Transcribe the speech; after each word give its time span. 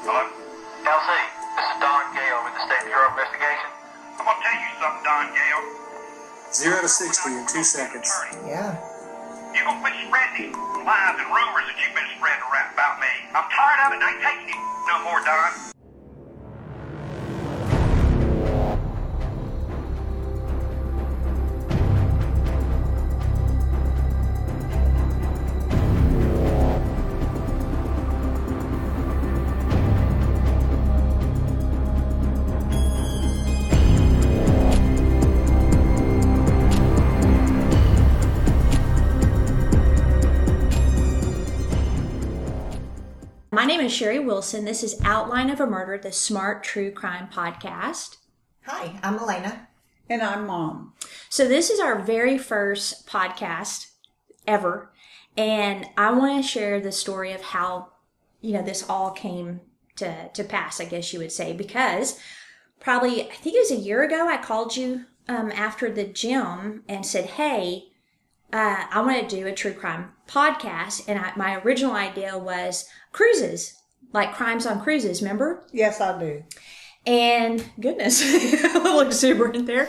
Hello? 0.00 0.24
LC, 0.24 1.10
this 1.60 1.66
is 1.68 1.76
Don 1.76 2.04
Gale 2.16 2.40
with 2.48 2.56
the 2.56 2.64
State 2.64 2.88
Bureau 2.88 3.12
of 3.12 3.20
Investigation. 3.20 3.68
I'm 4.16 4.24
gonna 4.24 4.40
tell 4.40 4.56
you 4.56 4.70
something, 4.80 5.04
Don 5.04 5.26
Gale. 5.28 5.64
Zero 6.56 6.80
to 6.80 6.88
60 6.88 7.36
in 7.36 7.44
two 7.44 7.60
seconds. 7.60 8.08
Yeah. 8.48 8.80
You 9.52 9.60
gonna 9.60 9.76
quit 9.84 9.92
spreading 10.08 10.56
these 10.56 10.56
lies 10.88 11.20
and 11.20 11.28
rumors 11.28 11.68
that 11.68 11.76
you've 11.76 11.92
been 11.92 12.08
spreading 12.16 12.48
around 12.48 12.72
about 12.72 12.96
me. 12.96 13.12
I'm 13.36 13.44
tired 13.52 13.80
of 13.84 13.88
it 13.92 14.00
and 14.00 14.04
I 14.04 14.08
ain't 14.16 14.24
taking 14.24 14.48
it 14.56 14.62
no 14.88 15.04
more, 15.04 15.20
Don. 15.20 15.79
Name 43.70 43.86
is 43.86 43.92
Sherry 43.92 44.18
Wilson. 44.18 44.64
This 44.64 44.82
is 44.82 45.00
Outline 45.04 45.48
of 45.48 45.60
a 45.60 45.66
Murder, 45.66 45.96
the 45.96 46.10
Smart 46.10 46.64
True 46.64 46.90
Crime 46.90 47.28
Podcast. 47.32 48.16
Hi, 48.66 48.98
I'm 49.00 49.16
Elena. 49.16 49.68
And 50.08 50.22
I'm 50.22 50.48
mom. 50.48 50.94
So, 51.28 51.46
this 51.46 51.70
is 51.70 51.78
our 51.78 52.02
very 52.02 52.36
first 52.36 53.06
podcast 53.06 53.92
ever. 54.44 54.90
And 55.36 55.86
I 55.96 56.10
want 56.10 56.42
to 56.42 56.48
share 56.48 56.80
the 56.80 56.90
story 56.90 57.30
of 57.30 57.42
how, 57.42 57.92
you 58.40 58.54
know, 58.54 58.62
this 58.62 58.84
all 58.88 59.12
came 59.12 59.60
to, 59.94 60.28
to 60.30 60.42
pass, 60.42 60.80
I 60.80 60.84
guess 60.86 61.12
you 61.12 61.20
would 61.20 61.30
say, 61.30 61.52
because 61.52 62.18
probably, 62.80 63.22
I 63.22 63.34
think 63.36 63.54
it 63.54 63.70
was 63.70 63.70
a 63.70 63.76
year 63.76 64.02
ago, 64.02 64.26
I 64.26 64.38
called 64.38 64.76
you 64.76 65.04
um, 65.28 65.52
after 65.52 65.92
the 65.92 66.06
gym 66.06 66.82
and 66.88 67.06
said, 67.06 67.26
Hey, 67.26 67.89
uh, 68.52 68.84
I 68.90 69.00
want 69.02 69.28
to 69.28 69.36
do 69.36 69.46
a 69.46 69.52
true 69.52 69.72
crime 69.72 70.12
podcast. 70.26 71.04
And 71.08 71.18
I, 71.18 71.32
my 71.36 71.56
original 71.56 71.92
idea 71.92 72.36
was 72.38 72.88
cruises, 73.12 73.80
like 74.12 74.34
crimes 74.34 74.66
on 74.66 74.82
cruises, 74.82 75.22
remember? 75.22 75.66
Yes, 75.72 76.00
I 76.00 76.18
do. 76.18 76.42
And 77.06 77.64
goodness, 77.80 78.22
a 78.22 78.78
little 78.78 79.00
exuberant 79.00 79.66
there. 79.66 79.88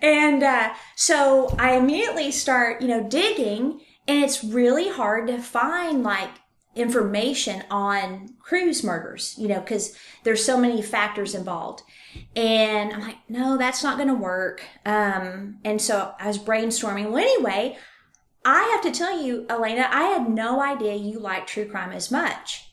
And 0.00 0.42
uh, 0.42 0.72
so 0.96 1.54
I 1.58 1.76
immediately 1.76 2.30
start, 2.30 2.80
you 2.80 2.88
know, 2.88 3.02
digging, 3.02 3.80
and 4.06 4.24
it's 4.24 4.42
really 4.42 4.88
hard 4.88 5.26
to 5.28 5.38
find 5.38 6.02
like 6.02 6.30
information 6.74 7.64
on 7.70 8.28
cruise 8.40 8.84
murders, 8.84 9.34
you 9.36 9.48
know, 9.48 9.60
because 9.60 9.96
there's 10.22 10.44
so 10.44 10.58
many 10.58 10.80
factors 10.80 11.34
involved. 11.34 11.82
And 12.36 12.92
I'm 12.92 13.00
like, 13.00 13.16
no, 13.28 13.58
that's 13.58 13.82
not 13.82 13.96
going 13.96 14.08
to 14.08 14.14
work. 14.14 14.64
Um, 14.86 15.58
and 15.64 15.82
so 15.82 16.14
I 16.18 16.28
was 16.28 16.38
brainstorming. 16.38 17.10
Well, 17.10 17.18
anyway, 17.18 17.76
I 18.50 18.62
have 18.72 18.80
to 18.80 18.98
tell 18.98 19.22
you, 19.22 19.44
Elena, 19.50 19.86
I 19.90 20.04
had 20.04 20.30
no 20.30 20.62
idea 20.62 20.94
you 20.94 21.18
like 21.18 21.46
true 21.46 21.68
crime 21.68 21.92
as 21.92 22.10
much. 22.10 22.72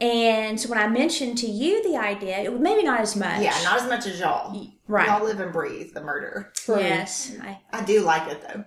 And 0.00 0.58
so 0.58 0.68
when 0.68 0.78
I 0.78 0.88
mentioned 0.88 1.38
to 1.38 1.46
you 1.46 1.88
the 1.88 1.96
idea, 1.96 2.38
it 2.38 2.50
was 2.50 2.60
maybe 2.60 2.82
not 2.82 3.00
as 3.00 3.14
much. 3.14 3.40
Yeah, 3.40 3.56
not 3.62 3.80
as 3.80 3.88
much 3.88 4.06
as 4.06 4.18
y'all. 4.18 4.60
Right. 4.88 5.06
Y'all 5.06 5.24
live 5.24 5.38
and 5.38 5.52
breathe 5.52 5.94
the 5.94 6.00
murder. 6.00 6.52
Yes. 6.66 7.32
I, 7.40 7.60
I 7.72 7.84
do 7.84 8.00
like 8.00 8.28
it 8.28 8.42
though. 8.42 8.64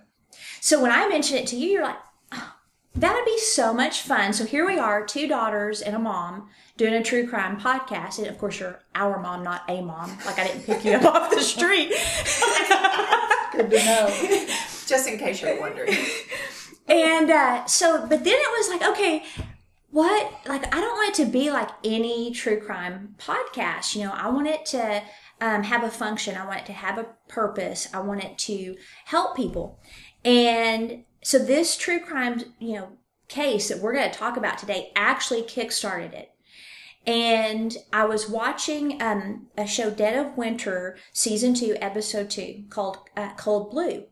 so 0.62 0.80
when 0.80 0.90
I 0.90 1.06
mentioned 1.06 1.40
it 1.40 1.46
to 1.48 1.56
you, 1.56 1.68
you're 1.68 1.82
like, 1.82 1.98
oh, 2.32 2.54
that'd 2.94 3.26
be 3.26 3.38
so 3.38 3.74
much 3.74 4.00
fun. 4.00 4.32
So 4.32 4.46
here 4.46 4.66
we 4.66 4.78
are, 4.78 5.04
two 5.04 5.28
daughters 5.28 5.82
and 5.82 5.94
a 5.94 5.98
mom 5.98 6.48
doing 6.78 6.94
a 6.94 7.02
true 7.02 7.28
crime 7.28 7.60
podcast. 7.60 8.16
And 8.16 8.26
of 8.26 8.38
course, 8.38 8.58
you're 8.58 8.80
our 8.94 9.20
mom, 9.20 9.42
not 9.42 9.68
a 9.68 9.82
mom. 9.82 10.16
Like 10.24 10.38
I 10.38 10.46
didn't 10.46 10.64
pick 10.64 10.82
you 10.82 10.92
up 10.92 11.04
off 11.14 11.30
the 11.30 11.42
street. 11.42 11.92
Good 13.52 13.70
to 13.70 13.84
know. 13.84 14.58
Just 14.92 15.08
in 15.08 15.18
case 15.18 15.40
you're 15.40 15.58
wondering. 15.58 15.96
And 16.88 17.30
uh, 17.30 17.64
so, 17.66 18.00
but 18.06 18.24
then 18.24 18.34
it 18.34 18.50
was 18.58 18.68
like, 18.68 18.90
okay, 18.90 19.24
what? 19.90 20.32
Like, 20.46 20.74
I 20.74 20.80
don't 20.80 20.92
want 20.92 21.18
it 21.18 21.24
to 21.24 21.30
be 21.30 21.50
like 21.50 21.70
any 21.84 22.32
true 22.32 22.60
crime 22.60 23.14
podcast. 23.18 23.94
You 23.94 24.04
know, 24.04 24.12
I 24.12 24.28
want 24.28 24.48
it 24.48 24.66
to 24.66 25.02
um, 25.40 25.62
have 25.62 25.84
a 25.84 25.90
function. 25.90 26.36
I 26.36 26.46
want 26.46 26.60
it 26.60 26.66
to 26.66 26.72
have 26.72 26.98
a 26.98 27.06
purpose. 27.28 27.88
I 27.94 28.00
want 28.00 28.24
it 28.24 28.36
to 28.38 28.76
help 29.06 29.36
people. 29.36 29.80
And 30.24 31.04
so, 31.22 31.38
this 31.38 31.76
true 31.76 32.00
crime, 32.00 32.42
you 32.58 32.74
know, 32.74 32.88
case 33.28 33.68
that 33.68 33.78
we're 33.78 33.94
going 33.94 34.10
to 34.10 34.18
talk 34.18 34.36
about 34.36 34.58
today 34.58 34.92
actually 34.96 35.42
kickstarted 35.42 36.12
it. 36.12 36.32
And 37.06 37.76
I 37.92 38.04
was 38.04 38.28
watching 38.28 39.00
um, 39.02 39.46
a 39.56 39.66
show, 39.66 39.90
Dead 39.90 40.14
of 40.14 40.36
Winter, 40.36 40.98
season 41.12 41.54
two, 41.54 41.76
episode 41.80 42.28
two, 42.28 42.64
called 42.70 42.98
uh, 43.16 43.32
Cold 43.34 43.70
Blue. 43.70 44.04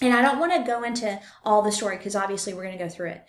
And 0.00 0.14
I 0.14 0.22
don't 0.22 0.38
want 0.38 0.52
to 0.52 0.70
go 0.70 0.82
into 0.82 1.20
all 1.44 1.62
the 1.62 1.72
story 1.72 1.96
because 1.96 2.14
obviously 2.14 2.54
we're 2.54 2.64
going 2.64 2.78
to 2.78 2.84
go 2.84 2.88
through 2.88 3.10
it. 3.10 3.24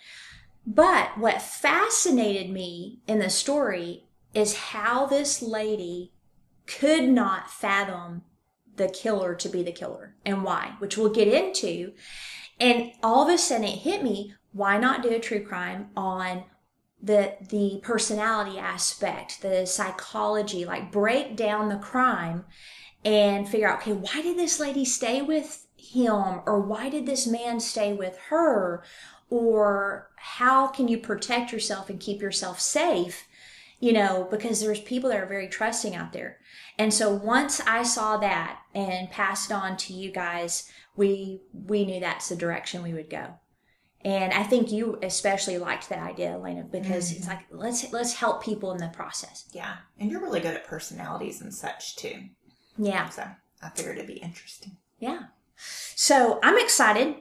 But 0.66 1.18
what 1.18 1.42
fascinated 1.42 2.50
me 2.50 3.00
in 3.06 3.18
the 3.18 3.30
story 3.30 4.04
is 4.34 4.56
how 4.56 5.06
this 5.06 5.42
lady 5.42 6.12
could 6.66 7.08
not 7.08 7.50
fathom 7.50 8.22
the 8.76 8.88
killer 8.88 9.34
to 9.34 9.48
be 9.48 9.62
the 9.62 9.72
killer 9.72 10.14
and 10.24 10.44
why, 10.44 10.74
which 10.78 10.96
we'll 10.96 11.10
get 11.10 11.28
into. 11.28 11.92
And 12.58 12.92
all 13.02 13.26
of 13.26 13.34
a 13.34 13.38
sudden 13.38 13.64
it 13.64 13.78
hit 13.78 14.02
me, 14.02 14.34
why 14.52 14.78
not 14.78 15.02
do 15.02 15.10
a 15.10 15.18
true 15.18 15.44
crime 15.44 15.88
on 15.96 16.44
the 17.02 17.34
the 17.48 17.80
personality 17.82 18.58
aspect, 18.58 19.40
the 19.40 19.66
psychology, 19.66 20.64
like 20.64 20.92
break 20.92 21.34
down 21.34 21.68
the 21.68 21.76
crime 21.76 22.44
and 23.04 23.48
figure 23.48 23.68
out, 23.68 23.80
okay, 23.80 23.92
why 23.92 24.20
did 24.22 24.36
this 24.36 24.60
lady 24.60 24.84
stay 24.84 25.22
with 25.22 25.66
him 25.92 26.40
or 26.46 26.60
why 26.60 26.88
did 26.88 27.06
this 27.06 27.26
man 27.26 27.60
stay 27.60 27.92
with 27.92 28.16
her 28.28 28.82
or 29.28 30.10
how 30.16 30.66
can 30.66 30.88
you 30.88 30.98
protect 30.98 31.52
yourself 31.52 31.88
and 31.88 32.00
keep 32.00 32.20
yourself 32.20 32.60
safe 32.60 33.26
you 33.80 33.92
know 33.92 34.26
because 34.30 34.60
there's 34.60 34.80
people 34.80 35.10
that 35.10 35.20
are 35.20 35.26
very 35.26 35.48
trusting 35.48 35.94
out 35.94 36.12
there 36.12 36.38
and 36.78 36.92
so 36.92 37.12
once 37.12 37.60
i 37.66 37.82
saw 37.82 38.16
that 38.16 38.60
and 38.74 39.10
passed 39.10 39.50
on 39.50 39.76
to 39.76 39.92
you 39.92 40.10
guys 40.12 40.70
we 40.96 41.40
we 41.52 41.84
knew 41.84 42.00
that's 42.00 42.28
the 42.28 42.36
direction 42.36 42.82
we 42.82 42.94
would 42.94 43.10
go 43.10 43.34
and 44.02 44.32
i 44.32 44.42
think 44.42 44.70
you 44.70 44.98
especially 45.02 45.58
liked 45.58 45.88
that 45.88 45.98
idea 45.98 46.30
elena 46.30 46.62
because 46.62 47.10
it's 47.10 47.22
mm-hmm. 47.22 47.30
like 47.30 47.46
let's 47.50 47.92
let's 47.92 48.14
help 48.14 48.42
people 48.42 48.72
in 48.72 48.78
the 48.78 48.88
process 48.88 49.48
Yeah. 49.52 49.76
And 49.98 50.10
you're 50.10 50.20
really 50.20 50.40
good 50.40 50.54
at 50.54 50.66
personalities 50.66 51.40
and 51.40 51.52
such 51.52 51.96
too. 51.96 52.14
yeah 52.78 53.08
So 53.08 53.24
I 53.62 53.68
figured 53.70 53.96
it'd 53.98 54.06
be 54.06 54.14
interesting. 54.14 54.76
Yeah. 54.98 55.24
So 55.94 56.38
I'm 56.42 56.58
excited. 56.58 57.16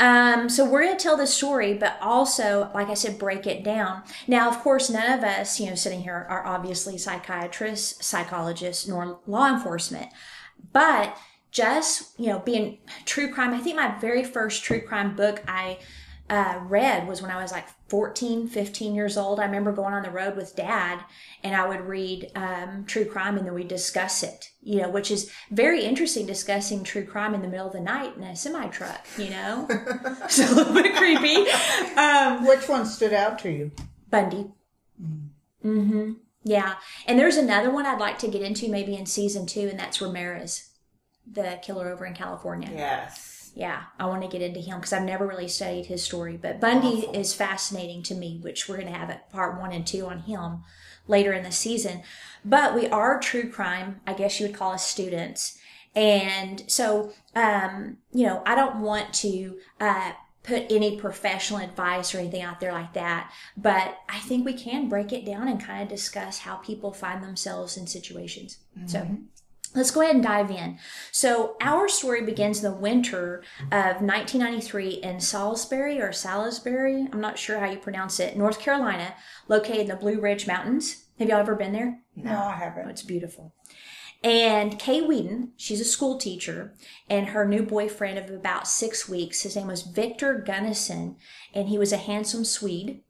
Um, 0.00 0.48
so 0.48 0.64
we're 0.64 0.84
going 0.84 0.96
to 0.96 1.02
tell 1.02 1.16
the 1.16 1.26
story, 1.26 1.74
but 1.74 1.96
also, 2.00 2.70
like 2.72 2.88
I 2.88 2.94
said, 2.94 3.18
break 3.18 3.46
it 3.46 3.64
down. 3.64 4.04
Now, 4.28 4.48
of 4.48 4.58
course, 4.60 4.88
none 4.90 5.18
of 5.18 5.24
us, 5.24 5.58
you 5.58 5.68
know, 5.68 5.74
sitting 5.74 6.02
here 6.02 6.26
are 6.28 6.46
obviously 6.46 6.98
psychiatrists, 6.98 8.06
psychologists, 8.06 8.86
nor 8.86 9.18
law 9.26 9.52
enforcement. 9.52 10.08
But 10.72 11.16
just, 11.50 12.18
you 12.18 12.26
know, 12.26 12.38
being 12.38 12.78
true 13.06 13.32
crime, 13.32 13.54
I 13.54 13.58
think 13.58 13.76
my 13.76 13.98
very 13.98 14.22
first 14.22 14.62
true 14.62 14.80
crime 14.80 15.16
book 15.16 15.42
I 15.48 15.78
uh, 16.30 16.60
read 16.64 17.08
was 17.08 17.22
when 17.22 17.30
I 17.30 17.42
was 17.42 17.52
like 17.52 17.66
14, 17.88 18.48
15 18.48 18.94
years 18.94 19.16
old. 19.16 19.40
I 19.40 19.46
remember 19.46 19.72
going 19.72 19.94
on 19.94 20.02
the 20.02 20.10
road 20.10 20.36
with 20.36 20.54
dad 20.54 21.00
and 21.42 21.56
I 21.56 21.66
would 21.66 21.80
read 21.80 22.30
um, 22.34 22.84
true 22.86 23.04
crime 23.04 23.38
and 23.38 23.46
then 23.46 23.54
we'd 23.54 23.68
discuss 23.68 24.22
it, 24.22 24.50
you 24.62 24.82
know, 24.82 24.90
which 24.90 25.10
is 25.10 25.30
very 25.50 25.84
interesting 25.84 26.26
discussing 26.26 26.84
true 26.84 27.04
crime 27.04 27.34
in 27.34 27.42
the 27.42 27.48
middle 27.48 27.66
of 27.66 27.72
the 27.72 27.80
night 27.80 28.16
in 28.16 28.22
a 28.22 28.36
semi 28.36 28.66
truck, 28.68 29.06
you 29.16 29.30
know? 29.30 29.66
it's 30.24 30.38
a 30.38 30.54
little 30.54 30.74
bit 30.74 30.94
creepy. 30.96 31.50
Um, 31.96 32.46
Which 32.46 32.68
one 32.68 32.84
stood 32.84 33.14
out 33.14 33.38
to 33.40 33.50
you? 33.50 33.70
Bundy. 34.10 34.50
Mm-hmm. 35.64 36.12
Yeah. 36.44 36.74
And 37.06 37.18
there's 37.18 37.36
another 37.36 37.70
one 37.70 37.86
I'd 37.86 38.00
like 38.00 38.18
to 38.20 38.28
get 38.28 38.42
into 38.42 38.68
maybe 38.68 38.96
in 38.96 39.06
season 39.06 39.46
two, 39.46 39.68
and 39.68 39.78
that's 39.78 40.00
Ramirez, 40.00 40.70
the 41.30 41.58
killer 41.62 41.90
over 41.90 42.06
in 42.06 42.14
California. 42.14 42.70
Yes. 42.72 43.37
Yeah, 43.58 43.82
I 43.98 44.06
want 44.06 44.22
to 44.22 44.28
get 44.28 44.40
into 44.40 44.60
him 44.60 44.76
because 44.78 44.92
I've 44.92 45.02
never 45.02 45.26
really 45.26 45.48
studied 45.48 45.86
his 45.86 46.04
story. 46.04 46.38
But 46.40 46.60
Bundy 46.60 47.02
Awful. 47.02 47.20
is 47.20 47.34
fascinating 47.34 48.04
to 48.04 48.14
me, 48.14 48.38
which 48.40 48.68
we're 48.68 48.76
going 48.76 48.86
to 48.86 48.96
have 48.96 49.10
at 49.10 49.32
part 49.32 49.60
one 49.60 49.72
and 49.72 49.84
two 49.84 50.06
on 50.06 50.20
him 50.20 50.62
later 51.08 51.32
in 51.32 51.42
the 51.42 51.50
season. 51.50 52.02
But 52.44 52.76
we 52.76 52.86
are 52.86 53.18
true 53.18 53.50
crime, 53.50 54.00
I 54.06 54.12
guess 54.12 54.38
you 54.38 54.46
would 54.46 54.54
call 54.54 54.74
us 54.74 54.86
students. 54.86 55.58
And 55.96 56.62
so, 56.68 57.10
um, 57.34 57.96
you 58.12 58.26
know, 58.26 58.44
I 58.46 58.54
don't 58.54 58.80
want 58.80 59.12
to 59.14 59.58
uh, 59.80 60.12
put 60.44 60.70
any 60.70 60.96
professional 60.96 61.58
advice 61.58 62.14
or 62.14 62.18
anything 62.18 62.42
out 62.42 62.60
there 62.60 62.72
like 62.72 62.92
that. 62.92 63.32
But 63.56 63.98
I 64.08 64.20
think 64.20 64.46
we 64.46 64.52
can 64.54 64.88
break 64.88 65.12
it 65.12 65.26
down 65.26 65.48
and 65.48 65.60
kind 65.60 65.82
of 65.82 65.88
discuss 65.88 66.38
how 66.38 66.58
people 66.58 66.92
find 66.92 67.24
themselves 67.24 67.76
in 67.76 67.88
situations. 67.88 68.58
So 68.86 69.18
let's 69.74 69.90
go 69.90 70.00
ahead 70.02 70.14
and 70.14 70.24
dive 70.24 70.50
in. 70.50 70.78
So 71.12 71.56
our 71.60 71.88
story 71.88 72.22
begins 72.22 72.62
in 72.62 72.70
the 72.70 72.76
winter 72.78 73.42
of 73.72 74.00
1993 74.02 74.90
in 75.02 75.20
Salisbury 75.20 76.00
or 76.00 76.12
Salisbury, 76.12 77.08
I'm 77.12 77.20
not 77.20 77.38
sure 77.38 77.58
how 77.58 77.70
you 77.70 77.78
pronounce 77.78 78.20
it, 78.20 78.36
North 78.36 78.60
Carolina, 78.60 79.14
located 79.48 79.80
in 79.80 79.88
the 79.88 79.96
Blue 79.96 80.20
Ridge 80.20 80.46
Mountains. 80.46 81.04
Have 81.18 81.28
y'all 81.28 81.38
ever 81.40 81.54
been 81.56 81.72
there? 81.72 82.00
No, 82.16 82.30
I 82.32 82.46
Oh, 82.46 82.50
haven't. 82.50 82.88
it's 82.90 83.02
beautiful. 83.02 83.54
And 84.24 84.78
Kay 84.80 85.00
Weden, 85.02 85.50
she's 85.56 85.80
a 85.80 85.84
school 85.84 86.18
teacher, 86.18 86.74
and 87.08 87.28
her 87.28 87.46
new 87.46 87.62
boyfriend 87.62 88.18
of 88.18 88.30
about 88.30 88.66
six 88.66 89.08
weeks, 89.08 89.42
his 89.42 89.54
name 89.54 89.68
was 89.68 89.82
Victor 89.82 90.44
Gunnarsson, 90.46 91.14
and 91.54 91.68
he 91.68 91.78
was 91.78 91.92
a 91.92 91.96
handsome 91.98 92.44
Swede. 92.44 93.02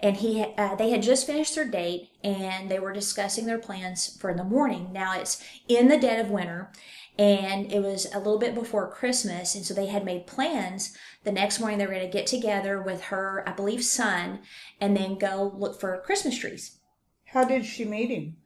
And 0.00 0.16
he, 0.16 0.42
uh, 0.56 0.76
they 0.76 0.90
had 0.90 1.02
just 1.02 1.26
finished 1.26 1.54
their 1.54 1.64
date, 1.64 2.10
and 2.22 2.70
they 2.70 2.78
were 2.78 2.92
discussing 2.92 3.46
their 3.46 3.58
plans 3.58 4.16
for 4.20 4.32
the 4.32 4.44
morning. 4.44 4.92
Now 4.92 5.18
it's 5.18 5.42
in 5.66 5.88
the 5.88 5.98
dead 5.98 6.24
of 6.24 6.30
winter, 6.30 6.70
and 7.18 7.72
it 7.72 7.82
was 7.82 8.06
a 8.14 8.18
little 8.18 8.38
bit 8.38 8.54
before 8.54 8.92
Christmas, 8.92 9.56
and 9.56 9.64
so 9.64 9.74
they 9.74 9.86
had 9.86 10.04
made 10.04 10.28
plans. 10.28 10.96
The 11.24 11.32
next 11.32 11.58
morning, 11.58 11.78
they 11.78 11.86
were 11.86 11.94
going 11.94 12.06
to 12.06 12.12
get 12.16 12.28
together 12.28 12.80
with 12.80 13.02
her, 13.04 13.42
I 13.44 13.52
believe, 13.52 13.84
son, 13.84 14.40
and 14.80 14.96
then 14.96 15.18
go 15.18 15.52
look 15.56 15.80
for 15.80 16.00
Christmas 16.04 16.38
trees. 16.38 16.78
How 17.24 17.44
did 17.44 17.66
she 17.66 17.84
meet 17.84 18.10
him? 18.10 18.36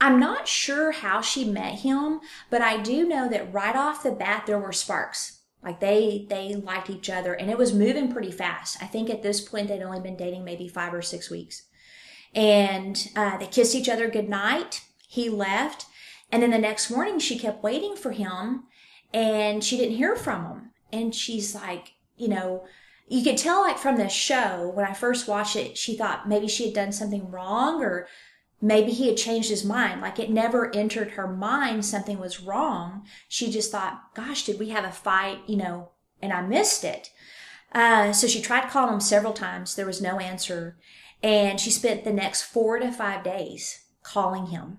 I'm 0.00 0.18
not 0.18 0.48
sure 0.48 0.92
how 0.92 1.20
she 1.20 1.44
met 1.44 1.80
him, 1.80 2.20
but 2.48 2.62
I 2.62 2.78
do 2.78 3.06
know 3.06 3.28
that 3.28 3.52
right 3.52 3.76
off 3.76 4.02
the 4.02 4.12
bat 4.12 4.44
there 4.46 4.58
were 4.58 4.72
sparks. 4.72 5.39
Like 5.62 5.80
they 5.80 6.26
they 6.28 6.54
liked 6.54 6.90
each 6.90 7.10
other 7.10 7.34
and 7.34 7.50
it 7.50 7.58
was 7.58 7.74
moving 7.74 8.10
pretty 8.10 8.30
fast. 8.30 8.82
I 8.82 8.86
think 8.86 9.10
at 9.10 9.22
this 9.22 9.40
point 9.40 9.68
they'd 9.68 9.82
only 9.82 10.00
been 10.00 10.16
dating 10.16 10.44
maybe 10.44 10.68
five 10.68 10.94
or 10.94 11.02
six 11.02 11.30
weeks. 11.30 11.64
And 12.34 13.08
uh, 13.16 13.36
they 13.36 13.46
kissed 13.46 13.74
each 13.74 13.88
other 13.88 14.08
goodnight. 14.08 14.82
He 15.08 15.28
left. 15.28 15.86
And 16.32 16.42
then 16.42 16.50
the 16.50 16.58
next 16.58 16.90
morning 16.90 17.18
she 17.18 17.38
kept 17.38 17.62
waiting 17.62 17.96
for 17.96 18.12
him 18.12 18.64
and 19.12 19.62
she 19.62 19.76
didn't 19.76 19.96
hear 19.96 20.16
from 20.16 20.46
him. 20.46 20.70
And 20.92 21.14
she's 21.14 21.54
like, 21.54 21.94
you 22.16 22.28
know, 22.28 22.64
you 23.08 23.24
could 23.24 23.36
tell 23.36 23.60
like 23.60 23.78
from 23.78 23.96
the 23.96 24.08
show 24.08 24.70
when 24.74 24.86
I 24.86 24.94
first 24.94 25.28
watched 25.28 25.56
it, 25.56 25.76
she 25.76 25.96
thought 25.96 26.28
maybe 26.28 26.46
she 26.46 26.66
had 26.66 26.74
done 26.74 26.92
something 26.92 27.30
wrong 27.30 27.82
or 27.82 28.06
maybe 28.60 28.92
he 28.92 29.08
had 29.08 29.16
changed 29.16 29.48
his 29.48 29.64
mind. 29.64 30.00
Like 30.00 30.18
it 30.18 30.30
never 30.30 30.74
entered 30.74 31.12
her 31.12 31.26
mind 31.26 31.84
something 31.84 32.18
was 32.18 32.40
wrong. 32.40 33.06
She 33.28 33.50
just 33.50 33.72
thought, 33.72 34.14
gosh, 34.14 34.44
did 34.44 34.58
we 34.58 34.68
have 34.70 34.84
a 34.84 34.92
fight, 34.92 35.38
you 35.46 35.56
know, 35.56 35.90
and 36.20 36.32
I 36.32 36.42
missed 36.42 36.84
it. 36.84 37.10
Uh, 37.72 38.12
so 38.12 38.26
she 38.26 38.42
tried 38.42 38.70
calling 38.70 38.94
him 38.94 39.00
several 39.00 39.32
times. 39.32 39.74
There 39.74 39.86
was 39.86 40.02
no 40.02 40.18
answer. 40.18 40.76
And 41.22 41.60
she 41.60 41.70
spent 41.70 42.04
the 42.04 42.12
next 42.12 42.42
four 42.42 42.78
to 42.78 42.90
five 42.90 43.22
days 43.22 43.84
calling 44.02 44.46
him. 44.46 44.78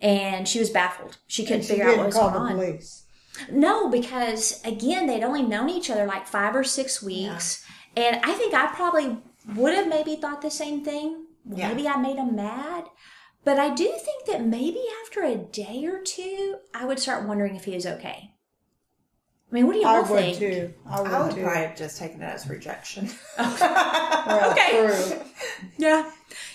And 0.00 0.48
she 0.48 0.58
was 0.58 0.70
baffled. 0.70 1.18
She 1.26 1.44
couldn't 1.44 1.62
she 1.62 1.68
figure 1.68 1.88
out 1.88 1.98
what 1.98 2.06
was 2.06 2.14
going 2.14 2.34
on. 2.34 2.54
police. 2.54 3.04
No, 3.50 3.90
because 3.90 4.60
again, 4.64 5.06
they'd 5.06 5.22
only 5.22 5.42
known 5.42 5.68
each 5.68 5.90
other 5.90 6.06
like 6.06 6.26
five 6.26 6.54
or 6.54 6.64
six 6.64 7.02
weeks. 7.02 7.64
And 7.96 8.16
I 8.24 8.32
think 8.32 8.54
I 8.54 8.68
probably 8.68 9.18
would 9.54 9.74
have 9.74 9.88
maybe 9.88 10.16
thought 10.16 10.42
the 10.42 10.50
same 10.50 10.84
thing. 10.84 11.26
Yeah. 11.48 11.68
Maybe 11.68 11.88
I 11.88 11.96
made 11.96 12.16
him 12.16 12.34
mad. 12.36 12.84
But 13.44 13.58
I 13.58 13.72
do 13.74 13.86
think 13.86 14.26
that 14.26 14.44
maybe 14.44 14.82
after 15.04 15.22
a 15.22 15.36
day 15.36 15.84
or 15.86 16.02
two, 16.02 16.56
I 16.74 16.84
would 16.84 16.98
start 16.98 17.26
wondering 17.26 17.56
if 17.56 17.64
he 17.64 17.74
was 17.74 17.86
okay. 17.86 18.32
I 19.50 19.54
mean, 19.54 19.66
what 19.66 19.72
do 19.72 19.80
y'all 19.80 20.02
would 20.02 20.06
think? 20.08 20.38
too. 20.38 20.74
I 20.86 21.00
would, 21.00 21.10
I 21.10 21.22
would 21.22 21.34
too. 21.34 21.42
probably 21.42 21.62
have 21.66 21.76
just 21.76 21.98
taken 21.98 22.22
it 22.22 22.26
as 22.26 22.48
rejection. 22.48 23.08
Well, 23.38 24.50
Okay. 24.52 24.70
true. 24.86 25.20
Yeah. 25.78 26.10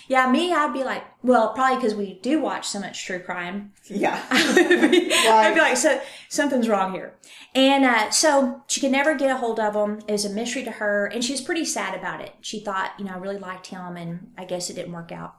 Yeah, 0.08 0.30
me, 0.30 0.52
I'd 0.52 0.72
be 0.72 0.84
like, 0.84 1.04
well, 1.22 1.52
probably 1.52 1.76
because 1.76 1.94
we 1.94 2.20
do 2.20 2.40
watch 2.40 2.66
so 2.66 2.78
much 2.78 3.04
true 3.04 3.18
crime. 3.18 3.72
yeah. 3.86 4.24
I'd 4.30 5.54
be 5.54 5.60
like, 5.60 5.76
so 5.76 6.00
something's 6.28 6.68
wrong 6.68 6.92
here. 6.92 7.14
And 7.54 7.84
uh, 7.84 8.10
so 8.10 8.62
she 8.68 8.80
could 8.80 8.92
never 8.92 9.14
get 9.14 9.30
a 9.30 9.36
hold 9.36 9.58
of 9.58 9.74
him. 9.74 10.00
It 10.06 10.12
was 10.12 10.24
a 10.24 10.30
mystery 10.30 10.62
to 10.64 10.72
her, 10.72 11.06
and 11.06 11.24
she 11.24 11.32
was 11.32 11.40
pretty 11.40 11.64
sad 11.64 11.98
about 11.98 12.20
it. 12.20 12.34
She 12.40 12.60
thought, 12.60 12.92
you 12.98 13.04
know, 13.04 13.12
I 13.12 13.18
really 13.18 13.38
liked 13.38 13.68
him, 13.68 13.96
and 13.96 14.32
I 14.38 14.44
guess 14.44 14.70
it 14.70 14.74
didn't 14.74 14.92
work 14.92 15.10
out. 15.10 15.34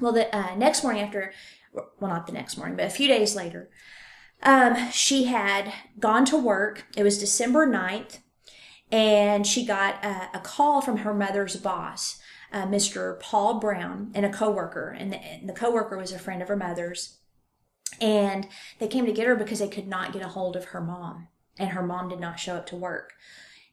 Well, 0.00 0.12
the 0.12 0.34
uh, 0.34 0.56
next 0.56 0.82
morning 0.82 1.02
after, 1.02 1.32
well, 1.72 2.10
not 2.10 2.26
the 2.26 2.32
next 2.32 2.56
morning, 2.56 2.76
but 2.76 2.86
a 2.86 2.90
few 2.90 3.06
days 3.06 3.36
later, 3.36 3.70
um, 4.42 4.90
she 4.90 5.24
had 5.24 5.72
gone 5.98 6.24
to 6.26 6.36
work. 6.36 6.86
It 6.96 7.02
was 7.02 7.18
December 7.18 7.66
9th, 7.66 8.18
and 8.90 9.46
she 9.46 9.64
got 9.64 10.04
a, 10.04 10.30
a 10.34 10.40
call 10.40 10.80
from 10.80 10.98
her 10.98 11.14
mother's 11.14 11.56
boss, 11.56 12.20
uh, 12.54 12.66
Mr. 12.66 13.18
Paul 13.20 13.58
Brown, 13.58 14.12
and 14.14 14.24
a 14.24 14.32
coworker. 14.32 14.96
And 14.96 15.12
the, 15.12 15.16
and 15.16 15.48
the 15.48 15.52
coworker 15.52 15.98
was 15.98 16.12
a 16.12 16.18
friend 16.18 16.40
of 16.40 16.48
her 16.48 16.56
mother's 16.56 17.18
and 18.00 18.48
they 18.78 18.88
came 18.88 19.06
to 19.06 19.12
get 19.12 19.26
her 19.26 19.36
because 19.36 19.58
they 19.58 19.68
could 19.68 19.86
not 19.86 20.12
get 20.12 20.22
a 20.22 20.28
hold 20.28 20.56
of 20.56 20.66
her 20.66 20.80
mom 20.80 21.28
and 21.58 21.70
her 21.70 21.82
mom 21.82 22.08
did 22.08 22.18
not 22.18 22.40
show 22.40 22.56
up 22.56 22.66
to 22.66 22.76
work 22.76 23.12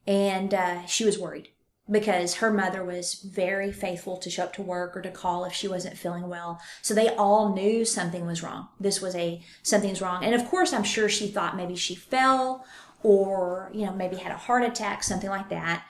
and 0.06 0.54
uh, 0.54 0.86
she 0.86 1.06
was 1.06 1.18
worried 1.18 1.50
because 1.90 2.36
her 2.36 2.52
mother 2.52 2.84
was 2.84 3.16
very 3.16 3.72
faithful 3.72 4.18
to 4.18 4.30
show 4.30 4.44
up 4.44 4.54
to 4.54 4.62
work 4.62 4.96
or 4.96 5.02
to 5.02 5.10
call 5.10 5.46
if 5.46 5.54
she 5.54 5.68
wasn't 5.68 5.98
feeling 5.98 6.28
well 6.28 6.60
so 6.82 6.94
they 6.94 7.10
all 7.16 7.56
knew 7.56 7.84
something 7.84 8.26
was 8.26 8.44
wrong 8.44 8.68
this 8.80 9.02
was 9.02 9.16
a 9.16 9.42
something's 9.64 10.02
wrong 10.02 10.24
and 10.24 10.36
of 10.36 10.46
course 10.46 10.74
i'm 10.74 10.84
sure 10.84 11.10
she 11.10 11.28
thought 11.28 11.58
maybe 11.58 11.76
she 11.76 11.96
fell 11.96 12.64
or 13.02 13.72
you 13.74 13.86
know 13.86 13.94
maybe 13.94 14.18
had 14.18 14.32
a 14.32 14.38
heart 14.38 14.64
attack 14.64 15.02
something 15.02 15.30
like 15.30 15.50
that 15.50 15.84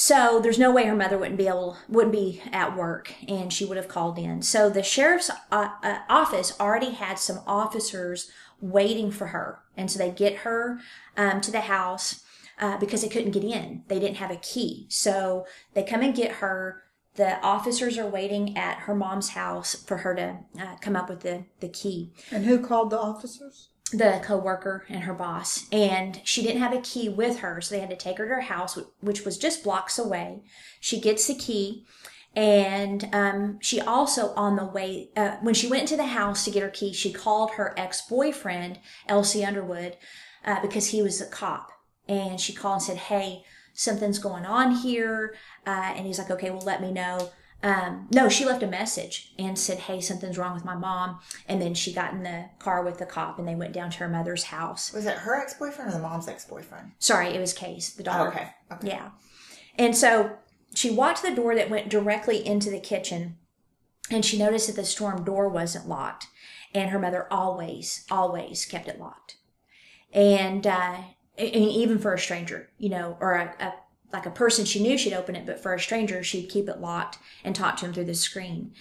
so 0.00 0.38
there's 0.40 0.60
no 0.60 0.70
way 0.70 0.84
her 0.84 0.94
mother 0.94 1.18
wouldn't 1.18 1.36
be 1.36 1.48
able 1.48 1.76
wouldn't 1.88 2.12
be 2.12 2.40
at 2.52 2.76
work 2.76 3.12
and 3.26 3.52
she 3.52 3.64
would 3.64 3.76
have 3.76 3.88
called 3.88 4.16
in. 4.16 4.42
So 4.42 4.70
the 4.70 4.84
sheriff's 4.84 5.28
uh, 5.50 5.70
uh, 5.82 5.98
office 6.08 6.54
already 6.60 6.90
had 6.90 7.18
some 7.18 7.40
officers 7.48 8.30
waiting 8.60 9.10
for 9.10 9.26
her, 9.28 9.58
and 9.76 9.90
so 9.90 9.98
they 9.98 10.12
get 10.12 10.36
her 10.36 10.78
um, 11.16 11.40
to 11.40 11.50
the 11.50 11.62
house 11.62 12.22
uh, 12.60 12.78
because 12.78 13.02
they 13.02 13.08
couldn't 13.08 13.32
get 13.32 13.42
in. 13.42 13.82
They 13.88 13.98
didn't 13.98 14.18
have 14.18 14.30
a 14.30 14.36
key, 14.36 14.86
so 14.88 15.46
they 15.74 15.82
come 15.82 16.02
and 16.02 16.14
get 16.14 16.30
her. 16.36 16.84
The 17.16 17.40
officers 17.40 17.98
are 17.98 18.06
waiting 18.06 18.56
at 18.56 18.78
her 18.82 18.94
mom's 18.94 19.30
house 19.30 19.74
for 19.74 19.96
her 19.96 20.14
to 20.14 20.38
uh, 20.60 20.76
come 20.80 20.94
up 20.94 21.08
with 21.08 21.22
the 21.22 21.46
the 21.58 21.68
key 21.68 22.12
And 22.30 22.44
who 22.44 22.64
called 22.64 22.90
the 22.90 23.00
officers? 23.00 23.70
The 23.90 24.20
coworker 24.22 24.84
and 24.90 25.04
her 25.04 25.14
boss 25.14 25.66
and 25.72 26.20
she 26.22 26.42
didn't 26.42 26.60
have 26.60 26.74
a 26.74 26.80
key 26.80 27.08
with 27.08 27.38
her 27.38 27.60
so 27.60 27.74
they 27.74 27.80
had 27.80 27.88
to 27.88 27.96
take 27.96 28.18
her 28.18 28.24
to 28.24 28.34
her 28.34 28.40
house 28.42 28.78
which 29.00 29.24
was 29.24 29.38
just 29.38 29.64
blocks 29.64 29.98
away. 29.98 30.42
She 30.78 31.00
gets 31.00 31.26
the 31.26 31.34
key 31.34 31.86
and 32.36 33.08
um, 33.14 33.58
she 33.62 33.80
also 33.80 34.34
on 34.34 34.56
the 34.56 34.66
way 34.66 35.08
uh, 35.16 35.36
when 35.40 35.54
she 35.54 35.68
went 35.68 35.82
into 35.82 35.96
the 35.96 36.06
house 36.06 36.44
to 36.44 36.50
get 36.50 36.62
her 36.62 36.68
key 36.68 36.92
she 36.92 37.12
called 37.12 37.52
her 37.52 37.72
ex-boyfriend 37.78 38.78
LC 39.08 39.46
Underwood 39.46 39.96
uh, 40.44 40.60
because 40.60 40.88
he 40.88 41.00
was 41.00 41.20
a 41.20 41.26
cop. 41.26 41.70
And 42.06 42.40
she 42.40 42.52
called 42.52 42.74
and 42.74 42.82
said 42.82 42.96
hey 42.98 43.42
something's 43.72 44.18
going 44.18 44.44
on 44.44 44.72
here 44.72 45.34
uh, 45.66 45.92
and 45.96 46.06
he's 46.06 46.18
like 46.18 46.30
okay 46.30 46.50
well 46.50 46.60
let 46.60 46.82
me 46.82 46.92
know 46.92 47.30
um, 47.62 48.06
no, 48.12 48.28
she 48.28 48.44
left 48.44 48.62
a 48.62 48.68
message 48.68 49.32
and 49.38 49.58
said, 49.58 49.78
Hey, 49.78 50.00
something's 50.00 50.38
wrong 50.38 50.54
with 50.54 50.64
my 50.64 50.76
mom. 50.76 51.18
And 51.48 51.60
then 51.60 51.74
she 51.74 51.92
got 51.92 52.12
in 52.12 52.22
the 52.22 52.46
car 52.58 52.84
with 52.84 52.98
the 52.98 53.06
cop 53.06 53.38
and 53.38 53.48
they 53.48 53.56
went 53.56 53.72
down 53.72 53.90
to 53.90 53.98
her 53.98 54.08
mother's 54.08 54.44
house. 54.44 54.92
Was 54.92 55.06
it 55.06 55.18
her 55.18 55.34
ex 55.34 55.54
boyfriend 55.54 55.90
or 55.90 55.94
the 55.94 56.02
mom's 56.02 56.28
ex 56.28 56.44
boyfriend? 56.44 56.92
Sorry, 56.98 57.28
it 57.28 57.40
was 57.40 57.52
Kay's, 57.52 57.94
the 57.94 58.04
daughter. 58.04 58.26
Oh, 58.26 58.28
okay. 58.28 58.48
Okay. 58.72 58.88
Yeah. 58.88 59.10
And 59.76 59.96
so 59.96 60.36
she 60.74 60.90
walked 60.90 61.22
to 61.22 61.30
the 61.30 61.36
door 61.36 61.54
that 61.56 61.70
went 61.70 61.88
directly 61.88 62.46
into 62.46 62.70
the 62.70 62.80
kitchen 62.80 63.38
and 64.10 64.24
she 64.24 64.38
noticed 64.38 64.68
that 64.68 64.76
the 64.76 64.84
storm 64.84 65.24
door 65.24 65.48
wasn't 65.48 65.88
locked. 65.88 66.28
And 66.74 66.90
her 66.90 66.98
mother 66.98 67.26
always, 67.30 68.04
always 68.10 68.66
kept 68.66 68.88
it 68.88 69.00
locked. 69.00 69.36
And, 70.12 70.66
uh, 70.66 70.98
mean, 71.38 71.70
even 71.70 71.98
for 71.98 72.12
a 72.12 72.18
stranger, 72.18 72.68
you 72.78 72.90
know, 72.90 73.16
or 73.20 73.34
a, 73.34 73.54
a 73.58 73.72
like 74.12 74.26
a 74.26 74.30
person 74.30 74.64
she 74.64 74.82
knew 74.82 74.96
she'd 74.96 75.12
open 75.14 75.36
it, 75.36 75.46
but 75.46 75.60
for 75.60 75.74
a 75.74 75.80
stranger, 75.80 76.22
she'd 76.22 76.48
keep 76.48 76.68
it 76.68 76.80
locked 76.80 77.18
and 77.44 77.54
talk 77.54 77.76
to 77.76 77.86
him 77.86 77.92
through 77.92 78.04
the 78.04 78.14
screen. 78.14 78.72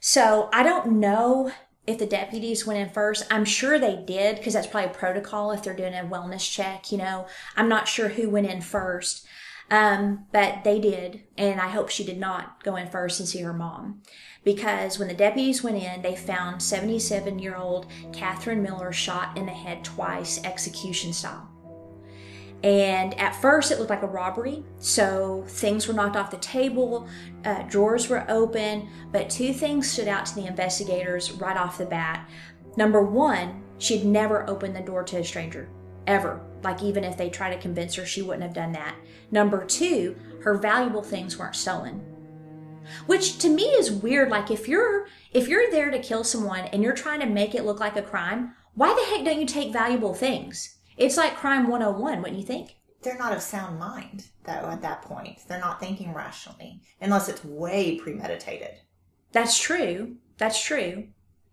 So 0.00 0.48
I 0.52 0.62
don't 0.62 1.00
know 1.00 1.52
if 1.86 1.98
the 1.98 2.06
deputies 2.06 2.66
went 2.66 2.80
in 2.80 2.88
first. 2.92 3.26
I'm 3.30 3.44
sure 3.44 3.78
they 3.78 3.96
did 3.96 4.36
because 4.36 4.54
that's 4.54 4.66
probably 4.66 4.94
protocol 4.94 5.52
if 5.52 5.62
they're 5.62 5.76
doing 5.76 5.94
a 5.94 6.04
wellness 6.04 6.50
check, 6.50 6.90
you 6.92 6.98
know. 6.98 7.26
I'm 7.56 7.68
not 7.68 7.88
sure 7.88 8.08
who 8.08 8.28
went 8.28 8.48
in 8.48 8.60
first. 8.60 9.26
Um, 9.68 10.26
but 10.32 10.62
they 10.62 10.78
did, 10.78 11.24
and 11.36 11.60
I 11.60 11.68
hope 11.68 11.88
she 11.88 12.04
did 12.04 12.18
not 12.18 12.62
go 12.62 12.76
in 12.76 12.88
first 12.88 13.18
and 13.18 13.28
see 13.28 13.40
her 13.40 13.52
mom. 13.52 14.02
Because 14.44 14.96
when 14.98 15.08
the 15.08 15.14
deputies 15.14 15.64
went 15.64 15.82
in, 15.82 16.02
they 16.02 16.14
found 16.14 16.62
77 16.62 17.40
year 17.40 17.56
old 17.56 17.86
Catherine 18.12 18.62
Miller 18.62 18.92
shot 18.92 19.36
in 19.36 19.46
the 19.46 19.52
head 19.52 19.82
twice, 19.82 20.40
execution 20.44 21.12
style. 21.12 21.55
And 22.66 23.16
at 23.20 23.40
first, 23.40 23.70
it 23.70 23.78
looked 23.78 23.90
like 23.90 24.02
a 24.02 24.08
robbery. 24.08 24.64
So 24.80 25.44
things 25.46 25.86
were 25.86 25.94
knocked 25.94 26.16
off 26.16 26.32
the 26.32 26.36
table, 26.38 27.06
uh, 27.44 27.62
drawers 27.62 28.08
were 28.08 28.28
open, 28.28 28.88
but 29.12 29.30
two 29.30 29.52
things 29.52 29.88
stood 29.88 30.08
out 30.08 30.26
to 30.26 30.34
the 30.34 30.46
investigators 30.46 31.30
right 31.30 31.56
off 31.56 31.78
the 31.78 31.86
bat. 31.86 32.28
Number 32.76 33.02
one, 33.02 33.62
she'd 33.78 34.04
never 34.04 34.50
opened 34.50 34.74
the 34.74 34.80
door 34.80 35.04
to 35.04 35.18
a 35.18 35.24
stranger, 35.24 35.68
ever. 36.08 36.40
Like, 36.64 36.82
even 36.82 37.04
if 37.04 37.16
they 37.16 37.30
tried 37.30 37.54
to 37.54 37.62
convince 37.62 37.94
her, 37.94 38.04
she 38.04 38.20
wouldn't 38.20 38.42
have 38.42 38.52
done 38.52 38.72
that. 38.72 38.96
Number 39.30 39.64
two, 39.64 40.16
her 40.42 40.58
valuable 40.58 41.04
things 41.04 41.38
weren't 41.38 41.54
stolen. 41.54 42.00
Which 43.06 43.38
to 43.38 43.48
me 43.48 43.62
is 43.62 43.92
weird. 43.92 44.28
Like, 44.28 44.50
if 44.50 44.66
you're 44.66 45.06
if 45.32 45.46
you're 45.46 45.70
there 45.70 45.92
to 45.92 46.00
kill 46.00 46.24
someone 46.24 46.64
and 46.64 46.82
you're 46.82 46.94
trying 46.94 47.20
to 47.20 47.26
make 47.26 47.54
it 47.54 47.64
look 47.64 47.78
like 47.78 47.96
a 47.96 48.02
crime, 48.02 48.54
why 48.74 48.92
the 48.92 49.14
heck 49.14 49.24
don't 49.24 49.40
you 49.40 49.46
take 49.46 49.72
valuable 49.72 50.14
things? 50.14 50.75
It's 50.96 51.16
like 51.16 51.36
crime 51.36 51.68
101, 51.68 52.22
wouldn't 52.22 52.38
you 52.38 52.46
think? 52.46 52.76
They're 53.02 53.18
not 53.18 53.32
of 53.32 53.42
sound 53.42 53.78
mind, 53.78 54.26
though, 54.44 54.52
at 54.52 54.82
that 54.82 55.02
point. 55.02 55.40
They're 55.46 55.60
not 55.60 55.78
thinking 55.78 56.12
rationally, 56.12 56.80
unless 57.00 57.28
it's 57.28 57.44
way 57.44 57.98
premeditated. 57.98 58.80
That's 59.32 59.58
true. 59.58 60.16
That's 60.38 60.62
true. 60.62 61.08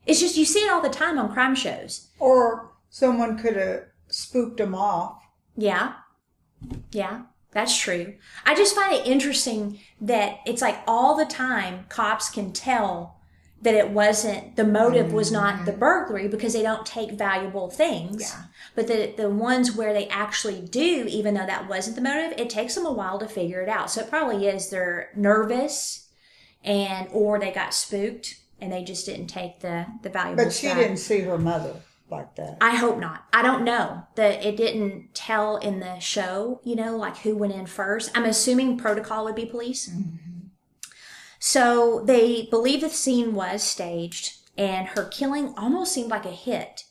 It's 0.06 0.20
just 0.20 0.38
you 0.38 0.46
see 0.46 0.60
it 0.60 0.72
all 0.72 0.82
the 0.82 0.90
time 0.90 1.18
on 1.18 1.32
crime 1.32 1.56
shows. 1.56 2.10
Or 2.20 2.72
someone 2.90 3.38
could 3.38 3.56
have 3.56 3.84
spooked 4.08 4.58
them 4.58 4.76
off. 4.76 5.22
Yeah. 5.56 5.94
Yeah. 6.92 7.24
That's 7.52 7.78
true. 7.78 8.16
I 8.46 8.56
just 8.56 8.76
find 8.76 8.94
it 8.94 9.06
interesting 9.06 9.80
that 10.02 10.40
it's 10.46 10.62
like 10.62 10.80
all 10.88 11.16
the 11.16 11.26
time 11.26 11.86
cops 11.88 12.30
can 12.30 12.52
tell 12.52 13.20
that 13.64 13.74
it 13.74 13.90
wasn't 13.90 14.56
the 14.56 14.64
motive 14.64 15.14
was 15.14 15.32
not 15.32 15.66
the 15.66 15.72
mm. 15.72 15.80
burglary 15.80 16.28
because 16.28 16.54
they 16.54 16.62
don't 16.62 16.86
take 16.86 17.12
valuable 17.12 17.70
things. 17.70 18.22
Yeah. 18.22 18.44
But 18.76 18.88
the 18.88 19.14
the 19.16 19.30
ones 19.30 19.76
where 19.76 19.94
they 19.94 20.08
actually 20.10 20.62
do, 20.62 21.06
even 21.10 21.34
though 21.34 21.46
that 21.46 21.68
wasn't 21.68 21.96
the 21.96 22.02
motive, 22.02 22.38
it 22.38 22.50
takes 22.50 22.76
them 22.76 22.86
a 22.86 22.92
while 22.92 23.20
to 23.20 23.28
figure 23.28 23.62
it 23.62 23.70
out. 23.70 23.90
So 23.90 24.02
it 24.02 24.10
probably 24.10 24.48
is 24.48 24.70
they're 24.70 25.10
nervous 25.16 26.10
and 26.64 27.08
or 27.12 27.40
they 27.40 27.52
got 27.52 27.74
spooked 27.74 28.40
and 28.60 28.72
they 28.72 28.84
just 28.84 29.06
didn't 29.06 29.28
take 29.28 29.62
the 29.62 29.86
the 30.02 30.10
valuable 30.10 30.44
But 30.44 30.54
she 30.54 30.68
stuff. 30.68 30.78
didn't 30.78 30.98
see 30.98 31.22
her 31.22 31.38
mother 31.38 31.76
like 32.10 32.36
that. 32.36 32.58
I 32.62 32.76
hope 32.76 33.00
not. 33.00 33.26
I 33.32 33.42
don't 33.42 33.64
know 33.64 34.04
that 34.16 34.46
it 34.46 34.58
didn't 34.58 35.14
tell 35.14 35.58
in 35.58 35.80
the 35.80 36.00
show, 36.00 36.60
you 36.64 36.76
know, 36.76 36.98
like 36.98 37.18
who 37.20 37.36
went 37.36 37.54
in 37.54 37.66
first. 37.66 38.12
I'm 38.16 38.26
assuming 38.26 38.78
protocol 38.78 39.24
would 39.26 39.36
be 39.36 39.46
police. 39.46 39.90
Mm-hmm. 39.90 40.33
So 41.46 42.00
they 42.06 42.48
believe 42.50 42.80
the 42.80 42.90
scene 42.90 43.36
was 43.36 43.64
staged 43.64 44.38
and 44.58 44.88
her 44.88 45.04
killing 45.04 45.54
almost 45.58 45.92
seemed 45.92 46.10
like 46.10 46.24
a 46.24 46.30
hit. 46.30 46.86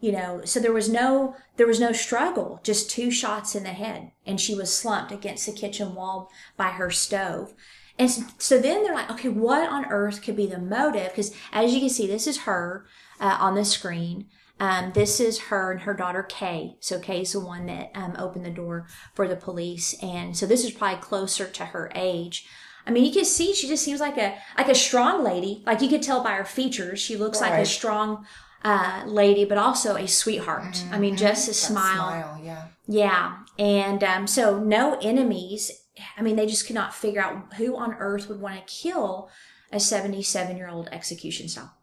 You 0.00 0.10
know, 0.10 0.40
so 0.44 0.58
there 0.58 0.72
was 0.72 0.88
no 0.88 1.36
there 1.56 1.68
was 1.68 1.78
no 1.78 1.92
struggle, 1.92 2.58
just 2.64 2.90
two 2.90 3.12
shots 3.12 3.54
in 3.54 3.62
the 3.62 3.68
head 3.68 4.10
and 4.26 4.40
she 4.40 4.56
was 4.56 4.74
slumped 4.74 5.12
against 5.12 5.46
the 5.46 5.52
kitchen 5.52 5.94
wall 5.94 6.32
by 6.56 6.70
her 6.70 6.90
stove. 6.90 7.54
And 7.96 8.10
so, 8.38 8.58
then 8.58 8.82
they're 8.82 8.92
like, 8.92 9.10
okay, 9.12 9.28
what 9.28 9.68
on 9.68 9.84
earth 9.84 10.20
could 10.22 10.34
be 10.34 10.46
the 10.46 10.58
motive? 10.58 11.10
Because 11.10 11.32
as 11.52 11.72
you 11.72 11.78
can 11.78 11.88
see, 11.88 12.08
this 12.08 12.26
is 12.26 12.38
her 12.38 12.86
uh, 13.20 13.36
on 13.38 13.54
the 13.54 13.64
screen. 13.64 14.26
Um, 14.58 14.90
this 14.94 15.20
is 15.20 15.38
her 15.42 15.70
and 15.70 15.82
her 15.82 15.94
daughter 15.94 16.24
Kay. 16.24 16.76
So 16.80 16.98
Kay's 16.98 17.34
the 17.34 17.40
one 17.40 17.66
that 17.66 17.92
um, 17.94 18.16
opened 18.18 18.46
the 18.46 18.50
door 18.50 18.88
for 19.14 19.28
the 19.28 19.36
police, 19.36 19.94
and 20.02 20.36
so 20.36 20.46
this 20.46 20.64
is 20.64 20.72
probably 20.72 21.00
closer 21.00 21.46
to 21.46 21.66
her 21.66 21.92
age. 21.94 22.48
I 22.86 22.90
mean, 22.90 23.04
you 23.04 23.12
can 23.12 23.24
see 23.24 23.54
she 23.54 23.68
just 23.68 23.84
seems 23.84 24.00
like 24.00 24.16
a 24.18 24.36
like 24.58 24.68
a 24.68 24.74
strong 24.74 25.22
lady. 25.22 25.62
Like 25.66 25.80
you 25.82 25.88
could 25.88 26.02
tell 26.02 26.22
by 26.22 26.32
her 26.32 26.44
features, 26.44 26.98
she 27.00 27.16
looks 27.16 27.40
like 27.40 27.52
a 27.54 27.66
strong 27.66 28.26
uh, 28.64 29.04
lady, 29.06 29.44
but 29.44 29.58
also 29.58 29.96
a 29.96 30.06
sweetheart. 30.08 30.82
I 30.90 30.98
mean, 30.98 31.16
just 31.16 31.46
a 31.46 31.50
That 31.50 31.54
smile. 31.54 32.40
yeah. 32.42 32.68
Yeah. 32.88 33.38
And 33.58 34.02
um, 34.02 34.26
so 34.26 34.58
no 34.58 34.98
enemies. 35.00 35.70
I 36.16 36.22
mean, 36.22 36.36
they 36.36 36.46
just 36.46 36.66
could 36.66 36.74
not 36.74 36.94
figure 36.94 37.20
out 37.20 37.54
who 37.54 37.76
on 37.76 37.94
earth 37.94 38.28
would 38.28 38.40
want 38.40 38.56
to 38.56 38.72
kill 38.72 39.30
a 39.70 39.78
77 39.80 40.56
year 40.56 40.68
old 40.68 40.88
execution 40.92 41.48
style. 41.48 41.74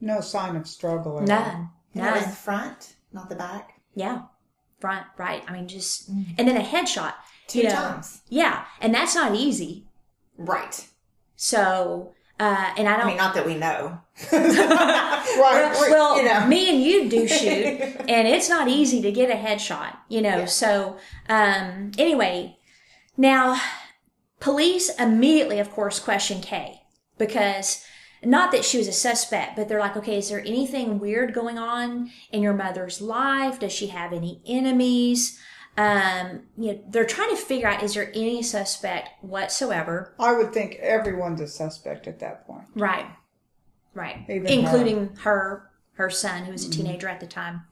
No 0.00 0.20
sign 0.20 0.56
of 0.56 0.66
struggle 0.66 1.18
at 1.18 1.20
all. 1.22 1.26
None. 1.26 1.70
And 1.94 2.06
it 2.06 2.12
was 2.12 2.20
the 2.22 2.26
None. 2.28 2.34
front, 2.36 2.94
not 3.12 3.28
the 3.28 3.36
back. 3.36 3.80
Yeah. 3.94 4.22
Front, 4.80 5.06
right. 5.16 5.44
I 5.46 5.52
mean, 5.52 5.68
just, 5.68 6.08
and 6.08 6.36
then 6.48 6.56
a 6.56 6.64
headshot. 6.64 7.14
Two 7.46 7.58
you 7.60 7.64
know. 7.68 7.74
times. 7.74 8.22
Yeah. 8.28 8.64
And 8.80 8.92
that's 8.94 9.14
not 9.14 9.34
easy. 9.36 9.86
Right. 10.44 10.86
So, 11.36 12.12
uh, 12.38 12.72
and 12.76 12.88
I 12.88 12.96
don't. 12.96 13.06
I 13.06 13.08
mean, 13.08 13.16
not 13.16 13.34
that 13.34 13.46
we 13.46 13.54
know. 13.56 13.98
Right. 14.32 15.74
We're- 15.78 15.90
well, 15.90 16.16
you 16.18 16.24
know. 16.24 16.46
me 16.46 16.68
and 16.70 16.82
you 16.82 17.08
do 17.08 17.26
shoot, 17.26 17.78
and 18.08 18.28
it's 18.28 18.48
not 18.48 18.68
easy 18.68 19.00
to 19.02 19.10
get 19.12 19.30
a 19.30 19.34
headshot, 19.34 19.96
you 20.08 20.20
know. 20.20 20.38
Yeah. 20.40 20.44
So, 20.46 20.96
um, 21.28 21.92
anyway, 21.98 22.58
now 23.16 23.60
police 24.40 24.90
immediately, 24.98 25.58
of 25.58 25.70
course, 25.70 25.98
question 26.00 26.40
Kay 26.40 26.82
because 27.18 27.84
not 28.24 28.52
that 28.52 28.64
she 28.64 28.78
was 28.78 28.88
a 28.88 28.92
suspect, 28.92 29.56
but 29.56 29.68
they're 29.68 29.80
like, 29.80 29.96
okay, 29.96 30.18
is 30.18 30.28
there 30.28 30.40
anything 30.40 30.98
weird 30.98 31.32
going 31.34 31.58
on 31.58 32.10
in 32.30 32.42
your 32.42 32.52
mother's 32.54 33.00
life? 33.00 33.58
Does 33.60 33.72
she 33.72 33.88
have 33.88 34.12
any 34.12 34.40
enemies? 34.46 35.38
Um, 35.76 36.42
you 36.58 36.74
know, 36.74 36.84
they're 36.88 37.06
trying 37.06 37.30
to 37.30 37.36
figure 37.36 37.66
out 37.66 37.82
is 37.82 37.94
there 37.94 38.10
any 38.14 38.42
suspect 38.42 39.08
whatsoever? 39.22 40.14
I 40.18 40.32
would 40.32 40.52
think 40.52 40.76
everyone's 40.76 41.40
a 41.40 41.46
suspect 41.46 42.06
at 42.06 42.18
that 42.20 42.46
point. 42.46 42.66
Right. 42.74 43.06
Right. 43.94 44.24
Even 44.28 44.46
Including 44.46 45.16
her 45.20 45.70
her 45.94 46.10
son 46.10 46.44
who 46.44 46.52
was 46.52 46.66
a 46.66 46.70
teenager 46.70 47.08
at 47.08 47.20
the 47.20 47.26
time. 47.26 47.62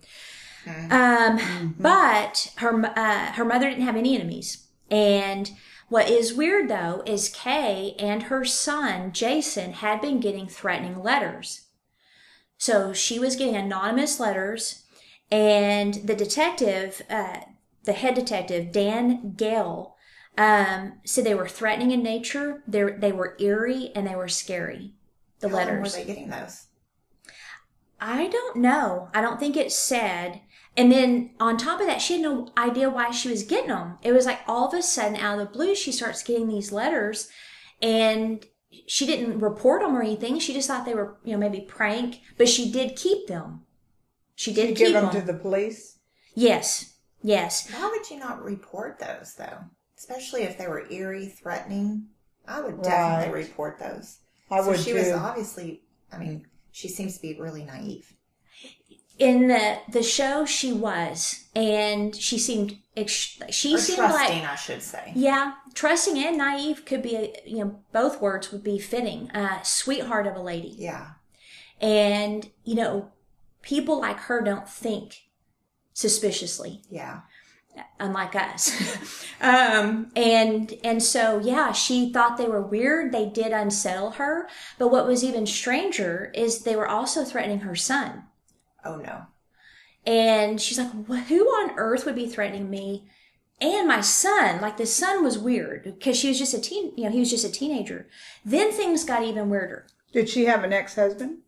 Um 0.91 1.75
but 1.79 2.53
her 2.57 2.85
uh, 2.97 3.33
her 3.33 3.45
mother 3.45 3.69
didn't 3.69 3.85
have 3.85 3.97
any 3.97 4.15
enemies. 4.15 4.67
And 4.91 5.51
what 5.89 6.09
is 6.09 6.35
weird 6.35 6.69
though 6.69 7.03
is 7.07 7.29
Kay 7.29 7.95
and 7.99 8.25
her 8.25 8.45
son 8.45 9.13
Jason 9.13 9.75
had 9.75 10.01
been 10.01 10.21
getting 10.21 10.47
threatening 10.49 11.03
letters. 11.03 11.67
So 12.57 12.93
she 12.93 13.19
was 13.19 13.37
getting 13.37 13.57
anonymous 13.57 14.21
letters 14.21 14.85
and 15.31 15.95
the 15.95 16.17
detective 16.17 17.03
uh, 17.09 17.41
the 17.85 17.93
head 17.93 18.15
detective 18.15 18.73
Dan 18.73 19.35
Gale 19.37 19.97
um, 20.39 21.01
said 21.05 21.25
they 21.25 21.35
were 21.35 21.49
threatening 21.49 21.91
in 21.91 22.03
nature. 22.03 22.63
They 22.67 22.83
they 22.83 23.13
were 23.13 23.37
eerie 23.39 23.93
and 23.95 24.07
they 24.07 24.17
were 24.17 24.29
scary. 24.29 24.95
The 25.41 25.49
How 25.49 25.57
long 25.57 25.67
letters. 25.67 25.93
Were 25.93 26.01
they 26.01 26.07
getting 26.07 26.29
those? 26.29 26.67
I 28.01 28.29
don't 28.29 28.57
know. 28.57 29.11
I 29.13 29.21
don't 29.21 29.39
think 29.39 29.57
it 29.57 29.73
said. 29.73 30.41
And 30.77 30.91
then 30.91 31.31
on 31.41 31.57
top 31.57 31.81
of 31.81 31.87
that, 31.87 32.01
she 32.01 32.15
had 32.15 32.23
no 32.23 32.49
idea 32.57 32.89
why 32.89 33.11
she 33.11 33.29
was 33.29 33.43
getting 33.43 33.69
them. 33.69 33.99
It 34.03 34.13
was 34.13 34.25
like 34.25 34.41
all 34.47 34.69
of 34.69 34.75
a 34.75 34.83
sudden, 34.83 35.17
out 35.17 35.39
of 35.39 35.47
the 35.47 35.53
blue, 35.53 35.75
she 35.75 35.93
starts 35.93 36.23
getting 36.23 36.49
these 36.49 36.73
letters, 36.73 37.29
and 37.83 38.47
she 38.87 39.05
didn't 39.05 39.41
report 39.41 39.83
them 39.83 39.97
or 39.97 40.03
anything. 40.03 40.39
She 40.39 40.55
just 40.55 40.69
thought 40.69 40.87
they 40.87 40.95
were, 40.95 41.19
you 41.25 41.33
know, 41.33 41.39
maybe 41.39 41.61
prank, 41.61 42.21
but 42.39 42.49
she 42.49 42.71
did 42.71 42.97
keep 42.97 43.27
them. 43.27 43.63
She 44.37 44.55
did 44.55 44.69
keep 44.69 44.79
give 44.79 44.93
them 44.95 45.13
them. 45.13 45.21
to 45.21 45.33
the 45.33 45.39
police. 45.39 45.99
yes, 46.35 46.90
yes. 47.23 47.71
Why 47.73 47.89
would 47.91 48.09
you 48.11 48.19
not 48.19 48.43
report 48.43 48.99
those 48.99 49.35
though? 49.37 49.59
Especially 49.99 50.43
if 50.43 50.57
they 50.59 50.67
were 50.69 50.91
eerie, 50.91 51.27
threatening. 51.27 52.07
I 52.49 52.61
would 52.61 52.83
definitely 52.83 53.33
Right. 53.35 53.47
report 53.49 53.79
those. 53.79 54.19
I 54.51 54.61
so 54.61 54.69
would 54.71 54.81
she 54.81 54.91
too. 54.93 54.97
was 54.99 55.09
obviously. 55.13 55.83
I 56.13 56.19
mean, 56.19 56.47
she 56.73 56.89
seems 56.89 57.17
to 57.17 57.23
be 57.23 57.39
really 57.39 57.65
naive. 57.65 58.15
In 59.19 59.49
the 59.49 59.79
the 59.91 60.03
show, 60.03 60.47
she 60.47 60.73
was, 60.73 61.45
and 61.55 62.17
she 62.17 62.39
seemed. 62.39 62.79
ex- 62.97 63.39
She 63.51 63.75
Or 63.75 63.79
seemed 63.79 63.99
trusting, 63.99 64.41
like 64.43 64.51
I 64.51 64.55
should 64.57 64.83
say. 64.83 65.13
Yeah, 65.15 65.53
trusting 65.75 66.19
and 66.19 66.39
naive 66.39 66.87
could 66.87 67.03
be, 67.03 67.17
a, 67.17 67.33
you 67.45 67.59
know, 67.65 67.81
both 67.93 68.21
words 68.23 68.51
would 68.51 68.65
be 68.65 68.79
fitting. 68.79 69.31
Uh, 69.33 69.61
sweetheart 69.63 70.27
of 70.27 70.37
a 70.37 70.41
lady. 70.41 70.75
Yeah. 70.79 71.11
And, 71.83 72.51
you 72.65 72.75
know, 72.75 73.13
people 73.63 74.01
like 74.01 74.17
her 74.21 74.41
don't 74.41 74.69
think 74.69 75.17
suspiciously, 75.93 76.83
Yeah. 76.91 77.21
unlike 77.99 78.35
us. 78.35 79.25
um, 79.41 80.11
and, 80.17 80.73
and 80.85 81.03
so, 81.03 81.39
yeah, 81.39 81.73
she 81.73 82.13
thought 82.13 82.37
they 82.37 82.49
were 82.49 82.63
weird. 82.63 83.13
They 83.13 83.29
did 83.29 83.53
unsettle 83.53 84.13
her. 84.13 84.49
But 84.79 84.89
what 84.89 85.07
was 85.07 85.23
even 85.25 85.47
stranger 85.47 86.31
is 86.35 86.63
they 86.63 86.77
were 86.77 86.89
also 86.89 87.25
threatening 87.25 87.61
her 87.61 87.77
son. 87.77 88.25
Oh 88.85 88.97
no. 88.97 89.27
And 90.07 90.61
she's 90.61 90.79
like, 90.79 90.91
who 91.29 91.45
on 91.47 91.73
earth 91.77 92.07
would 92.07 92.15
be 92.15 92.27
threatening 92.27 92.71
me 92.71 93.09
and 93.61 93.87
my 93.87 94.01
son? 94.01 94.61
Like 94.61 94.79
the 94.79 94.87
son 94.87 95.23
was 95.23 95.39
weird 95.39 95.85
because 95.85 96.17
she 96.19 96.29
was 96.29 96.39
just 96.39 96.55
a 96.55 96.61
teen, 96.61 96.93
you 96.97 97.05
know, 97.05 97.11
he 97.11 97.21
was 97.21 97.31
just 97.31 97.45
a 97.45 97.53
teenager. 97.53 98.09
Then 98.45 98.73
things 98.73 99.05
got 99.05 99.23
even 99.23 99.51
weirder. 99.51 99.87
Did 100.13 100.29
she 100.31 100.47
have 100.47 100.65
an 100.65 100.73
ex-husband? 100.73 101.39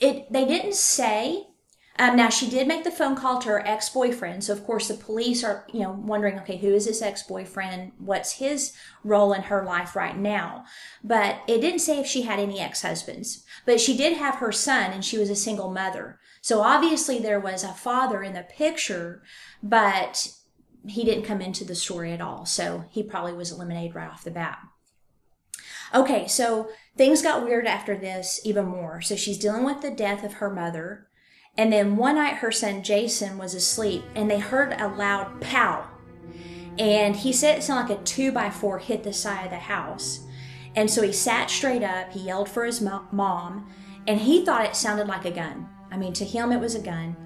It, 0.00 0.32
they 0.32 0.44
didn't 0.46 0.74
say. 0.74 1.48
Um, 1.96 2.16
now 2.16 2.28
she 2.28 2.50
did 2.50 2.66
make 2.66 2.82
the 2.82 2.90
phone 2.90 3.14
call 3.14 3.40
to 3.40 3.48
her 3.50 3.66
ex-boyfriend. 3.66 4.42
So 4.42 4.52
of 4.52 4.64
course 4.64 4.88
the 4.88 4.94
police 4.94 5.44
are, 5.44 5.64
you 5.72 5.80
know, 5.80 5.92
wondering, 5.92 6.38
okay, 6.40 6.56
who 6.56 6.74
is 6.74 6.86
this 6.86 7.00
ex-boyfriend? 7.00 7.92
What's 7.98 8.32
his 8.32 8.72
role 9.04 9.32
in 9.32 9.42
her 9.42 9.64
life 9.64 9.94
right 9.94 10.16
now? 10.16 10.64
But 11.04 11.42
it 11.46 11.60
didn't 11.60 11.78
say 11.80 12.00
if 12.00 12.06
she 12.06 12.22
had 12.22 12.40
any 12.40 12.58
ex-husbands. 12.58 13.44
But 13.64 13.80
she 13.80 13.96
did 13.96 14.16
have 14.16 14.36
her 14.36 14.50
son 14.50 14.90
and 14.90 15.04
she 15.04 15.18
was 15.18 15.30
a 15.30 15.36
single 15.36 15.70
mother. 15.70 16.18
So 16.40 16.62
obviously 16.62 17.20
there 17.20 17.40
was 17.40 17.62
a 17.62 17.68
father 17.68 18.22
in 18.24 18.34
the 18.34 18.42
picture, 18.42 19.22
but 19.62 20.34
he 20.86 21.04
didn't 21.04 21.24
come 21.24 21.40
into 21.40 21.64
the 21.64 21.76
story 21.76 22.12
at 22.12 22.20
all. 22.20 22.44
So 22.44 22.84
he 22.90 23.02
probably 23.04 23.34
was 23.34 23.52
eliminated 23.52 23.94
right 23.94 24.10
off 24.10 24.24
the 24.24 24.30
bat. 24.32 24.58
Okay, 25.94 26.26
so 26.26 26.68
things 26.96 27.22
got 27.22 27.44
weird 27.44 27.68
after 27.68 27.96
this 27.96 28.40
even 28.44 28.66
more. 28.66 29.00
So 29.00 29.14
she's 29.14 29.38
dealing 29.38 29.64
with 29.64 29.80
the 29.80 29.92
death 29.92 30.24
of 30.24 30.34
her 30.34 30.50
mother. 30.50 31.06
And 31.56 31.72
then 31.72 31.96
one 31.96 32.16
night 32.16 32.36
her 32.36 32.50
son 32.50 32.82
Jason 32.82 33.38
was 33.38 33.54
asleep 33.54 34.02
and 34.14 34.30
they 34.30 34.40
heard 34.40 34.72
a 34.80 34.88
loud 34.88 35.40
pow. 35.40 35.86
And 36.78 37.14
he 37.14 37.32
said 37.32 37.58
it 37.58 37.62
sounded 37.62 37.92
like 37.92 38.00
a 38.00 38.04
two 38.04 38.32
by 38.32 38.50
four 38.50 38.78
hit 38.78 39.04
the 39.04 39.12
side 39.12 39.44
of 39.44 39.50
the 39.50 39.56
house. 39.58 40.20
And 40.76 40.90
so 40.90 41.02
he 41.02 41.12
sat 41.12 41.50
straight 41.50 41.84
up, 41.84 42.10
he 42.12 42.20
yelled 42.20 42.48
for 42.48 42.64
his 42.64 42.80
mom, 42.80 43.72
and 44.08 44.20
he 44.20 44.44
thought 44.44 44.64
it 44.64 44.74
sounded 44.74 45.06
like 45.06 45.24
a 45.24 45.30
gun. 45.30 45.68
I 45.92 45.96
mean, 45.96 46.12
to 46.14 46.24
him, 46.24 46.50
it 46.50 46.58
was 46.58 46.74
a 46.74 46.80
gun. 46.80 47.16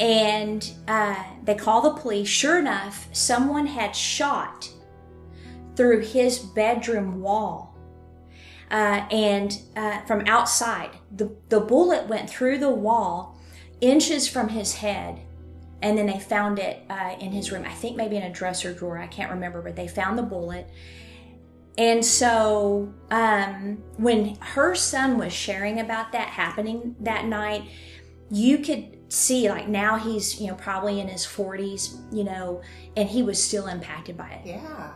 And 0.00 0.72
uh, 0.86 1.22
they 1.44 1.54
call 1.54 1.82
the 1.82 2.00
police. 2.00 2.28
Sure 2.28 2.58
enough, 2.58 3.08
someone 3.12 3.66
had 3.66 3.94
shot 3.94 4.70
through 5.76 6.00
his 6.00 6.38
bedroom 6.38 7.20
wall. 7.20 7.76
uh, 8.70 9.06
and 9.10 9.60
uh, 9.76 10.00
from 10.02 10.24
outside. 10.26 10.90
The, 11.16 11.34
the 11.48 11.60
bullet 11.60 12.08
went 12.08 12.28
through 12.28 12.58
the 12.58 12.70
wall 12.70 13.37
inches 13.80 14.28
from 14.28 14.48
his 14.48 14.74
head. 14.74 15.20
And 15.80 15.96
then 15.96 16.06
they 16.06 16.18
found 16.18 16.58
it 16.58 16.82
uh, 16.90 17.14
in 17.20 17.30
his 17.30 17.52
room. 17.52 17.64
I 17.64 17.72
think 17.72 17.96
maybe 17.96 18.16
in 18.16 18.24
a 18.24 18.32
dresser 18.32 18.74
drawer. 18.74 18.98
I 18.98 19.06
can't 19.06 19.30
remember, 19.30 19.62
but 19.62 19.76
they 19.76 19.86
found 19.86 20.18
the 20.18 20.22
bullet. 20.24 20.68
And 21.76 22.04
so 22.04 22.92
um, 23.12 23.76
when 23.96 24.34
her 24.40 24.74
son 24.74 25.18
was 25.18 25.32
sharing 25.32 25.78
about 25.78 26.10
that 26.12 26.28
happening 26.28 26.96
that 27.00 27.26
night, 27.26 27.62
you 28.30 28.58
could 28.58 28.98
see 29.10 29.48
like 29.48 29.68
now 29.68 29.96
he's 29.96 30.38
you 30.38 30.48
know 30.48 30.54
probably 30.54 31.00
in 31.00 31.08
his 31.08 31.24
40s 31.24 31.96
you 32.14 32.24
know 32.24 32.60
and 32.94 33.08
he 33.08 33.22
was 33.22 33.42
still 33.42 33.66
impacted 33.66 34.18
by 34.18 34.28
it 34.28 34.42
Yeah. 34.44 34.92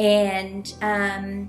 and 0.00 0.74
um 0.82 1.48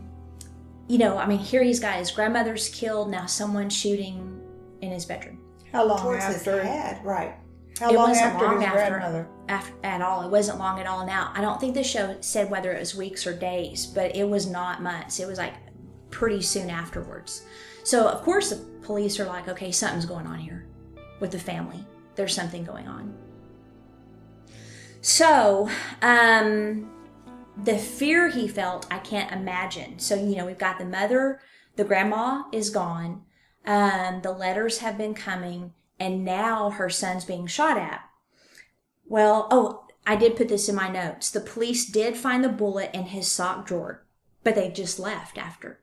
you 0.88 1.00
know 1.00 1.18
i 1.18 1.26
mean 1.26 1.40
here 1.40 1.64
he's 1.64 1.80
got 1.80 1.96
his 1.96 2.12
grandmother's 2.12 2.70
killed 2.70 3.10
now 3.10 3.26
someone's 3.26 3.76
shooting 3.76 4.40
in 4.82 4.92
his 4.92 5.06
bedroom 5.06 5.40
How 5.72 5.86
long 5.86 6.00
Towards 6.02 6.26
his 6.26 6.36
after? 6.38 6.64
head, 6.64 7.04
right. 7.06 7.36
How 7.80 7.90
It 7.90 7.96
long 7.96 8.10
wasn't 8.10 8.28
after 8.28 8.46
long 8.46 8.56
his 8.58 8.66
after. 8.66 9.28
after, 9.48 9.74
at 9.84 10.02
all. 10.02 10.22
It 10.24 10.30
wasn't 10.30 10.60
long 10.60 10.80
at 10.80 10.86
all 10.88 11.06
now. 11.06 11.32
I 11.34 11.42
don't 11.42 11.60
think 11.60 11.74
the 11.74 11.84
show 11.84 12.18
said 12.20 12.50
whether 12.50 12.72
it 12.74 12.80
was 12.80 12.94
weeks 12.96 13.26
or 13.26 13.34
days 13.34 13.86
but 13.86 14.16
it 14.16 14.28
was 14.28 14.46
not 14.48 14.84
months. 14.84 15.20
It 15.20 15.28
was 15.28 15.38
like 15.38 15.54
pretty 16.10 16.42
soon 16.42 16.70
afterwards. 16.70 17.44
So 17.84 18.08
of 18.08 18.22
course 18.24 18.50
the 18.50 18.58
police 18.82 19.20
are 19.20 19.26
like 19.26 19.48
okay 19.48 19.72
something's 19.72 20.06
going 20.06 20.28
on 20.28 20.38
here 20.40 20.68
with 21.20 21.32
the 21.32 21.40
family. 21.40 21.84
There's 22.16 22.36
something 22.36 22.64
going 22.66 22.88
on. 22.88 23.16
So 25.02 25.70
um 26.02 26.92
the 27.64 27.78
fear 27.78 28.30
he 28.30 28.48
felt 28.48 28.88
i 28.92 29.00
can't 29.00 29.32
imagine. 29.32 29.98
So 30.00 30.16
you 30.16 30.36
know 30.36 30.46
we've 30.46 30.58
got 30.58 30.78
the 30.78 30.86
mother 30.86 31.40
the 31.78 31.84
grandma 31.84 32.44
is 32.52 32.70
gone 32.70 33.24
um 33.66 34.22
the 34.22 34.32
letters 34.32 34.80
have 34.80 34.98
been 34.98 35.14
coming 35.14 35.74
and 36.00 36.26
now 36.26 36.70
her 36.72 36.90
son's 36.90 37.26
being 37.26 37.48
shot 37.48 37.78
at 37.78 38.02
well, 39.12 39.50
oh, 39.52 39.88
I 40.08 40.16
did 40.16 40.38
put 40.38 40.48
this 40.48 40.70
in 40.70 40.76
my 40.76 40.88
notes. 40.88 41.32
The 41.32 41.42
police 41.42 41.86
did 41.86 42.16
find 42.16 42.42
the 42.42 42.50
bullet 42.50 42.92
in 42.94 43.08
his 43.08 43.30
sock 43.30 43.68
drawer, 43.68 44.06
but 44.42 44.56
they 44.56 44.72
just 44.72 45.00
left 45.00 45.38
after. 45.38 45.82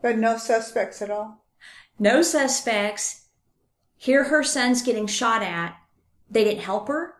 But 0.00 0.16
no 0.16 0.38
suspects 0.38 1.02
at 1.02 1.10
all. 1.10 1.44
No 1.98 2.22
suspects. 2.22 3.26
Here 3.98 4.24
her 4.24 4.42
son's 4.42 4.80
getting 4.80 5.06
shot 5.06 5.42
at. 5.42 5.76
They 6.30 6.44
didn't 6.44 6.62
help 6.62 6.88
her. 6.88 7.16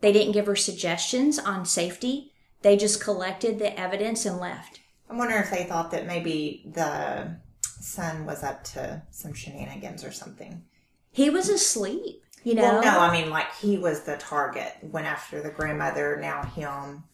They 0.00 0.12
didn't 0.12 0.32
give 0.32 0.46
her 0.46 0.56
suggestions 0.56 1.38
on 1.38 1.64
safety. 1.64 2.32
They 2.62 2.76
just 2.76 3.00
collected 3.00 3.60
the 3.60 3.78
evidence 3.78 4.26
and 4.26 4.38
left. 4.38 4.80
I'm 5.08 5.18
wondering 5.18 5.40
if 5.40 5.52
they 5.52 5.66
thought 5.66 5.92
that 5.92 6.08
maybe 6.08 6.64
the 6.74 7.36
son 7.80 8.26
was 8.26 8.42
up 8.42 8.64
to 8.64 9.02
some 9.10 9.32
shenanigans 9.32 10.04
or 10.04 10.12
something. 10.12 10.62
He 11.10 11.30
was 11.30 11.48
asleep, 11.48 12.22
you 12.44 12.54
know. 12.54 12.62
Well, 12.62 12.82
no, 12.82 13.00
I 13.00 13.12
mean, 13.12 13.30
like 13.30 13.54
he 13.56 13.78
was 13.78 14.02
the 14.02 14.16
target. 14.16 14.74
Went 14.82 15.06
after 15.06 15.40
the 15.42 15.50
grandmother, 15.50 16.16
now 16.20 16.42
him. 16.44 17.04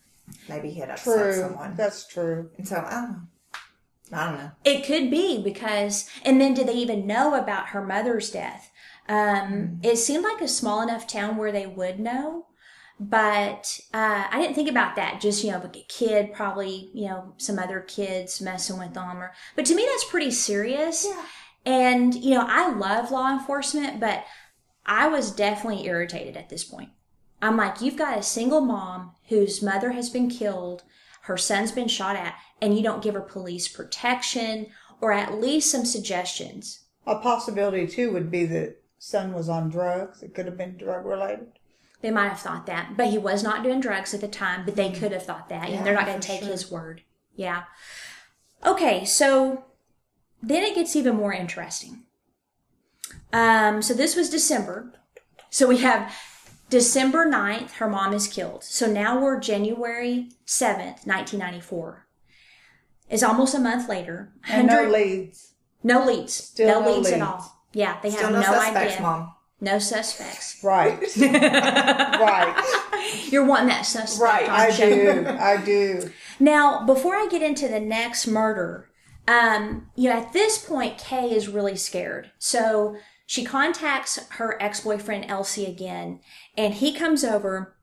Maybe 0.48 0.70
he 0.70 0.80
had 0.80 0.90
upset 0.90 1.16
True. 1.18 1.32
someone. 1.34 1.74
That's 1.76 2.06
true. 2.06 2.50
and 2.56 2.66
so, 2.66 2.76
I 2.76 2.90
don't 2.90 3.12
know. 3.12 3.18
I 4.12 4.24
don't 4.26 4.38
know. 4.38 4.50
It 4.64 4.84
could 4.84 5.10
be 5.10 5.42
because, 5.42 6.08
and 6.24 6.40
then 6.40 6.54
did 6.54 6.68
they 6.68 6.74
even 6.74 7.06
know 7.06 7.34
about 7.34 7.68
her 7.68 7.84
mother's 7.84 8.30
death? 8.30 8.70
Um, 9.08 9.80
It 9.82 9.96
seemed 9.96 10.24
like 10.24 10.40
a 10.40 10.48
small 10.48 10.80
enough 10.82 11.06
town 11.06 11.36
where 11.36 11.52
they 11.52 11.66
would 11.66 11.98
know, 12.00 12.46
but 13.00 13.80
uh, 13.92 14.24
I 14.30 14.40
didn't 14.40 14.54
think 14.54 14.68
about 14.68 14.96
that. 14.96 15.20
Just 15.20 15.44
you 15.44 15.50
know, 15.50 15.62
a 15.62 15.68
kid, 15.88 16.32
probably 16.32 16.90
you 16.94 17.06
know, 17.06 17.34
some 17.38 17.58
other 17.58 17.80
kids 17.80 18.40
messing 18.40 18.78
with 18.78 18.94
them, 18.94 19.18
or. 19.18 19.32
But 19.56 19.66
to 19.66 19.74
me, 19.74 19.86
that's 19.90 20.04
pretty 20.04 20.30
serious. 20.30 21.06
Yeah. 21.08 21.24
And 21.66 22.14
you 22.14 22.34
know, 22.34 22.46
I 22.48 22.72
love 22.72 23.10
law 23.10 23.32
enforcement, 23.32 24.00
but 24.00 24.24
I 24.86 25.08
was 25.08 25.30
definitely 25.30 25.86
irritated 25.86 26.36
at 26.36 26.50
this 26.50 26.64
point. 26.64 26.90
I'm 27.40 27.56
like, 27.56 27.80
you've 27.80 27.96
got 27.96 28.18
a 28.18 28.22
single 28.22 28.60
mom 28.60 29.12
whose 29.28 29.62
mother 29.62 29.92
has 29.92 30.08
been 30.08 30.30
killed, 30.30 30.82
her 31.22 31.36
son's 31.36 31.72
been 31.72 31.88
shot 31.88 32.16
at, 32.16 32.34
and 32.60 32.76
you 32.76 32.82
don't 32.82 33.02
give 33.02 33.14
her 33.14 33.20
police 33.20 33.68
protection 33.68 34.68
or 35.00 35.12
at 35.12 35.40
least 35.40 35.70
some 35.70 35.84
suggestions. 35.84 36.84
A 37.06 37.16
possibility 37.16 37.86
too 37.86 38.12
would 38.12 38.30
be 38.30 38.46
that 38.46 38.76
son 38.98 39.34
was 39.34 39.48
on 39.48 39.68
drugs. 39.68 40.22
It 40.22 40.34
could 40.34 40.46
have 40.46 40.56
been 40.56 40.78
drug 40.78 41.04
related. 41.04 41.48
They 42.04 42.10
might 42.10 42.28
have 42.28 42.40
thought 42.40 42.66
that, 42.66 42.98
but 42.98 43.06
he 43.06 43.16
was 43.16 43.42
not 43.42 43.62
doing 43.62 43.80
drugs 43.80 44.12
at 44.12 44.20
the 44.20 44.28
time, 44.28 44.66
but 44.66 44.76
they 44.76 44.90
could 44.90 45.10
have 45.12 45.24
thought 45.24 45.48
that. 45.48 45.70
and 45.70 45.86
they're 45.86 45.94
not 45.94 46.04
going 46.04 46.20
to 46.20 46.28
take 46.28 46.42
sure. 46.42 46.50
his 46.50 46.70
word. 46.70 47.00
Yeah. 47.34 47.62
Okay, 48.62 49.06
so 49.06 49.64
then 50.42 50.62
it 50.64 50.74
gets 50.74 50.94
even 50.96 51.16
more 51.16 51.32
interesting. 51.32 52.02
Um, 53.32 53.80
so 53.80 53.94
this 53.94 54.16
was 54.16 54.28
December. 54.28 54.92
So 55.48 55.66
we 55.66 55.78
have 55.78 56.14
December 56.68 57.26
9th, 57.26 57.70
her 57.76 57.88
mom 57.88 58.12
is 58.12 58.28
killed. 58.28 58.64
So 58.64 58.86
now 58.86 59.18
we're 59.18 59.40
January 59.40 60.28
7th, 60.46 61.06
1994. 61.06 62.06
It's 63.08 63.22
almost 63.22 63.54
a 63.54 63.58
month 63.58 63.88
later. 63.88 64.30
And 64.46 64.66
no 64.66 64.82
leads. 64.90 65.54
no 65.82 66.04
leads. 66.04 66.34
Still 66.34 66.82
no, 66.82 66.86
no 66.86 66.96
leads 66.96 67.12
at 67.12 67.22
all. 67.22 67.64
Yeah, 67.72 67.98
they 68.02 68.10
Still 68.10 68.24
have 68.24 68.32
no, 68.32 68.40
no, 68.40 68.44
suspects, 68.44 68.92
idea. 68.92 69.00
mom. 69.00 69.34
No 69.60 69.78
suspects. 69.78 70.62
Right. 70.62 71.00
right. 71.16 72.84
You're 73.30 73.44
wanting 73.44 73.68
that 73.68 73.86
suspect. 73.86 74.20
Right, 74.20 74.48
I 74.48 74.76
do. 74.76 75.26
I 75.28 75.56
do. 75.64 76.10
Now, 76.40 76.84
before 76.84 77.14
I 77.14 77.28
get 77.30 77.42
into 77.42 77.68
the 77.68 77.80
next 77.80 78.26
murder, 78.26 78.90
um, 79.26 79.90
you 79.94 80.10
know, 80.10 80.16
at 80.16 80.32
this 80.32 80.58
point, 80.58 80.98
Kay 80.98 81.34
is 81.34 81.48
really 81.48 81.76
scared. 81.76 82.30
So 82.38 82.96
she 83.26 83.44
contacts 83.44 84.18
her 84.32 84.60
ex-boyfriend 84.60 85.24
LC 85.28 85.68
again, 85.68 86.20
and 86.56 86.74
he 86.74 86.92
comes 86.92 87.24
over 87.24 87.74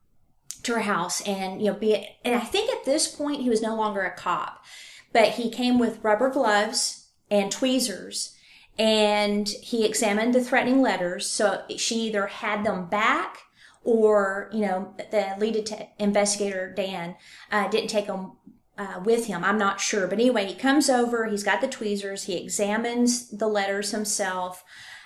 to 0.62 0.74
her 0.74 0.80
house, 0.80 1.20
and 1.26 1.60
you 1.60 1.72
know, 1.72 1.78
be 1.78 1.94
it, 1.94 2.06
and 2.24 2.34
I 2.34 2.40
think 2.40 2.72
at 2.72 2.84
this 2.84 3.08
point 3.08 3.42
he 3.42 3.48
was 3.48 3.62
no 3.62 3.74
longer 3.74 4.02
a 4.02 4.14
cop, 4.14 4.64
but 5.12 5.30
he 5.30 5.50
came 5.50 5.78
with 5.78 6.02
rubber 6.04 6.30
gloves 6.30 7.08
and 7.30 7.50
tweezers, 7.50 8.36
and 8.78 9.48
he 9.48 9.84
examined 9.84 10.34
the 10.34 10.42
threatening 10.42 10.80
letters. 10.80 11.28
So 11.28 11.62
she 11.76 11.96
either 12.06 12.26
had 12.26 12.64
them 12.64 12.86
back 12.86 13.38
or 13.84 14.48
you 14.52 14.60
know 14.60 14.94
the 15.10 15.34
lead 15.38 15.68
investigator 15.98 16.72
Dan 16.74 17.16
uh, 17.50 17.68
didn't 17.68 17.90
take 17.90 18.06
them 18.06 18.32
uh, 18.78 19.00
with 19.04 19.26
him. 19.26 19.44
I'm 19.44 19.58
not 19.58 19.80
sure, 19.80 20.06
but 20.06 20.18
anyway, 20.18 20.46
he 20.46 20.54
comes 20.54 20.88
over. 20.88 21.26
He's 21.26 21.42
got 21.44 21.60
the 21.60 21.68
tweezers. 21.68 22.24
He 22.24 22.36
examines 22.36 23.28
the 23.30 23.48
letters 23.48 23.90
himself. 23.90 24.64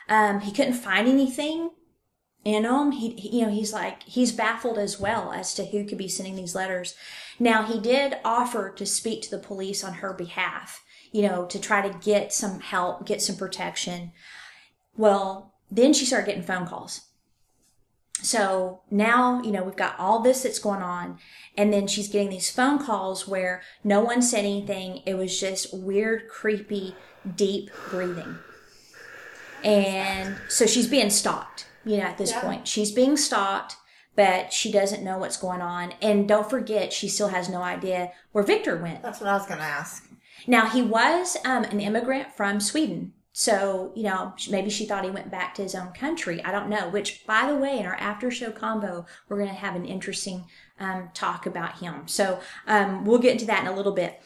Um, 0.09 0.40
he 0.40 0.52
couldn't 0.52 0.74
find 0.74 1.09
anything 1.09 1.70
in 2.44 2.62
them. 2.62 2.92
He, 2.92 3.11
he- 3.16 3.40
you 3.40 3.46
know, 3.46 3.52
he's 3.52 3.72
like 3.72 4.05
he's 4.05 4.31
baffled 4.33 4.79
as 4.79 5.00
well 5.00 5.33
as 5.33 5.52
to 5.55 5.64
who 5.66 5.85
could 5.85 5.98
be 5.98 6.09
sending 6.09 6.37
these 6.37 6.55
letters. 6.55 6.94
Now 7.40 7.64
he 7.64 7.81
did 7.81 8.16
offer 8.24 8.70
to 8.70 8.87
speak 8.87 9.22
to 9.22 9.31
the 9.31 9.38
police 9.38 9.83
on 9.83 9.94
her 9.94 10.12
behalf. 10.12 10.83
You 11.12 11.23
know, 11.23 11.47
to 11.47 11.61
try 11.61 11.87
to 11.87 11.99
get 11.99 12.33
some 12.33 12.61
help, 12.61 13.07
get 13.07 13.23
some 13.23 13.37
protection. 13.37 14.12
Well, 14.97 15.55
then 15.71 15.92
she 15.92 16.05
started 16.05 16.27
getting 16.27 16.42
phone 16.42 16.66
calls. 16.66 17.03
So 18.23 18.81
now, 18.90 19.42
you 19.42 19.53
know, 19.53 19.62
we've 19.62 19.77
got 19.77 19.99
all 19.99 20.21
this 20.21 20.42
that's 20.42 20.59
going 20.59 20.83
on. 20.83 21.19
And 21.57 21.73
then 21.73 21.87
she's 21.87 22.09
getting 22.09 22.31
these 22.31 22.51
phone 22.51 22.79
calls 22.79 23.29
where 23.29 23.62
no 23.85 24.01
one 24.01 24.23
said 24.23 24.40
anything. 24.40 25.03
It 25.07 25.14
was 25.14 25.38
just 25.38 25.73
weird, 25.75 26.29
creepy, 26.29 26.95
deep 27.37 27.71
breathing. 27.90 28.38
And 29.62 30.37
so 30.49 30.66
she's 30.66 30.87
being 30.87 31.11
stalked, 31.11 31.66
you 31.85 31.99
know, 31.99 32.05
at 32.05 32.19
this 32.19 32.33
point. 32.33 32.69
She's 32.69 32.90
being 32.90 33.16
stalked, 33.16 33.77
but 34.14 34.53
she 34.53 34.73
doesn't 34.73 35.05
know 35.05 35.19
what's 35.19 35.37
going 35.37 35.61
on. 35.61 35.92
And 36.01 36.29
don't 36.29 36.49
forget, 36.49 36.92
she 36.92 37.09
still 37.09 37.29
has 37.29 37.49
no 37.49 37.62
idea 37.62 38.12
where 38.33 38.45
Victor 38.45 38.77
went. 38.77 39.03
That's 39.03 39.21
what 39.21 39.29
I 39.29 39.35
was 39.35 39.47
going 39.47 39.59
to 39.59 39.64
ask. 39.64 40.06
Now, 40.46 40.68
he 40.68 40.82
was 40.82 41.37
um, 41.44 41.64
an 41.64 41.80
immigrant 41.80 42.32
from 42.35 42.61
Sweden. 42.61 43.12
So, 43.32 43.92
you 43.94 44.04
know, 44.04 44.32
maybe 44.50 44.70
she 44.70 44.87
thought 44.87 45.04
he 45.04 45.11
went 45.11 45.30
back 45.30 45.54
to 45.54 45.62
his 45.62 45.74
own 45.74 45.92
country. 45.92 46.42
I 46.42 46.52
don't 46.52 46.70
know. 46.70 46.88
Which, 46.88 47.26
by 47.26 47.46
the 47.46 47.56
way, 47.56 47.78
in 47.78 47.87
our 47.87 47.96
after 47.96 48.30
show 48.30 48.50
combo, 48.50 49.04
we're 49.28 49.37
going 49.37 49.50
to 49.50 49.54
have 49.54 49.76
an 49.76 49.85
interesting 49.85 50.46
um, 50.80 51.11
talk 51.12 51.44
about 51.44 51.80
him. 51.80 52.09
So, 52.09 52.40
um, 52.66 53.04
we'll 53.04 53.18
get 53.18 53.32
into 53.32 53.46
that 53.46 53.62
in 53.62 53.68
a 53.68 53.76
little 53.76 53.92
bit. 53.92 54.22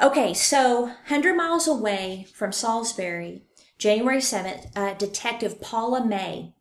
Okay, 0.00 0.34
so 0.34 0.82
100 0.82 1.34
miles 1.34 1.68
away 1.68 2.26
from 2.34 2.50
Salisbury, 2.52 3.44
January 3.78 4.18
7th, 4.18 4.76
uh, 4.76 4.94
Detective 4.94 5.60
Paula 5.60 6.04
May 6.04 6.54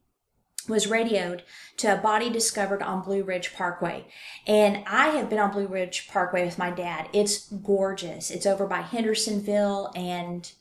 was 0.71 0.87
radioed 0.87 1.43
to 1.77 1.93
a 1.93 2.01
body 2.01 2.29
discovered 2.29 2.81
on 2.81 3.03
Blue 3.03 3.23
Ridge 3.23 3.53
Parkway. 3.53 4.07
And 4.47 4.83
I 4.87 5.09
have 5.09 5.29
been 5.29 5.37
on 5.37 5.51
Blue 5.51 5.67
Ridge 5.67 6.07
Parkway 6.07 6.45
with 6.45 6.57
my 6.57 6.71
dad. 6.71 7.09
It's 7.13 7.51
gorgeous. 7.51 8.31
It's 8.31 8.45
over 8.47 8.65
by 8.65 8.81
Hendersonville 8.81 9.91
and 9.95 10.51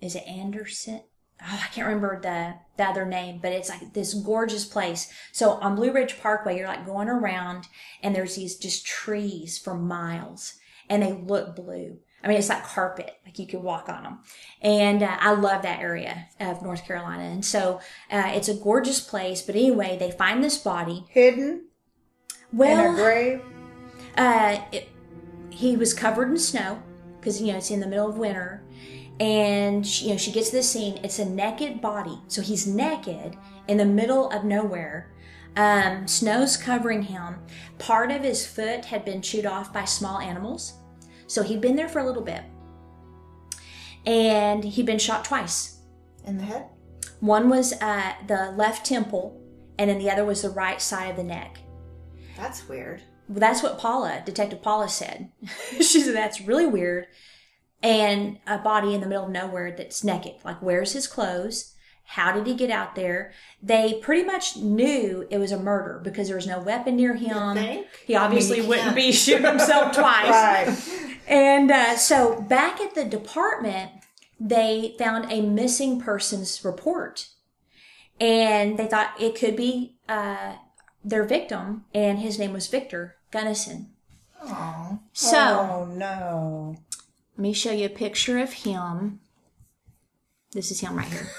is 0.00 0.16
it 0.16 0.26
Anderson? 0.26 1.02
Oh, 1.40 1.60
I 1.62 1.68
can't 1.68 1.86
remember 1.86 2.20
the, 2.20 2.54
the 2.76 2.88
other 2.88 3.04
name, 3.04 3.40
but 3.42 3.52
it's 3.52 3.68
like 3.68 3.92
this 3.92 4.14
gorgeous 4.14 4.64
place. 4.64 5.12
So 5.32 5.52
on 5.52 5.76
Blue 5.76 5.92
Ridge 5.92 6.20
Parkway, 6.20 6.56
you're 6.56 6.66
like 6.66 6.86
going 6.86 7.08
around 7.08 7.68
and 8.02 8.14
there's 8.14 8.36
these 8.36 8.56
just 8.56 8.86
trees 8.86 9.58
for 9.58 9.74
miles 9.74 10.54
and 10.88 11.02
they 11.02 11.12
look 11.12 11.54
blue. 11.54 11.98
I 12.24 12.28
mean, 12.28 12.38
it's 12.38 12.48
like 12.48 12.64
carpet, 12.64 13.18
like 13.24 13.38
you 13.38 13.46
could 13.46 13.62
walk 13.62 13.88
on 13.88 14.04
them. 14.04 14.18
And 14.60 15.02
uh, 15.02 15.16
I 15.18 15.32
love 15.32 15.62
that 15.62 15.80
area 15.80 16.28
of 16.38 16.62
North 16.62 16.86
Carolina. 16.86 17.24
And 17.24 17.44
so 17.44 17.80
uh, 18.10 18.30
it's 18.34 18.48
a 18.48 18.54
gorgeous 18.54 19.00
place. 19.00 19.42
But 19.42 19.56
anyway, 19.56 19.96
they 19.98 20.10
find 20.12 20.42
this 20.42 20.58
body. 20.58 21.04
Hidden 21.10 21.64
in 22.52 22.78
a 22.78 22.94
grave. 22.94 23.42
uh, 24.16 24.58
it, 24.72 24.88
he 25.50 25.76
was 25.76 25.94
covered 25.94 26.30
in 26.30 26.38
snow 26.38 26.82
because 27.18 27.40
you 27.40 27.48
know 27.52 27.58
it's 27.58 27.70
in 27.70 27.80
the 27.80 27.86
middle 27.86 28.08
of 28.08 28.18
winter, 28.18 28.62
and 29.20 29.86
she, 29.86 30.06
you 30.06 30.10
know 30.12 30.16
she 30.16 30.32
gets 30.32 30.50
to 30.50 30.56
the 30.56 30.62
scene. 30.62 30.98
It's 31.04 31.18
a 31.18 31.24
naked 31.24 31.80
body, 31.80 32.18
so 32.28 32.42
he's 32.42 32.66
naked 32.66 33.36
in 33.68 33.76
the 33.78 33.84
middle 33.84 34.30
of 34.30 34.44
nowhere. 34.44 35.12
Um, 35.56 36.08
snow's 36.08 36.56
covering 36.56 37.02
him. 37.02 37.36
Part 37.78 38.10
of 38.10 38.22
his 38.22 38.46
foot 38.46 38.86
had 38.86 39.04
been 39.04 39.20
chewed 39.22 39.46
off 39.46 39.72
by 39.72 39.84
small 39.84 40.18
animals, 40.18 40.74
so 41.32 41.42
he'd 41.42 41.60
been 41.60 41.76
there 41.76 41.88
for 41.88 42.00
a 42.00 42.06
little 42.06 42.22
bit, 42.22 42.42
and 44.06 44.62
he'd 44.64 44.86
been 44.86 44.98
shot 44.98 45.24
twice. 45.24 45.78
In 46.24 46.38
the 46.38 46.44
head? 46.44 46.66
One 47.20 47.48
was 47.48 47.72
at 47.80 48.26
the 48.28 48.52
left 48.56 48.84
temple, 48.84 49.40
and 49.78 49.88
then 49.88 49.98
the 49.98 50.10
other 50.10 50.24
was 50.24 50.42
the 50.42 50.50
right 50.50 50.80
side 50.80 51.10
of 51.10 51.16
the 51.16 51.24
neck. 51.24 51.60
That's 52.36 52.68
weird. 52.68 53.02
Well, 53.28 53.40
that's 53.40 53.62
what 53.62 53.78
Paula, 53.78 54.22
Detective 54.24 54.60
Paula 54.62 54.88
said. 54.88 55.30
she 55.76 56.00
said 56.00 56.14
that's 56.14 56.40
really 56.40 56.66
weird. 56.66 57.06
And 57.82 58.38
a 58.46 58.58
body 58.58 58.94
in 58.94 59.00
the 59.00 59.06
middle 59.06 59.24
of 59.24 59.30
nowhere 59.30 59.74
that's 59.76 60.04
naked. 60.04 60.34
Like, 60.44 60.60
where's 60.60 60.92
his 60.92 61.06
clothes? 61.06 61.74
How 62.04 62.32
did 62.32 62.46
he 62.46 62.54
get 62.54 62.70
out 62.70 62.94
there? 62.94 63.32
They 63.62 63.94
pretty 64.02 64.24
much 64.24 64.56
knew 64.56 65.26
it 65.30 65.38
was 65.38 65.50
a 65.50 65.58
murder 65.58 66.00
because 66.02 66.26
there 66.26 66.36
was 66.36 66.46
no 66.46 66.60
weapon 66.60 66.96
near 66.96 67.14
him. 67.14 67.54
think? 67.54 67.86
He 68.06 68.14
obviously 68.16 68.58
I 68.58 68.60
mean, 68.60 68.68
wouldn't 68.68 68.94
be 68.94 69.12
shooting 69.12 69.46
himself 69.46 69.92
twice. 69.96 70.28
Right. 70.28 71.11
And 71.26 71.70
uh, 71.70 71.96
so 71.96 72.40
back 72.40 72.80
at 72.80 72.94
the 72.94 73.04
department, 73.04 73.90
they 74.40 74.94
found 74.98 75.30
a 75.30 75.40
missing 75.40 76.00
persons 76.00 76.64
report. 76.64 77.28
And 78.20 78.78
they 78.78 78.86
thought 78.86 79.20
it 79.20 79.34
could 79.34 79.56
be 79.56 79.96
uh, 80.08 80.54
their 81.04 81.24
victim, 81.24 81.84
and 81.94 82.18
his 82.18 82.38
name 82.38 82.52
was 82.52 82.68
Victor 82.68 83.16
Gunnarsson. 83.32 83.86
Oh. 84.44 85.00
So 85.12 85.38
oh 85.38 85.84
no. 85.86 86.76
let 87.36 87.42
me 87.42 87.52
show 87.52 87.72
you 87.72 87.86
a 87.86 87.90
picture 87.90 88.38
of 88.38 88.52
him. 88.52 89.20
This 90.52 90.70
is 90.70 90.80
him 90.80 90.96
right 90.96 91.06
here. 91.08 91.28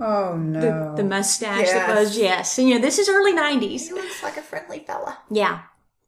Oh 0.00 0.32
The, 0.32 0.36
no. 0.36 0.96
the 0.96 1.04
mustache, 1.04 1.66
Yes. 1.68 1.72
the 1.86 1.92
clothes, 1.92 2.18
yes. 2.18 2.58
And, 2.58 2.68
you 2.68 2.74
know, 2.74 2.80
this 2.80 2.98
is 2.98 3.08
early 3.08 3.32
90s. 3.32 3.82
He 3.86 3.92
looks 3.92 4.24
like 4.24 4.36
a 4.36 4.42
friendly 4.42 4.80
fella. 4.80 5.18
Yeah. 5.30 5.60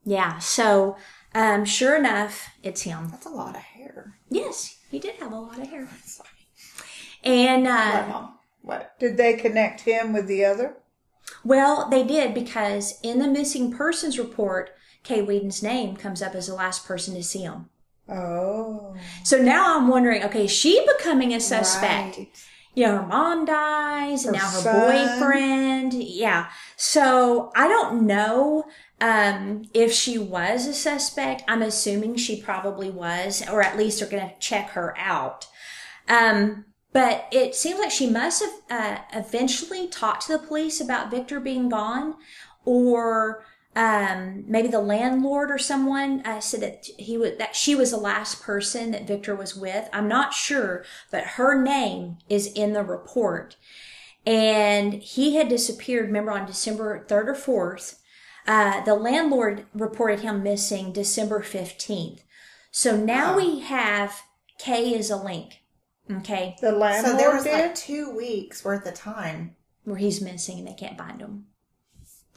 Yeah. 0.04 0.38
So, 0.38 0.96
um, 1.36 1.64
sure 1.66 1.96
enough, 1.96 2.48
it's 2.62 2.82
him. 2.82 3.08
That's 3.10 3.26
a 3.26 3.30
lot 3.30 3.56
of 3.56 3.62
hair. 3.62 4.16
Yes, 4.30 4.78
he 4.90 4.98
did 4.98 5.16
have 5.16 5.32
a 5.32 5.38
lot 5.38 5.58
of 5.58 5.68
hair. 5.68 5.86
Sorry. 6.04 6.28
And, 7.24 7.66
uh, 7.66 8.02
What, 8.02 8.08
Mom? 8.08 8.38
What? 8.62 8.98
Did 8.98 9.16
they 9.18 9.34
connect 9.34 9.82
him 9.82 10.12
with 10.14 10.26
the 10.28 10.44
other? 10.46 10.78
Well, 11.44 11.88
they 11.90 12.04
did 12.04 12.32
because 12.32 12.98
in 13.02 13.18
the 13.18 13.28
missing 13.28 13.70
persons 13.70 14.18
report, 14.18 14.70
Kay 15.02 15.20
Weden's 15.20 15.62
name 15.62 15.94
comes 15.96 16.22
up 16.22 16.34
as 16.34 16.46
the 16.46 16.54
last 16.54 16.86
person 16.86 17.14
to 17.14 17.22
see 17.22 17.42
him. 17.42 17.68
Oh. 18.08 18.94
So 19.22 19.36
now 19.38 19.76
I'm 19.76 19.88
wondering, 19.88 20.22
okay, 20.24 20.46
is 20.46 20.50
she 20.50 20.84
becoming 20.96 21.34
a 21.34 21.40
suspect? 21.40 22.16
Right. 22.16 22.28
You 22.74 22.86
know, 22.86 22.96
her 22.98 23.06
mom 23.06 23.44
dies 23.44 24.24
and 24.24 24.34
now 24.34 24.50
her 24.50 24.60
son. 24.60 25.18
boyfriend. 25.18 25.94
Yeah. 25.94 26.50
So 26.76 27.50
I 27.56 27.68
don't 27.68 28.06
know 28.06 28.64
um, 29.00 29.64
if 29.74 29.92
she 29.92 30.18
was 30.18 30.66
a 30.66 30.74
suspect. 30.74 31.44
I'm 31.48 31.62
assuming 31.62 32.16
she 32.16 32.40
probably 32.40 32.90
was, 32.90 33.46
or 33.48 33.62
at 33.62 33.76
least 33.76 34.00
they're 34.00 34.08
going 34.08 34.28
to 34.28 34.38
check 34.38 34.70
her 34.70 34.94
out. 34.98 35.46
Um, 36.08 36.66
but 36.92 37.26
it 37.30 37.54
seems 37.54 37.78
like 37.78 37.90
she 37.90 38.08
must 38.08 38.42
have 38.42 38.54
uh, 38.70 39.02
eventually 39.12 39.86
talked 39.86 40.26
to 40.26 40.32
the 40.32 40.46
police 40.46 40.80
about 40.80 41.10
Victor 41.10 41.40
being 41.40 41.68
gone, 41.68 42.14
or 42.64 43.44
um, 43.74 44.44
maybe 44.46 44.68
the 44.68 44.80
landlord 44.80 45.50
or 45.50 45.58
someone 45.58 46.22
uh, 46.24 46.40
said 46.40 46.62
that 46.62 46.86
he 46.98 47.18
that 47.18 47.54
she 47.54 47.74
was 47.74 47.90
the 47.90 47.98
last 47.98 48.42
person 48.42 48.92
that 48.92 49.06
Victor 49.06 49.34
was 49.36 49.54
with. 49.54 49.90
I'm 49.92 50.08
not 50.08 50.32
sure, 50.32 50.84
but 51.10 51.24
her 51.24 51.62
name 51.62 52.16
is 52.30 52.46
in 52.54 52.72
the 52.72 52.82
report, 52.82 53.56
and 54.24 54.94
he 54.94 55.36
had 55.36 55.48
disappeared. 55.48 56.06
Remember 56.06 56.32
on 56.32 56.46
December 56.46 57.04
third 57.06 57.28
or 57.28 57.34
fourth. 57.34 58.00
Uh, 58.46 58.82
the 58.84 58.94
landlord 58.94 59.66
reported 59.74 60.20
him 60.20 60.42
missing 60.42 60.92
December 60.92 61.40
15th. 61.40 62.20
So 62.70 62.96
now 62.96 63.36
we 63.36 63.60
have 63.60 64.22
Kay 64.58 64.94
as 64.98 65.10
a 65.10 65.16
link. 65.16 65.62
Okay. 66.10 66.56
The 66.60 66.72
landlord 66.72 67.12
So 67.12 67.16
there 67.18 67.34
was 67.34 67.44
did? 67.44 67.52
like 67.52 67.74
two 67.74 68.14
weeks 68.14 68.64
worth 68.64 68.86
of 68.86 68.94
time. 68.94 69.56
Where 69.84 69.96
he's 69.96 70.20
missing 70.20 70.58
and 70.58 70.68
they 70.68 70.74
can't 70.74 70.98
find 70.98 71.20
him. 71.20 71.46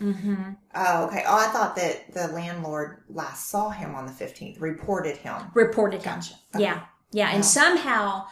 Mm-hmm. 0.02 0.52
Oh, 0.76 1.06
okay. 1.08 1.24
Oh, 1.28 1.38
I 1.38 1.48
thought 1.48 1.76
that 1.76 2.14
the 2.14 2.28
landlord 2.30 3.04
last 3.10 3.50
saw 3.50 3.70
him 3.70 3.96
on 3.96 4.06
the 4.06 4.12
15th, 4.14 4.62
reported 4.62 5.18
him. 5.18 5.36
Reported 5.54 6.02
him. 6.04 6.16
Gotcha. 6.16 6.36
Yeah. 6.58 6.82
Yeah. 7.12 7.28
Wow. 7.30 7.36
And 7.36 7.46
somehow 7.46 8.26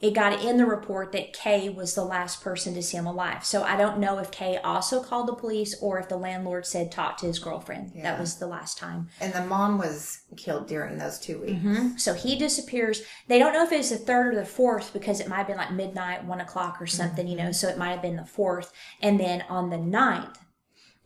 it 0.00 0.14
got 0.14 0.44
in 0.44 0.58
the 0.58 0.66
report 0.66 1.10
that 1.10 1.32
Kay 1.32 1.68
was 1.68 1.94
the 1.94 2.04
last 2.04 2.40
person 2.40 2.72
to 2.74 2.82
see 2.82 2.96
him 2.96 3.06
alive. 3.06 3.44
So 3.44 3.64
I 3.64 3.76
don't 3.76 3.98
know 3.98 4.18
if 4.18 4.30
Kay 4.30 4.56
also 4.58 5.02
called 5.02 5.26
the 5.26 5.34
police 5.34 5.76
or 5.82 5.98
if 5.98 6.08
the 6.08 6.16
landlord 6.16 6.66
said 6.66 6.92
talk 6.92 7.16
to 7.18 7.26
his 7.26 7.40
girlfriend. 7.40 7.92
Yeah. 7.94 8.02
That 8.04 8.20
was 8.20 8.36
the 8.36 8.46
last 8.46 8.78
time. 8.78 9.08
And 9.20 9.32
the 9.32 9.44
mom 9.44 9.76
was 9.76 10.20
killed 10.36 10.68
during 10.68 10.98
those 10.98 11.18
two 11.18 11.40
weeks. 11.40 11.60
hmm 11.62 11.96
So 11.96 12.14
he 12.14 12.36
disappears. 12.36 13.02
They 13.26 13.40
don't 13.40 13.52
know 13.52 13.64
if 13.64 13.72
it's 13.72 13.90
the 13.90 13.96
third 13.96 14.34
or 14.34 14.36
the 14.36 14.46
fourth 14.46 14.92
because 14.92 15.18
it 15.18 15.28
might 15.28 15.38
have 15.38 15.48
been 15.48 15.56
like 15.56 15.72
midnight, 15.72 16.24
one 16.24 16.40
o'clock 16.40 16.80
or 16.80 16.86
something, 16.86 17.26
you 17.26 17.36
know. 17.36 17.50
So 17.50 17.68
it 17.68 17.78
might 17.78 17.90
have 17.90 18.02
been 18.02 18.16
the 18.16 18.24
fourth. 18.24 18.72
And 19.02 19.18
then 19.18 19.42
on 19.48 19.70
the 19.70 19.78
ninth 19.78 20.38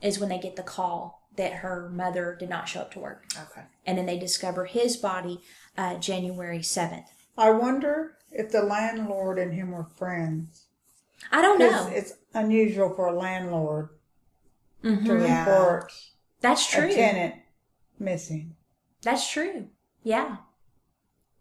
is 0.02 0.18
when 0.18 0.28
they 0.28 0.38
get 0.38 0.56
the 0.56 0.62
call 0.62 1.22
that 1.36 1.54
her 1.54 1.88
mother 1.88 2.36
did 2.38 2.50
not 2.50 2.68
show 2.68 2.80
up 2.80 2.92
to 2.92 3.00
work. 3.00 3.24
Okay. 3.34 3.62
And 3.86 3.96
then 3.96 4.04
they 4.04 4.18
discover 4.18 4.66
his 4.66 4.98
body 4.98 5.40
uh, 5.78 5.96
January 5.96 6.58
7th. 6.58 7.06
I 7.38 7.50
wonder 7.50 8.18
if 8.32 8.50
the 8.50 8.62
landlord 8.62 9.38
and 9.38 9.52
him 9.52 9.70
were 9.72 9.84
friends. 9.84 10.66
I 11.30 11.40
don't 11.42 11.58
know. 11.58 11.86
it's 11.92 12.14
unusual 12.34 12.94
for 12.94 13.06
a 13.06 13.12
landlord 13.16 13.90
Mhm. 14.82 15.04
to 15.06 15.12
report 15.14 15.92
That's 16.40 16.66
true. 16.68 16.84
a 16.84 16.86
true. 16.86 16.94
tenant 16.96 17.34
missing. 17.98 18.56
That's 19.02 19.30
true. 19.30 19.68
Yeah. 20.02 20.38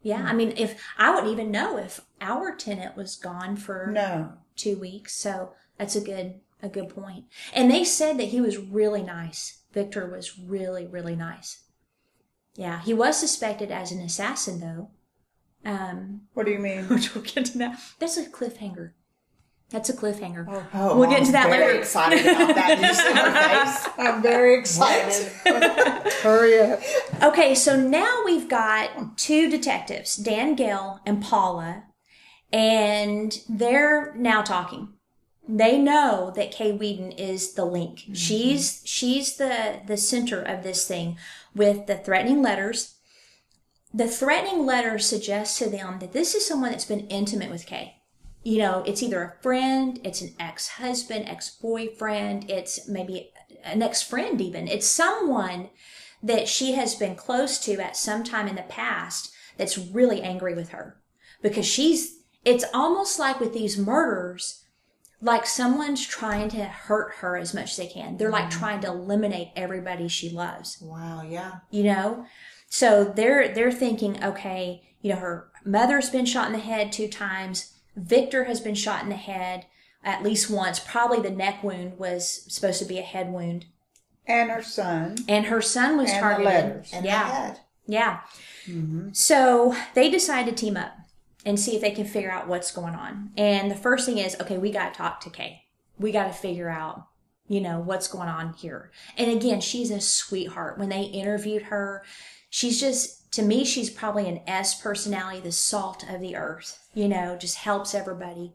Yeah. 0.02 0.24
I 0.24 0.34
mean, 0.34 0.54
if 0.58 0.84
I 0.98 1.12
wouldn't 1.14 1.32
even 1.32 1.50
know 1.52 1.78
if 1.78 2.02
our 2.20 2.56
tenant 2.56 2.96
was 2.96 3.16
gone 3.16 3.56
for 3.56 3.88
No. 3.88 4.34
two 4.56 4.78
weeks. 4.78 5.16
So 5.16 5.54
that's 5.78 5.96
a 5.96 6.02
good 6.02 6.42
a 6.64 6.70
good 6.70 6.90
point. 6.90 7.26
And 7.54 7.72
they 7.72 7.84
said 7.84 8.20
that 8.20 8.26
he 8.26 8.40
was 8.40 8.58
really 8.60 9.02
nice. 9.02 9.64
Victor 9.72 10.08
was 10.08 10.38
really 10.38 10.86
really 10.86 11.16
nice. 11.16 11.64
Yeah, 12.54 12.82
he 12.82 12.94
was 12.94 13.18
suspected 13.18 13.72
as 13.72 13.92
an 13.92 14.00
assassin 14.02 14.60
though. 14.60 14.92
Um, 15.66 16.22
What 16.34 16.46
do 16.46 16.52
you 16.52 16.60
mean? 16.60 16.84
which 16.90 17.14
we'll 17.14 17.24
get 17.24 17.46
to 17.46 17.58
that. 17.60 17.80
That's 18.00 18.18
a 18.18 18.26
cliffhanger. 18.30 18.92
That's 19.70 19.90
a 19.90 19.94
cliffhanger. 19.94 20.68
Oh, 20.74 20.98
We'll 21.00 21.10
get 21.10 21.20
into 21.20 21.32
that 21.32 21.50
later. 21.50 21.64
I'm 21.64 21.70
very 21.70 21.78
excited 21.80 22.20
about 22.26 22.56
that. 22.56 22.68
Did 22.78 22.88
you 22.90 22.94
see 22.94 23.14
her 23.14 23.32
face? 23.66 23.90
I'm 23.98 24.22
very 24.22 24.60
excited. 24.60 25.32
Hurry 26.24 26.60
up. 26.60 26.80
Okay, 27.24 27.56
so 27.56 27.78
now 27.80 28.22
we've 28.26 28.50
got 28.50 29.18
two 29.18 29.50
detectives, 29.50 30.18
Dan 30.18 30.56
Gale 30.56 31.00
and 31.06 31.22
Paula, 31.24 31.84
and 32.52 33.40
they're 33.48 34.14
now 34.16 34.42
talking. 34.42 34.90
They 35.48 35.78
know 35.80 36.32
that 36.36 36.52
Kay 36.52 36.78
Weden 36.78 37.18
is 37.18 37.54
the 37.54 37.66
link. 37.66 38.04
She's 38.14 38.82
she's 38.86 39.38
the 39.38 39.80
the 39.86 39.98
center 39.98 40.42
of 40.42 40.64
this 40.64 40.86
thing 40.88 41.18
with 41.56 41.88
the 41.88 41.96
threatening 41.98 42.42
letters. 42.42 42.96
The 43.94 44.08
threatening 44.08 44.66
letter 44.66 45.00
suggests 45.00 45.58
to 45.60 45.70
them 45.70 46.00
that 46.00 46.14
this 46.14 46.34
is 46.34 46.46
someone 46.46 46.72
that's 46.72 46.86
been 46.86 47.08
intimate 47.08 47.52
with 47.52 47.66
Kay. 47.66 47.98
You 48.44 48.58
know, 48.58 48.84
it's 48.88 49.04
either 49.04 49.22
a 49.24 49.44
friend, 49.44 50.00
it's 50.04 50.22
an 50.22 50.34
ex-husband, 50.40 51.28
ex-boyfriend, 51.28 52.50
it's 52.50 52.88
maybe 52.88 53.32
an 53.64 53.84
ex-friend 53.84 54.42
even. 54.42 54.68
It's 54.68 54.88
someone 54.88 55.70
that 56.24 56.48
she 56.48 56.74
has 56.74 56.96
been 56.96 57.16
close 57.16 57.60
to 57.60 57.80
at 57.80 57.96
some 57.96 58.24
time 58.24 58.48
in 58.48 58.56
the 58.56 58.64
past 58.64 59.32
that's 59.58 59.78
really 59.78 60.22
angry 60.22 60.54
with 60.54 60.70
her 60.70 60.98
because 61.42 61.66
she's 61.66 62.20
it's 62.44 62.66
almost 62.74 63.20
like 63.20 63.40
with 63.40 63.54
these 63.54 63.78
murders 63.78 64.64
like 65.24 65.46
someone's 65.46 66.06
trying 66.06 66.50
to 66.50 66.64
hurt 66.64 67.14
her 67.16 67.38
as 67.38 67.54
much 67.54 67.72
as 67.72 67.78
they 67.78 67.88
can 67.88 68.18
they're 68.18 68.32
like 68.32 68.46
mm. 68.46 68.52
trying 68.52 68.80
to 68.80 68.88
eliminate 68.88 69.50
everybody 69.56 70.08
she 70.08 70.30
loves 70.30 70.78
Wow, 70.82 71.24
yeah. 71.28 71.60
you 71.70 71.84
know 71.84 72.26
so 72.74 73.04
they're 73.04 73.54
they're 73.54 73.72
thinking 73.72 74.24
okay 74.24 74.82
you 75.02 75.12
know 75.14 75.20
her 75.20 75.50
mother's 75.66 76.10
been 76.10 76.26
shot 76.26 76.48
in 76.48 76.54
the 76.54 76.60
head 76.60 76.92
two 76.92 77.08
times 77.08 77.74
victor 77.98 78.46
has 78.46 78.60
been 78.62 78.74
shot 78.76 79.04
in 79.04 79.10
the 79.10 79.16
head 79.16 79.66
at 80.04 80.24
least 80.24 80.50
once 80.50 80.80
probably 80.80 81.20
the 81.20 81.30
neck 81.30 81.62
wound 81.64 82.00
was 82.00 82.46
supposed 82.48 82.80
to 82.80 82.86
be 82.86 82.98
a 82.98 83.04
head 83.04 83.30
wound 83.32 83.66
And 84.26 84.50
her 84.50 84.64
son. 84.64 85.18
and 85.28 85.46
her 85.48 85.62
son 85.62 85.98
was 85.98 86.10
And 86.10 86.18
the 86.18 86.22
targeted 86.22 86.46
letters. 86.46 86.90
And 86.94 87.06
yeah 87.06 87.24
the 87.28 87.34
head. 87.36 87.60
yeah. 87.88 88.20
Mm-hmm. 88.68 89.10
So 89.14 89.76
they 89.94 90.10
decide 90.10 90.46
to 90.46 90.52
team 90.54 90.78
up 90.78 90.94
and 91.46 91.60
see 91.60 91.76
if 91.76 91.82
they 91.82 91.92
can 91.92 92.06
figure 92.06 92.32
out 92.32 92.48
what's 92.48 92.72
going 92.72 92.94
on. 92.96 93.32
And 93.36 93.70
the 93.72 93.76
first 93.76 94.06
thing 94.06 94.20
is, 94.20 94.40
okay, 94.40 94.58
we 94.60 94.72
got 94.72 94.94
to 94.94 94.98
talk 94.98 95.20
to 95.22 95.30
Kay. 95.32 95.64
We 95.98 96.12
got 96.12 96.28
to 96.28 96.34
figure 96.34 96.70
out, 96.70 97.08
you 97.48 97.60
know, 97.62 97.80
what's 97.80 98.08
going 98.08 98.30
on 98.30 98.54
here. 98.54 98.92
And 99.18 99.32
again, 99.32 99.60
she's 99.60 99.90
a 99.90 100.00
sweetheart. 100.00 100.78
When 100.78 100.90
they 100.90 101.02
interviewed 101.02 101.64
her, 101.64 102.04
she's 102.52 102.80
just, 102.80 103.32
to 103.34 103.42
me, 103.42 103.66
she's 103.66 103.90
probably 103.90 104.30
an 104.30 104.42
S 104.46 104.80
personality, 104.80 105.40
the 105.40 105.52
salt 105.52 106.06
of 106.08 106.22
the 106.22 106.36
earth, 106.36 106.88
you 106.94 107.08
know, 107.08 107.36
just 107.36 107.56
helps 107.58 107.96
everybody. 107.96 108.54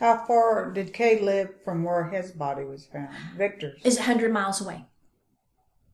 How 0.00 0.24
far 0.26 0.70
did 0.72 0.94
Kay 0.94 1.20
live 1.20 1.50
from 1.62 1.84
where 1.84 2.04
his 2.08 2.30
body 2.30 2.64
was 2.64 2.86
found? 2.86 3.14
Victor's. 3.36 3.82
Is 3.84 3.98
100 3.98 4.32
miles 4.32 4.60
away 4.62 4.86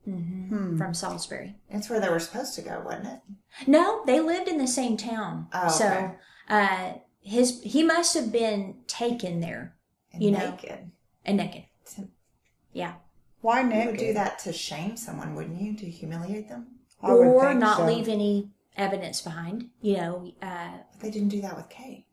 hmm 0.04 0.78
from 0.78 0.94
Salisbury. 0.94 1.56
that's 1.70 1.90
where 1.90 2.00
they 2.00 2.08
were 2.08 2.20
supposed 2.20 2.54
to 2.54 2.62
go, 2.62 2.80
wasn't 2.84 3.06
it? 3.08 3.20
No, 3.66 4.02
they 4.06 4.20
lived 4.20 4.48
in 4.48 4.56
the 4.58 4.66
same 4.66 4.96
town. 4.96 5.48
Oh, 5.52 5.66
okay. 5.66 5.70
So, 5.74 6.14
uh, 6.54 6.92
his, 7.20 7.60
he 7.62 7.82
must 7.82 8.14
have 8.14 8.32
been 8.32 8.76
taken 8.86 9.40
there 9.40 9.74
And 10.12 10.22
You 10.22 10.30
know. 10.30 10.50
naked. 10.52 10.90
and 11.26 11.36
naked. 11.36 11.64
Yeah. 12.72 12.94
Why 13.40 13.60
You 13.62 13.90
would 13.90 13.98
do 13.98 14.14
that 14.14 14.38
to 14.40 14.52
shame 14.52 14.96
someone, 14.96 15.34
wouldn't 15.34 15.60
you? 15.60 15.74
To 15.76 15.86
humiliate 15.90 16.48
them? 16.48 16.77
I 17.02 17.12
would 17.12 17.26
or 17.26 17.48
think 17.48 17.60
not 17.60 17.78
so. 17.78 17.86
leave 17.86 18.08
any 18.08 18.50
evidence 18.76 19.20
behind. 19.20 19.70
You 19.80 19.96
know, 19.96 20.32
uh, 20.42 20.70
But 20.92 21.00
they 21.00 21.10
didn't 21.10 21.28
do 21.28 21.40
that 21.42 21.56
with 21.56 21.68
Kay. 21.68 22.06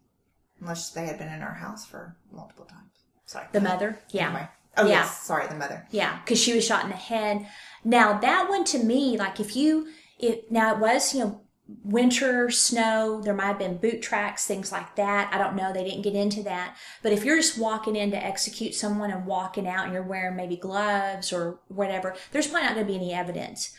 Unless 0.62 0.92
they 0.92 1.06
had 1.06 1.18
been 1.18 1.28
in 1.32 1.42
our 1.42 1.54
house 1.54 1.86
for 1.86 2.16
multiple 2.32 2.66
times. 2.66 2.82
Sorry. 3.26 3.48
the 3.52 3.62
mother. 3.62 4.00
Yeah. 4.10 4.28
Anyway. 4.28 4.48
Oh, 4.78 4.84
Yeah. 4.88 5.00
yes. 5.00 5.22
Sorry, 5.24 5.48
the 5.48 5.56
mother. 5.56 5.88
Yeah. 5.92 6.20
Cause 6.26 6.40
she 6.40 6.54
was 6.54 6.66
shot 6.66 6.84
in 6.84 6.90
the 6.90 6.96
head. 6.96 7.48
Now 7.84 8.20
that 8.20 8.50
one 8.50 8.64
to 8.66 8.80
me, 8.84 9.18
like 9.18 9.40
if 9.40 9.56
you, 9.56 9.88
it, 10.20 10.52
now 10.52 10.74
it 10.74 10.80
was, 10.80 11.14
you 11.14 11.20
know, 11.22 11.42
winter, 11.84 12.50
snow, 12.52 13.22
there 13.24 13.34
might 13.34 13.46
have 13.48 13.58
been 13.60 13.78
boot 13.78 14.02
tracks, 14.02 14.46
things 14.46 14.72
like 14.72 14.96
that. 14.96 15.32
I 15.34 15.38
don't 15.40 15.56
know. 15.56 15.74
They 15.74 15.84
didn't 15.84 16.04
get 16.04 16.14
into 16.14 16.44
that. 16.44 16.78
But 17.02 17.12
if 17.12 17.26
you're 17.26 17.38
just 17.38 17.58
walking 17.58 17.96
in 17.96 18.12
to 18.12 18.24
execute 18.24 18.76
someone 18.76 19.10
and 19.12 19.26
walking 19.26 19.68
out 19.68 19.86
and 19.86 19.94
you're 19.94 20.04
wearing 20.04 20.36
maybe 20.36 20.56
gloves 20.58 21.34
or 21.34 21.60
whatever, 21.68 22.16
there's 22.32 22.48
probably 22.48 22.68
not 22.68 22.76
going 22.76 22.86
to 22.86 22.92
be 22.92 22.98
any 22.98 23.14
evidence. 23.14 23.74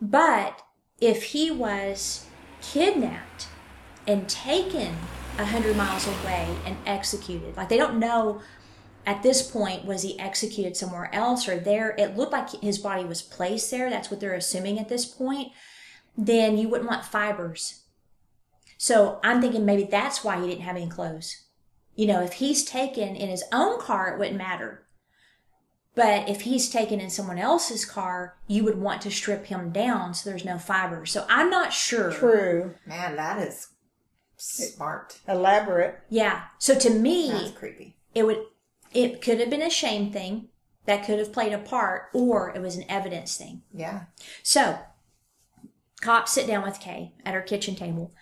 But 0.00 0.62
if 1.00 1.24
he 1.24 1.50
was 1.50 2.26
kidnapped 2.60 3.48
and 4.06 4.28
taken 4.28 4.96
a 5.38 5.44
hundred 5.44 5.76
miles 5.76 6.06
away 6.06 6.56
and 6.64 6.76
executed, 6.86 7.56
like 7.56 7.68
they 7.68 7.76
don't 7.76 7.98
know 7.98 8.40
at 9.04 9.22
this 9.22 9.42
point 9.42 9.84
was 9.84 10.02
he 10.02 10.18
executed 10.18 10.76
somewhere 10.76 11.12
else 11.12 11.48
or 11.48 11.58
there? 11.58 11.94
It 11.98 12.16
looked 12.16 12.32
like 12.32 12.50
his 12.50 12.78
body 12.78 13.04
was 13.04 13.22
placed 13.22 13.70
there. 13.70 13.90
That's 13.90 14.10
what 14.10 14.20
they're 14.20 14.34
assuming 14.34 14.78
at 14.78 14.88
this 14.88 15.04
point. 15.04 15.52
Then 16.16 16.56
you 16.56 16.68
wouldn't 16.68 16.88
want 16.88 17.04
fibers. 17.04 17.82
So 18.78 19.20
i'm 19.22 19.40
thinking 19.40 19.64
maybe 19.64 19.84
that's 19.84 20.24
why 20.24 20.40
he 20.40 20.48
didn't 20.48 20.62
have 20.62 20.76
any 20.76 20.88
clothes. 20.88 21.44
You 21.94 22.06
know 22.06 22.22
if 22.22 22.34
he's 22.34 22.64
taken 22.64 23.16
in 23.16 23.28
his 23.28 23.44
own 23.52 23.80
car 23.80 24.12
it 24.14 24.18
wouldn't 24.18 24.36
matter 24.36 24.81
but 25.94 26.28
if 26.28 26.42
he's 26.42 26.70
taken 26.70 27.00
in 27.00 27.10
someone 27.10 27.38
else's 27.38 27.84
car 27.84 28.36
you 28.46 28.64
would 28.64 28.78
want 28.78 29.02
to 29.02 29.10
strip 29.10 29.46
him 29.46 29.70
down 29.70 30.14
so 30.14 30.28
there's 30.30 30.44
no 30.44 30.58
fibers 30.58 31.10
so 31.12 31.24
i'm 31.28 31.50
not 31.50 31.72
sure 31.72 32.10
True. 32.10 32.74
Man, 32.86 33.16
that 33.16 33.38
is 33.46 33.68
smart. 34.36 35.18
Elaborate. 35.28 36.00
yeah 36.08 36.44
so 36.58 36.78
to 36.78 36.90
me 36.90 37.30
That's 37.30 37.50
creepy. 37.52 37.96
it 38.14 38.24
would 38.26 38.42
it 38.92 39.22
could 39.22 39.40
have 39.40 39.50
been 39.50 39.62
a 39.62 39.70
shame 39.70 40.10
thing 40.12 40.48
that 40.84 41.04
could 41.06 41.18
have 41.18 41.32
played 41.32 41.52
a 41.52 41.58
part 41.58 42.08
or 42.12 42.50
it 42.54 42.60
was 42.60 42.76
an 42.76 42.84
evidence 42.88 43.36
thing 43.36 43.62
Yeah. 43.72 44.04
so 44.42 44.78
cops 46.00 46.32
sit 46.32 46.46
down 46.46 46.64
with 46.64 46.80
kay 46.80 47.12
at 47.24 47.34
her 47.34 47.40
kitchen 47.42 47.76
table 47.76 48.12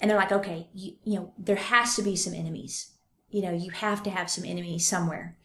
and 0.00 0.10
they're 0.10 0.18
like 0.18 0.32
okay 0.32 0.68
you, 0.74 0.94
you 1.04 1.14
know 1.16 1.32
there 1.38 1.56
has 1.56 1.94
to 1.96 2.02
be 2.02 2.16
some 2.16 2.34
enemies 2.34 2.92
you 3.30 3.42
know 3.42 3.52
you 3.52 3.70
have 3.70 4.02
to 4.02 4.10
have 4.10 4.28
some 4.30 4.44
enemies 4.44 4.86
somewhere 4.86 5.36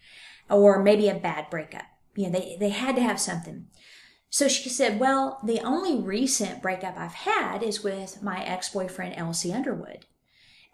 or 0.49 0.81
maybe 0.83 1.07
a 1.09 1.15
bad 1.15 1.49
breakup 1.49 1.85
you 2.15 2.25
know 2.29 2.39
they, 2.39 2.57
they 2.59 2.69
had 2.69 2.95
to 2.95 3.01
have 3.01 3.19
something 3.19 3.65
so 4.29 4.47
she 4.47 4.69
said 4.69 4.99
well 4.99 5.39
the 5.43 5.59
only 5.61 5.95
recent 6.01 6.61
breakup 6.61 6.97
i've 6.97 7.13
had 7.13 7.61
is 7.63 7.83
with 7.83 8.21
my 8.21 8.43
ex-boyfriend 8.43 9.15
LC 9.15 9.53
Underwood 9.53 10.05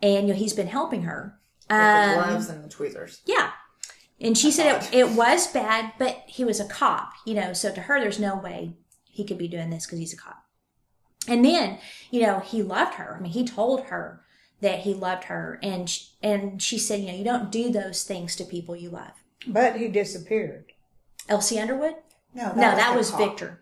and 0.01 0.27
you 0.27 0.34
know 0.34 0.39
he's 0.39 0.53
been 0.53 0.67
helping 0.67 1.03
her 1.03 1.39
With 1.69 1.77
Um, 1.79 2.10
the 2.10 2.15
gloves 2.15 2.49
and 2.49 2.63
the 2.63 2.69
tweezers. 2.69 3.21
yeah. 3.25 3.51
And 4.21 4.38
she 4.38 4.51
said 4.51 4.84
it, 4.84 4.89
it 4.93 5.10
was 5.15 5.47
bad, 5.47 5.93
but 5.97 6.23
he 6.27 6.43
was 6.43 6.60
a 6.60 6.65
cop, 6.67 7.13
you 7.25 7.34
know, 7.34 7.53
so 7.53 7.73
to 7.73 7.79
her, 7.82 8.01
there's 8.01 8.19
no 8.19 8.36
way 8.36 8.73
he 9.05 9.23
could 9.23 9.38
be 9.38 9.47
doing 9.47 9.69
this 9.69 9.86
because 9.86 9.99
he's 9.99 10.12
a 10.13 10.17
cop. 10.17 10.43
And 11.25 11.45
then, 11.45 11.77
you 12.12 12.21
know, 12.23 12.39
he 12.39 12.62
loved 12.62 12.95
her. 12.95 13.15
I 13.17 13.21
mean, 13.21 13.32
he 13.32 13.45
told 13.45 13.86
her 13.86 14.21
that 14.60 14.79
he 14.79 14.93
loved 14.93 15.25
her. 15.25 15.58
And, 15.63 15.89
sh- 15.89 16.08
and 16.21 16.62
she 16.62 16.77
said, 16.77 16.99
you 16.99 17.08
know, 17.08 17.13
you 17.17 17.23
don't 17.23 17.49
do 17.49 17.71
those 17.71 18.03
things 18.03 18.36
to 18.36 18.43
people 18.43 18.75
you 18.75 18.89
love. 18.89 19.13
But 19.47 19.78
he 19.78 19.88
disappeared. 19.88 20.71
LC 21.30 21.62
Underwood? 21.62 21.95
No, 22.34 22.54
that 22.54 22.56
no, 22.56 22.67
was 22.67 22.78
that 22.78 22.97
was 22.97 23.10
cop. 23.12 23.19
Victor. 23.19 23.62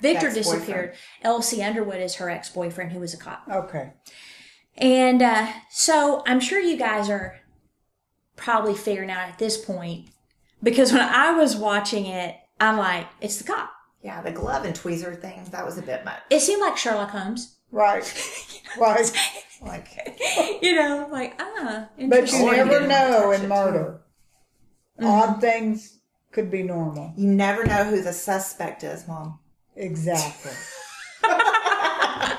Victor 0.00 0.26
Ex-boyfriend. 0.28 0.60
disappeared. 0.60 0.94
LC 1.24 1.66
Underwood 1.66 2.00
is 2.00 2.16
her 2.16 2.30
ex 2.30 2.48
boyfriend 2.50 2.92
who 2.92 3.00
was 3.00 3.14
a 3.14 3.16
cop. 3.16 3.44
Okay. 3.50 3.92
And 4.76 5.22
uh, 5.22 5.48
so 5.70 6.22
I'm 6.26 6.40
sure 6.40 6.60
you 6.60 6.76
guys 6.76 7.10
are 7.10 7.40
probably 8.36 8.74
figuring 8.74 9.10
out 9.10 9.28
at 9.28 9.38
this 9.38 9.62
point 9.62 10.08
because 10.62 10.92
when 10.92 11.02
I 11.02 11.32
was 11.32 11.56
watching 11.56 12.06
it, 12.06 12.36
I'm 12.60 12.76
like, 12.76 13.06
it's 13.20 13.38
the 13.38 13.44
cop. 13.44 13.72
Yeah, 14.02 14.22
the 14.22 14.30
glove 14.30 14.64
and 14.64 14.74
tweezer 14.74 15.20
thing, 15.20 15.44
that 15.50 15.66
was 15.66 15.78
a 15.78 15.82
bit 15.82 16.04
much. 16.04 16.20
It 16.30 16.40
seemed 16.40 16.60
like 16.60 16.76
Sherlock 16.76 17.10
Holmes. 17.10 17.56
Right. 17.72 18.04
right. 18.78 19.12
Like, 19.60 19.88
you 20.62 20.76
know, 20.76 21.08
like, 21.10 21.34
ah, 21.40 21.88
But 22.08 22.32
you 22.32 22.50
never 22.52 22.86
know 22.86 23.32
touch 23.32 23.40
in 23.40 23.50
it, 23.50 24.00
murder. 24.98 25.32
Odd 25.32 25.40
things 25.40 25.98
could 26.32 26.50
be 26.50 26.62
normal. 26.62 27.12
you 27.16 27.28
never 27.28 27.64
know 27.64 27.84
who 27.84 28.02
the 28.02 28.12
suspect 28.12 28.84
is, 28.84 29.06
Mom. 29.08 29.38
Exactly. 29.76 30.52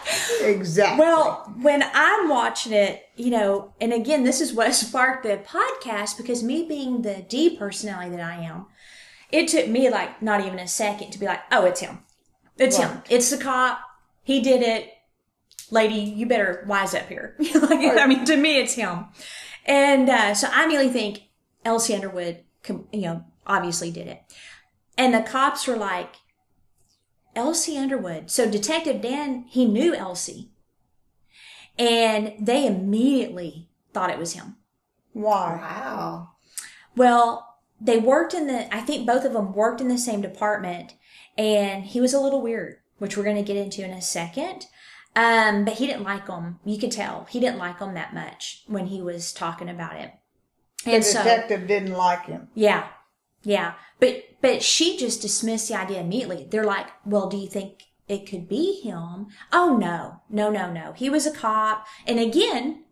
exactly. 0.42 1.00
Well, 1.00 1.54
when 1.62 1.84
I'm 1.94 2.30
watching 2.30 2.74
it, 2.74 3.08
you 3.16 3.30
know, 3.32 3.74
and 3.80 3.94
again, 3.94 4.24
this 4.24 4.42
is 4.42 4.54
what 4.54 4.74
sparked 4.76 5.24
the 5.24 5.38
podcast 5.38 6.18
because 6.18 6.44
me 6.44 6.66
being 6.66 7.02
the 7.02 7.26
D 7.28 7.58
personality 7.58 8.12
that 8.12 8.22
I 8.22 8.44
am, 8.44 8.68
it 9.32 9.48
took 9.48 9.68
me 9.68 9.90
like 9.90 10.22
not 10.22 10.42
even 10.46 10.60
a 10.60 10.68
second 10.68 11.12
to 11.12 11.20
be 11.20 11.26
like, 11.26 11.42
oh, 11.52 11.66
it's 11.66 11.80
him. 11.80 12.00
It's 12.58 12.78
him. 12.78 13.02
It's 13.10 13.30
the 13.30 13.38
cop. 13.38 13.80
He 14.24 14.42
did 14.42 14.62
it. 14.62 14.92
Lady, 15.72 15.96
you 15.96 16.26
better 16.26 16.66
wise 16.68 16.94
up 16.94 17.08
here. 17.08 17.36
like, 17.40 17.98
I 17.98 18.06
mean, 18.06 18.26
to 18.26 18.36
me, 18.36 18.60
it's 18.60 18.74
him. 18.74 19.06
And 19.66 20.10
uh, 20.10 20.34
so 20.34 20.50
I 20.52 20.66
immediately 20.66 20.92
think 20.92 21.22
LC 21.64 21.96
Underwood, 21.96 22.44
you 22.70 23.02
know, 23.02 23.26
obviously 23.46 23.92
did 23.92 24.08
it. 24.08 24.22
And 24.98 25.14
the 25.14 25.22
cops 25.22 25.68
were 25.68 25.78
like, 25.78 26.16
LC 27.36 27.78
Underwood. 27.82 28.30
So 28.30 28.50
Detective 28.50 29.02
Dan, 29.02 29.46
he 29.48 29.66
knew 29.66 29.94
LC. 29.94 30.50
And 31.78 32.34
they 32.40 32.68
immediately 32.68 33.70
thought 33.94 34.10
it 34.10 34.20
was 34.20 34.34
him. 34.34 34.58
Why? 35.14 35.58
Wow. 35.58 36.32
Well, 36.96 37.60
they 37.80 37.98
worked 37.98 38.34
in 38.34 38.48
the, 38.48 38.74
I 38.76 38.82
think 38.82 39.08
both 39.08 39.24
of 39.24 39.34
them 39.34 39.54
worked 39.54 39.80
in 39.80 39.88
the 39.88 39.98
same 39.98 40.22
department 40.22 40.96
and 41.38 41.86
he 41.86 42.02
was 42.02 42.14
a 42.14 42.20
little 42.20 42.42
weird, 42.42 42.78
which 42.98 43.16
we're 43.16 43.24
going 43.24 43.38
to 43.38 43.42
get 43.42 43.56
into 43.56 43.84
in 43.84 43.92
a 43.92 44.02
second. 44.02 44.66
Um, 45.16 45.66
but 45.66 45.76
he 45.76 45.88
didn't 45.88 46.04
like 46.04 46.28
them. 46.28 46.60
You 46.66 46.78
could 46.78 46.92
tell 46.92 47.26
he 47.30 47.40
didn't 47.40 47.58
like 47.58 47.80
them 47.80 47.94
that 47.94 48.14
much 48.14 48.64
when 48.68 48.88
he 48.88 49.02
was 49.02 49.34
talking 49.34 49.70
about 49.70 49.96
it. 49.96 50.12
The 50.86 50.92
And 50.94 51.04
so, 51.04 51.20
detective 51.20 51.68
didn't 51.68 51.94
like 51.94 52.26
him. 52.26 52.48
yeah, 52.56 52.88
yeah. 53.44 53.74
But, 54.00 54.24
but 54.42 54.64
she 54.64 54.98
just 54.98 55.22
dismissed 55.22 55.68
the 55.68 55.76
idea 55.78 56.00
immediately. 56.00 56.48
They're 56.50 56.64
like, 56.64 56.88
well, 57.06 57.28
do 57.28 57.36
you 57.38 57.48
think 57.50 57.84
it 58.08 58.26
could 58.30 58.48
be 58.48 58.80
him? 58.82 59.28
Oh, 59.52 59.78
no, 59.78 60.22
no, 60.30 60.50
no, 60.50 60.72
no. 60.72 60.94
He 60.94 61.10
was 61.10 61.26
a 61.28 61.34
cop. 61.36 61.86
And 62.08 62.18
again, 62.18 62.86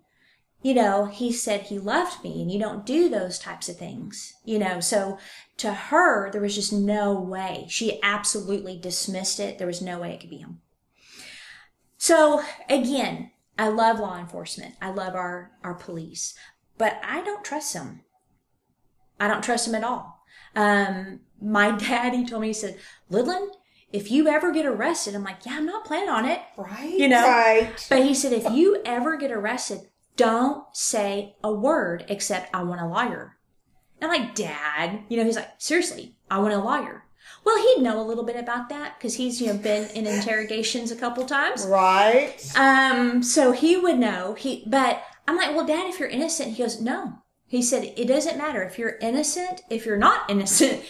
you 0.61 0.73
know, 0.73 1.05
he 1.05 1.31
said 1.31 1.61
he 1.61 1.79
loved 1.79 2.23
me 2.25 2.41
and 2.41 2.51
you 2.51 2.59
don't 2.59 2.85
do 2.85 3.07
those 3.07 3.39
types 3.39 3.69
of 3.69 3.77
things, 3.77 4.33
you 4.43 4.59
know. 4.59 4.81
So 4.81 5.17
to 5.57 5.71
her, 5.73 6.29
there 6.31 6.41
was 6.41 6.55
just 6.55 6.73
no 6.73 7.13
way. 7.17 7.67
She 7.69 8.01
absolutely 8.03 8.77
dismissed 8.77 9.39
it. 9.39 9.57
There 9.59 9.67
was 9.67 9.81
no 9.81 9.99
way 9.99 10.11
it 10.13 10.19
could 10.19 10.29
be 10.29 10.37
him. 10.39 10.59
So 11.97 12.43
again, 12.69 13.31
I 13.57 13.69
love 13.69 13.99
law 13.99 14.19
enforcement. 14.19 14.75
I 14.81 14.89
love 14.89 15.15
our, 15.15 15.51
our 15.63 15.73
police, 15.73 16.35
but 16.77 16.99
I 17.03 17.21
don't 17.21 17.43
trust 17.43 17.73
him. 17.73 18.01
I 19.19 19.27
don't 19.27 19.43
trust 19.43 19.67
him 19.67 19.75
at 19.75 19.83
all. 19.83 20.23
Um, 20.55 21.21
my 21.41 21.71
dad, 21.77 22.13
he 22.13 22.25
told 22.25 22.41
me, 22.41 22.47
he 22.47 22.53
said, 22.53 22.77
Lidland, 23.11 23.49
if 23.91 24.11
you 24.11 24.27
ever 24.27 24.51
get 24.51 24.65
arrested, 24.65 25.15
I'm 25.15 25.23
like, 25.23 25.45
yeah, 25.45 25.57
I'm 25.57 25.65
not 25.65 25.85
planning 25.85 26.09
on 26.09 26.25
it. 26.25 26.41
Right? 26.57 26.93
You 26.93 27.07
know? 27.07 27.25
Right. 27.25 27.87
But 27.89 28.03
he 28.03 28.13
said, 28.13 28.33
if 28.33 28.51
you 28.51 28.81
ever 28.85 29.17
get 29.17 29.31
arrested, 29.31 29.81
don't 30.17 30.65
say 30.75 31.35
a 31.43 31.53
word 31.53 32.05
except 32.09 32.53
I 32.53 32.63
want 32.63 32.81
a 32.81 32.87
lawyer. 32.87 33.37
And 34.01 34.11
I'm 34.11 34.21
like, 34.21 34.35
Dad, 34.35 35.03
you 35.09 35.17
know, 35.17 35.23
he's 35.23 35.37
like, 35.37 35.53
seriously, 35.57 36.17
I 36.29 36.39
want 36.39 36.53
a 36.53 36.59
lawyer. 36.59 37.03
Well, 37.43 37.57
he'd 37.57 37.81
know 37.81 38.01
a 38.01 38.05
little 38.05 38.23
bit 38.23 38.35
about 38.35 38.69
that 38.69 38.97
because 38.97 39.15
he's 39.15 39.39
you 39.39 39.47
know 39.47 39.57
been 39.57 39.89
in 39.91 40.05
interrogations 40.07 40.91
a 40.91 40.95
couple 40.95 41.25
times. 41.25 41.65
Right. 41.65 42.35
Um, 42.57 43.23
so 43.23 43.51
he 43.51 43.77
would 43.77 43.97
know. 43.97 44.33
He, 44.33 44.63
but 44.67 45.01
I'm 45.27 45.35
like, 45.35 45.55
well, 45.55 45.65
Dad, 45.65 45.87
if 45.87 45.99
you're 45.99 46.09
innocent, 46.09 46.53
he 46.53 46.63
goes, 46.63 46.79
no. 46.81 47.19
He 47.45 47.61
said 47.61 47.93
it 47.95 48.07
doesn't 48.07 48.37
matter 48.37 48.61
if 48.63 48.77
you're 48.77 48.97
innocent. 49.01 49.61
If 49.69 49.85
you're 49.85 49.97
not 49.97 50.29
innocent, 50.29 50.83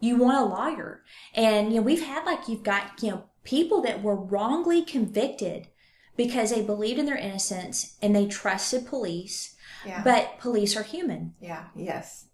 you 0.00 0.16
want 0.16 0.38
a 0.38 0.44
lawyer. 0.44 1.02
And 1.34 1.70
you 1.72 1.76
know, 1.76 1.82
we've 1.82 2.04
had 2.04 2.24
like 2.24 2.48
you've 2.48 2.64
got 2.64 3.00
you 3.02 3.10
know 3.10 3.24
people 3.44 3.80
that 3.82 4.02
were 4.02 4.16
wrongly 4.16 4.82
convicted 4.82 5.68
because 6.16 6.50
they 6.50 6.62
believed 6.62 6.98
in 6.98 7.06
their 7.06 7.16
innocence 7.16 7.96
and 8.02 8.14
they 8.14 8.26
trusted 8.26 8.86
police. 8.86 9.54
Yeah. 9.86 10.02
But 10.02 10.38
police 10.40 10.76
are 10.76 10.82
human. 10.82 11.34
yeah. 11.40 11.66
Yes. 11.76 12.26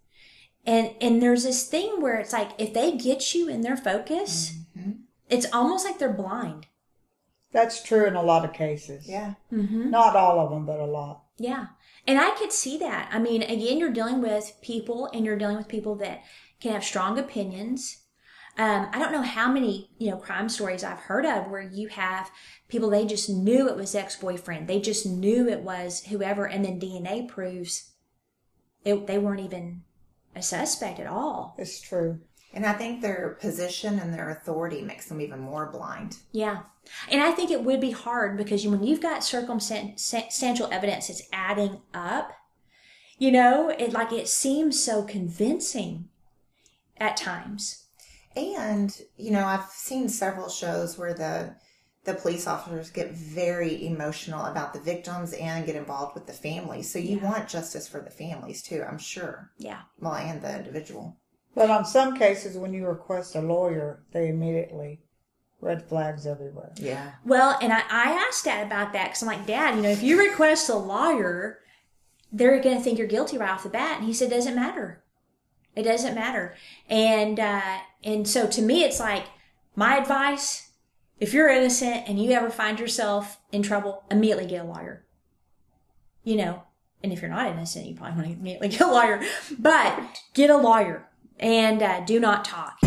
And 0.65 0.95
and 0.99 1.21
there's 1.21 1.43
this 1.43 1.67
thing 1.67 2.01
where 2.01 2.17
it's 2.17 2.33
like 2.33 2.49
if 2.57 2.73
they 2.73 2.97
get 2.97 3.33
you 3.35 3.47
in 3.47 3.61
their 3.61 3.77
focus, 3.77 4.53
it's 5.29 5.45
almost 5.53 5.85
like 5.85 5.99
they're 5.99 6.11
blind. 6.11 6.65
That's 7.53 7.81
true 7.83 8.05
in 8.05 8.15
a 8.15 8.23
lot 8.23 8.43
of 8.43 8.53
cases. 8.53 9.07
Yeah. 9.07 9.35
Mm-hmm. 9.53 9.91
Not 9.91 10.15
all 10.15 10.39
of 10.39 10.49
them, 10.49 10.65
but 10.65 10.79
a 10.79 10.85
lot. 10.85 11.23
Yeah. 11.37 11.67
And 12.05 12.19
I 12.19 12.31
could 12.31 12.51
see 12.51 12.77
that. 12.77 13.09
I 13.11 13.19
mean, 13.19 13.43
again, 13.43 13.77
you're 13.77 13.91
dealing 13.91 14.21
with 14.21 14.53
people 14.61 15.09
and 15.13 15.25
you're 15.25 15.37
dealing 15.37 15.57
with 15.57 15.67
people 15.67 15.95
that 15.95 16.23
can 16.59 16.71
have 16.71 16.83
strong 16.83 17.19
opinions. 17.19 18.03
Um, 18.57 18.87
I 18.91 18.97
don't 18.97 19.11
know 19.11 19.21
how 19.21 19.51
many, 19.51 19.91
you 19.99 20.09
know, 20.09 20.17
crime 20.17 20.49
stories 20.49 20.83
I've 20.83 20.97
heard 20.99 21.25
of 21.25 21.51
where 21.51 21.61
you 21.61 21.89
have 21.89 22.31
people, 22.69 22.89
they 22.89 23.05
just 23.05 23.29
knew 23.29 23.67
it 23.67 23.75
was 23.75 23.93
ex-boyfriend. 23.93 24.67
They 24.67 24.79
just 24.79 25.05
knew 25.05 25.47
it 25.47 25.61
was 25.61 26.03
whoever. 26.05 26.45
And 26.45 26.65
then 26.65 26.79
DNA 26.79 27.27
proves 27.27 27.91
it, 28.83 29.05
they 29.05 29.19
weren't 29.19 29.41
even 29.41 29.83
a 30.35 30.41
suspect 30.41 30.99
at 30.99 31.07
all. 31.07 31.55
It's 31.57 31.81
true. 31.81 32.21
And 32.53 32.65
I 32.65 32.73
think 32.73 33.01
their 33.01 33.37
position 33.41 33.99
and 33.99 34.13
their 34.13 34.31
authority 34.31 34.81
makes 34.81 35.07
them 35.07 35.21
even 35.21 35.39
more 35.39 35.69
blind. 35.71 36.17
Yeah. 36.31 36.61
And 37.09 37.21
I 37.21 37.31
think 37.31 37.51
it 37.51 37.63
would 37.63 37.81
be 37.81 37.91
hard 37.91 38.37
because 38.37 38.65
when 38.65 38.83
you've 38.83 39.01
got 39.01 39.23
circumstantial 39.23 40.71
evidence 40.71 41.07
that's 41.07 41.23
adding 41.31 41.81
up, 41.93 42.31
you 43.17 43.31
know, 43.31 43.69
it 43.69 43.93
like 43.93 44.11
it 44.11 44.27
seems 44.27 44.81
so 44.81 45.03
convincing 45.03 46.09
at 46.97 47.17
times. 47.17 47.85
And, 48.35 48.95
you 49.15 49.31
know, 49.31 49.45
I've 49.45 49.65
seen 49.71 50.09
several 50.09 50.49
shows 50.49 50.97
where 50.97 51.13
the 51.13 51.55
the 52.03 52.13
police 52.13 52.47
officers 52.47 52.89
get 52.89 53.11
very 53.11 53.85
emotional 53.85 54.45
about 54.45 54.73
the 54.73 54.79
victims 54.79 55.33
and 55.33 55.65
get 55.65 55.75
involved 55.75 56.15
with 56.15 56.25
the 56.25 56.31
families. 56.31 56.89
So 56.89 56.99
you 56.99 57.17
Yeah. 57.17 57.29
want 57.31 57.49
justice 57.49 57.85
for 57.85 57.99
the 57.99 58.09
families 58.09 58.63
too, 58.63 58.81
I'm 58.81 58.97
sure. 58.97 59.51
Yeah. 59.57 59.81
Well, 59.99 60.13
and 60.13 60.41
the 60.41 60.55
individual. 60.55 61.17
But 61.53 61.69
on 61.69 61.83
some 61.83 62.15
cases, 62.15 62.57
when 62.57 62.73
you 62.73 62.87
request 62.87 63.35
a 63.35 63.41
lawyer, 63.41 64.05
they 64.13 64.29
immediately 64.29 65.01
red 65.61 65.87
flags 65.87 66.27
everywhere. 66.27 66.71
Yeah. 66.77 67.13
Well, 67.25 67.57
and 67.61 67.73
I, 67.73 67.81
I 67.89 68.25
asked 68.27 68.45
Dad 68.45 68.65
about 68.65 68.93
that 68.93 69.05
because 69.05 69.21
I'm 69.23 69.27
like, 69.27 69.45
Dad, 69.45 69.75
you 69.75 69.81
know, 69.81 69.89
if 69.89 70.03
you 70.03 70.19
request 70.19 70.69
a 70.69 70.75
lawyer, 70.75 71.59
they're 72.31 72.59
going 72.59 72.77
to 72.77 72.83
think 72.83 72.97
you're 72.97 73.07
guilty 73.07 73.37
right 73.37 73.49
off 73.49 73.63
the 73.63 73.69
bat. 73.69 73.97
And 73.97 74.05
he 74.05 74.13
said, 74.13 74.29
doesn't 74.29 74.55
matter. 74.55 75.03
It 75.75 75.83
doesn't 75.83 76.15
matter. 76.15 76.55
And, 76.89 77.39
uh, 77.39 77.79
and 78.03 78.27
so 78.27 78.47
to 78.47 78.61
me, 78.61 78.83
it's 78.83 78.99
like 78.99 79.25
my 79.75 79.97
advice, 79.97 80.71
if 81.19 81.33
you're 81.33 81.49
innocent 81.49 82.07
and 82.07 82.21
you 82.21 82.31
ever 82.31 82.49
find 82.49 82.79
yourself 82.79 83.39
in 83.51 83.63
trouble, 83.63 84.03
immediately 84.11 84.47
get 84.47 84.65
a 84.65 84.67
lawyer. 84.67 85.05
You 86.23 86.35
know, 86.35 86.63
and 87.03 87.13
if 87.13 87.21
you're 87.21 87.31
not 87.31 87.51
innocent, 87.51 87.85
you 87.85 87.95
probably 87.95 88.15
want 88.15 88.27
to 88.27 88.33
immediately 88.33 88.67
get 88.69 88.81
a 88.81 88.91
lawyer, 88.91 89.21
but 89.57 89.99
get 90.33 90.49
a 90.49 90.57
lawyer 90.57 91.07
and 91.39 91.81
uh, 91.81 92.01
do 92.01 92.19
not 92.19 92.43
talk. 92.43 92.79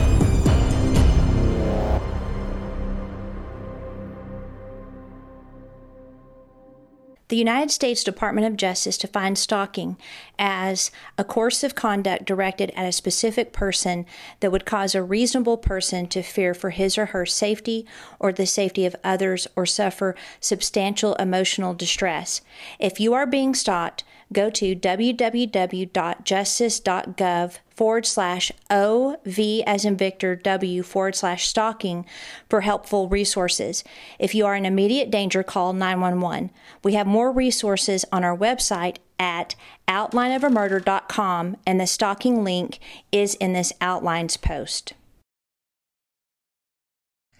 The 7.30 7.36
United 7.36 7.70
States 7.70 8.02
Department 8.02 8.48
of 8.48 8.56
Justice 8.56 8.98
defines 8.98 9.38
stalking 9.38 9.96
as 10.36 10.90
a 11.16 11.22
course 11.22 11.62
of 11.62 11.76
conduct 11.76 12.24
directed 12.24 12.72
at 12.74 12.88
a 12.88 12.90
specific 12.90 13.52
person 13.52 14.04
that 14.40 14.50
would 14.50 14.66
cause 14.66 14.96
a 14.96 15.02
reasonable 15.02 15.56
person 15.56 16.08
to 16.08 16.22
fear 16.22 16.54
for 16.54 16.70
his 16.70 16.98
or 16.98 17.06
her 17.06 17.24
safety 17.24 17.86
or 18.18 18.32
the 18.32 18.46
safety 18.46 18.84
of 18.84 18.96
others 19.04 19.46
or 19.54 19.64
suffer 19.64 20.16
substantial 20.40 21.14
emotional 21.14 21.72
distress. 21.72 22.40
If 22.80 22.98
you 22.98 23.14
are 23.14 23.26
being 23.26 23.54
stalked, 23.54 24.02
go 24.32 24.50
to 24.50 24.76
www.justice.gov 24.76 27.58
forward 27.70 28.06
slash 28.06 28.52
OV 28.70 29.38
as 29.66 29.84
in 29.84 29.96
Victor 29.96 30.36
W 30.36 30.82
forward 30.82 31.16
slash 31.16 31.48
stalking 31.48 32.06
for 32.48 32.60
helpful 32.60 33.08
resources. 33.08 33.82
If 34.18 34.34
you 34.34 34.46
are 34.46 34.54
in 34.54 34.66
immediate 34.66 35.10
danger, 35.10 35.42
call 35.42 35.72
911. 35.72 36.50
We 36.84 36.94
have 36.94 37.06
more 37.06 37.32
resources 37.32 38.04
on 38.12 38.22
our 38.22 38.36
website 38.36 38.98
at 39.18 39.54
outlineofamurder.com 39.88 41.56
and 41.66 41.80
the 41.80 41.86
stalking 41.86 42.44
link 42.44 42.78
is 43.10 43.34
in 43.36 43.52
this 43.52 43.72
outlines 43.80 44.36
post. 44.36 44.94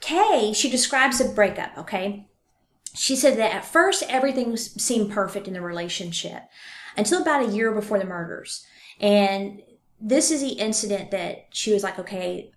Kay, 0.01 0.53
she 0.55 0.71
describes 0.71 1.21
a 1.21 1.29
breakup, 1.29 1.77
okay? 1.77 2.27
She 2.95 3.15
said 3.15 3.39
that 3.39 3.55
at 3.55 3.65
first 3.65 4.03
everything 4.09 4.57
seemed 4.57 5.13
perfect 5.13 5.47
in 5.47 5.55
the 5.55 5.61
relationship 5.61 6.43
until 7.01 7.23
about 7.23 7.49
a 7.49 7.53
year 7.53 7.73
before 7.73 7.99
the 7.99 8.05
murders. 8.05 8.65
And 9.01 9.63
this 10.01 10.31
is 10.31 10.43
the 10.43 10.53
incident 10.53 11.11
that 11.11 11.47
she 11.51 11.73
was 11.73 11.83
like, 11.83 11.99
okay, 11.99 12.53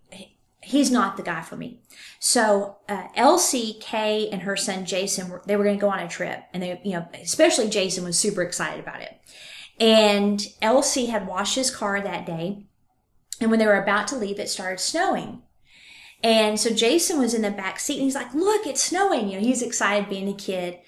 he's 0.61 0.91
not 0.91 1.17
the 1.17 1.23
guy 1.23 1.41
for 1.41 1.55
me. 1.55 1.81
So 2.19 2.77
uh, 2.87 3.07
LC, 3.17 3.79
Kay, 3.79 4.29
and 4.29 4.41
her 4.43 4.55
son 4.55 4.85
Jason, 4.85 5.29
were, 5.29 5.41
they 5.45 5.55
were 5.55 5.63
going 5.63 5.77
to 5.77 5.81
go 5.81 5.89
on 5.89 5.99
a 5.99 6.07
trip, 6.07 6.43
and 6.53 6.61
they, 6.61 6.81
you 6.83 6.91
know, 6.91 7.07
especially 7.21 7.69
Jason 7.69 8.03
was 8.03 8.19
super 8.19 8.41
excited 8.41 8.79
about 8.79 9.01
it. 9.01 9.17
And 9.79 10.39
LC 10.61 11.09
had 11.09 11.27
washed 11.27 11.55
his 11.55 11.71
car 11.71 12.01
that 12.01 12.25
day, 12.25 12.65
and 13.41 13.49
when 13.49 13.59
they 13.59 13.65
were 13.65 13.81
about 13.81 14.07
to 14.09 14.17
leave, 14.17 14.39
it 14.39 14.49
started 14.49 14.79
snowing. 14.79 15.41
And 16.23 16.57
so 16.57 16.69
Jason 16.69 17.19
was 17.19 17.33
in 17.33 17.41
the 17.41 17.51
back 17.51 17.79
seat, 17.79 17.95
and 17.95 18.03
he's 18.03 18.15
like, 18.15 18.33
"Look, 18.33 18.65
it's 18.65 18.81
snowing!" 18.81 19.27
You 19.27 19.39
know, 19.39 19.45
he's 19.45 19.61
excited 19.61 20.09
being 20.09 20.29
a 20.29 20.33
kid. 20.33 20.79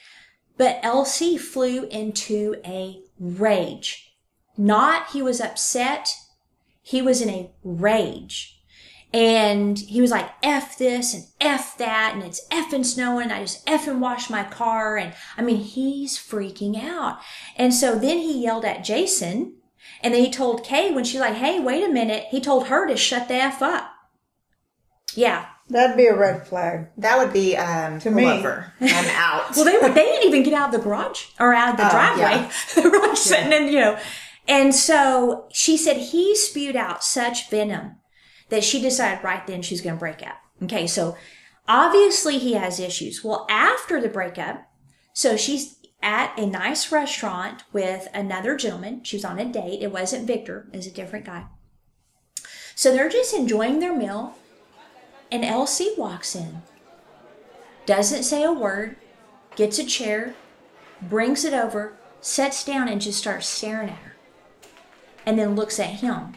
But 0.57 0.81
LC 0.81 1.39
flew 1.39 1.85
into 1.85 2.55
a 2.65 3.01
rage. 3.19 4.15
Not 4.57 5.11
he 5.11 5.21
was 5.21 5.41
upset, 5.41 6.13
he 6.81 7.01
was 7.01 7.21
in 7.21 7.29
a 7.29 7.51
rage. 7.63 8.55
And 9.13 9.79
he 9.79 10.01
was 10.01 10.11
like, 10.11 10.29
F 10.43 10.77
this 10.77 11.13
and 11.13 11.23
F 11.39 11.77
that, 11.77 12.13
and 12.13 12.23
it's 12.23 12.45
effing 12.49 12.85
snowing. 12.85 13.31
I 13.31 13.41
just 13.41 13.65
effing 13.65 13.99
washed 13.99 14.29
my 14.29 14.43
car. 14.43 14.97
And 14.97 15.13
I 15.37 15.41
mean, 15.41 15.57
he's 15.57 16.17
freaking 16.17 16.81
out. 16.81 17.19
And 17.55 17.73
so 17.73 17.97
then 17.97 18.17
he 18.17 18.43
yelled 18.43 18.65
at 18.65 18.83
Jason. 18.83 19.55
And 20.01 20.13
then 20.13 20.21
he 20.21 20.29
told 20.29 20.65
Kay 20.65 20.91
when 20.91 21.05
she's 21.05 21.21
like, 21.21 21.35
hey, 21.35 21.59
wait 21.59 21.83
a 21.83 21.91
minute, 21.91 22.25
he 22.29 22.41
told 22.41 22.67
her 22.67 22.87
to 22.87 22.97
shut 22.97 23.27
the 23.27 23.35
F 23.35 23.61
up. 23.61 23.89
Yeah. 25.13 25.45
That'd 25.69 25.97
be 25.97 26.05
a 26.05 26.15
red 26.15 26.47
flag. 26.47 26.87
That 26.97 27.17
would 27.17 27.33
be 27.33 27.57
um 27.57 27.99
To 27.99 28.09
pull 28.09 28.15
me. 28.17 28.25
over. 28.29 28.71
I'm 28.81 29.05
out. 29.15 29.51
Well, 29.55 29.65
they 29.65 29.77
were, 29.77 29.93
they 29.93 30.03
didn't 30.03 30.27
even 30.27 30.43
get 30.43 30.53
out 30.53 30.73
of 30.73 30.79
the 30.79 30.83
garage 30.87 31.25
or 31.39 31.53
out 31.53 31.71
of 31.71 31.77
the 31.77 31.87
Oh, 31.87 31.89
driveway. 31.89 32.21
yeah. 32.47 32.51
they 32.75 32.87
were 32.87 32.99
like 32.99 33.17
sitting 33.17 33.51
in, 33.51 33.73
you 33.73 33.79
know. 33.79 33.99
And 34.47 34.75
so 34.75 35.47
she 35.51 35.75
said 35.75 35.97
he 35.97 36.35
spewed 36.35 36.75
out 36.75 37.03
such 37.03 37.49
venom 37.49 37.95
that 38.49 38.63
she 38.63 38.79
decided 38.79 39.23
right 39.23 39.45
then 39.47 39.63
she's 39.63 39.81
going 39.81 39.95
to 39.95 39.99
break 39.99 40.21
up. 40.21 40.37
Okay, 40.63 40.85
so 40.85 41.17
obviously 41.67 42.37
he 42.37 42.53
has 42.53 42.79
issues. 42.79 43.23
Well, 43.23 43.47
after 43.49 43.99
the 43.99 44.07
breakup, 44.09 44.69
so 45.13 45.35
she's 45.35 45.77
at 46.03 46.37
a 46.37 46.45
nice 46.45 46.91
restaurant 46.91 47.63
with 47.73 48.07
another 48.13 48.55
gentleman. 48.55 49.03
She 49.03 49.15
was 49.15 49.25
on 49.25 49.39
a 49.39 49.45
date. 49.45 49.81
It 49.81 49.91
wasn't 49.91 50.27
Victor, 50.27 50.67
it 50.71 50.77
was 50.77 50.85
a 50.87 50.91
different 50.91 51.25
guy. 51.25 51.45
So 52.75 52.91
they're 52.93 53.09
just 53.09 53.33
enjoying 53.33 53.79
their 53.79 53.95
meal, 53.95 54.35
and 55.31 55.43
LC 55.43 55.97
walks 55.97 56.35
in, 56.35 56.61
doesn't 57.85 58.23
say 58.23 58.43
a 58.43 58.51
word, 58.51 58.95
gets 59.55 59.79
a 59.79 59.85
chair, 59.85 60.35
brings 61.01 61.43
it 61.43 61.53
over, 61.53 61.93
sits 62.21 62.63
down, 62.63 62.87
and 62.87 63.01
just 63.01 63.19
starts 63.19 63.47
staring 63.47 63.89
at 63.89 63.97
her. 63.97 64.15
And 65.25 65.37
then 65.37 65.55
looks 65.55 65.79
at 65.79 65.95
him. 66.01 66.33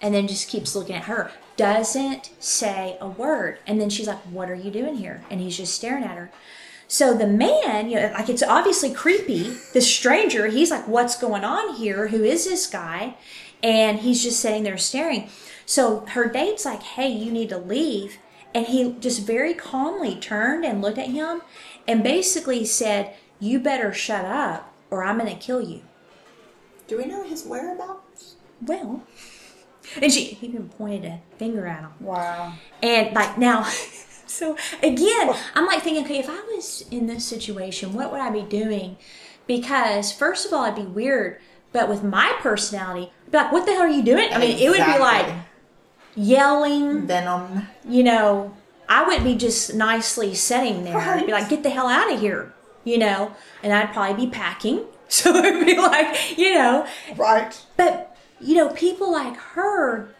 And 0.00 0.14
then 0.14 0.28
just 0.28 0.48
keeps 0.48 0.76
looking 0.76 0.94
at 0.94 1.04
her. 1.04 1.32
Doesn't 1.56 2.30
say 2.38 2.96
a 3.00 3.08
word. 3.08 3.58
And 3.66 3.80
then 3.80 3.90
she's 3.90 4.06
like, 4.06 4.20
What 4.30 4.48
are 4.48 4.54
you 4.54 4.70
doing 4.70 4.96
here? 4.96 5.24
And 5.28 5.40
he's 5.40 5.56
just 5.56 5.74
staring 5.74 6.04
at 6.04 6.16
her. 6.16 6.30
So 6.86 7.14
the 7.14 7.26
man, 7.26 7.90
you 7.90 7.96
know, 7.96 8.12
like 8.12 8.28
it's 8.28 8.42
obviously 8.42 8.92
creepy. 8.92 9.56
The 9.72 9.80
stranger, 9.80 10.46
he's 10.46 10.70
like, 10.70 10.86
What's 10.86 11.18
going 11.18 11.42
on 11.42 11.74
here? 11.74 12.08
Who 12.08 12.22
is 12.22 12.44
this 12.44 12.68
guy? 12.68 13.16
And 13.60 13.98
he's 13.98 14.22
just 14.22 14.38
sitting 14.38 14.62
there 14.62 14.78
staring. 14.78 15.28
So 15.68 16.06
her 16.06 16.26
date's 16.26 16.64
like, 16.64 16.82
Hey, 16.82 17.10
you 17.10 17.30
need 17.30 17.50
to 17.50 17.58
leave. 17.58 18.16
And 18.54 18.66
he 18.66 18.92
just 19.00 19.26
very 19.26 19.52
calmly 19.52 20.16
turned 20.16 20.64
and 20.64 20.80
looked 20.80 20.96
at 20.96 21.08
him 21.08 21.42
and 21.86 22.02
basically 22.02 22.64
said, 22.64 23.14
You 23.38 23.60
better 23.60 23.92
shut 23.92 24.24
up 24.24 24.72
or 24.90 25.04
I'm 25.04 25.18
going 25.18 25.30
to 25.30 25.38
kill 25.38 25.60
you. 25.60 25.82
Do 26.86 26.96
we 26.96 27.04
know 27.04 27.22
his 27.22 27.44
whereabouts? 27.44 28.36
Well, 28.62 29.02
And 30.00 30.10
she 30.10 30.38
even 30.40 30.70
pointed 30.70 31.04
a 31.04 31.20
finger 31.36 31.66
at 31.66 31.80
him. 31.80 31.90
Wow. 32.00 32.54
And 32.82 33.14
like 33.14 33.36
now, 33.36 33.62
so 34.26 34.56
again, 34.82 35.34
I'm 35.54 35.66
like 35.66 35.82
thinking, 35.82 36.04
okay, 36.04 36.18
if 36.18 36.30
I 36.30 36.40
was 36.54 36.86
in 36.90 37.06
this 37.06 37.26
situation, 37.26 37.92
what 37.92 38.10
would 38.10 38.20
I 38.20 38.30
be 38.30 38.42
doing? 38.42 38.96
Because 39.46 40.12
first 40.12 40.46
of 40.46 40.52
all, 40.54 40.64
it'd 40.64 40.76
be 40.76 40.90
weird. 40.90 41.40
But 41.72 41.90
with 41.90 42.02
my 42.02 42.34
personality, 42.40 43.12
I'd 43.26 43.32
be 43.32 43.38
like, 43.38 43.52
what 43.52 43.66
the 43.66 43.72
hell 43.72 43.82
are 43.82 43.88
you 43.88 44.02
doing? 44.02 44.32
I 44.32 44.38
mean, 44.38 44.58
it 44.58 44.70
would 44.70 44.78
be 44.78 44.98
like 44.98 45.26
yelling, 46.18 47.06
venom. 47.06 47.68
you 47.88 48.02
know, 48.02 48.54
I 48.88 49.04
would 49.06 49.22
be 49.24 49.34
just 49.34 49.74
nicely 49.74 50.34
sitting 50.34 50.84
there. 50.84 50.96
I'd 50.98 51.26
be 51.26 51.32
like, 51.32 51.48
get 51.48 51.62
the 51.62 51.70
hell 51.70 51.88
out 51.88 52.12
of 52.12 52.20
here, 52.20 52.52
you 52.84 52.98
know, 52.98 53.32
and 53.62 53.72
I'd 53.72 53.92
probably 53.92 54.26
be 54.26 54.30
packing. 54.30 54.84
So 55.10 55.34
it'd 55.36 55.64
be 55.64 55.74
like, 55.78 56.36
you 56.36 56.52
know, 56.52 56.86
Right. 57.16 57.58
but 57.78 58.14
you 58.40 58.54
know, 58.54 58.68
people 58.68 59.10
like 59.10 59.36
her, 59.38 60.10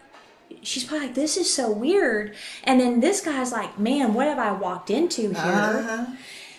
she's 0.63 0.83
probably 0.83 1.05
like, 1.07 1.15
this 1.15 1.37
is 1.37 1.53
so 1.53 1.71
weird. 1.71 2.33
And 2.63 2.79
then 2.81 2.99
this 2.99 3.21
guy's 3.21 3.51
like, 3.51 3.77
man, 3.77 4.15
what 4.15 4.25
have 4.25 4.39
I 4.39 4.51
walked 4.51 4.89
into 4.89 5.21
here? 5.29 5.37
Uh-huh. 5.37 6.05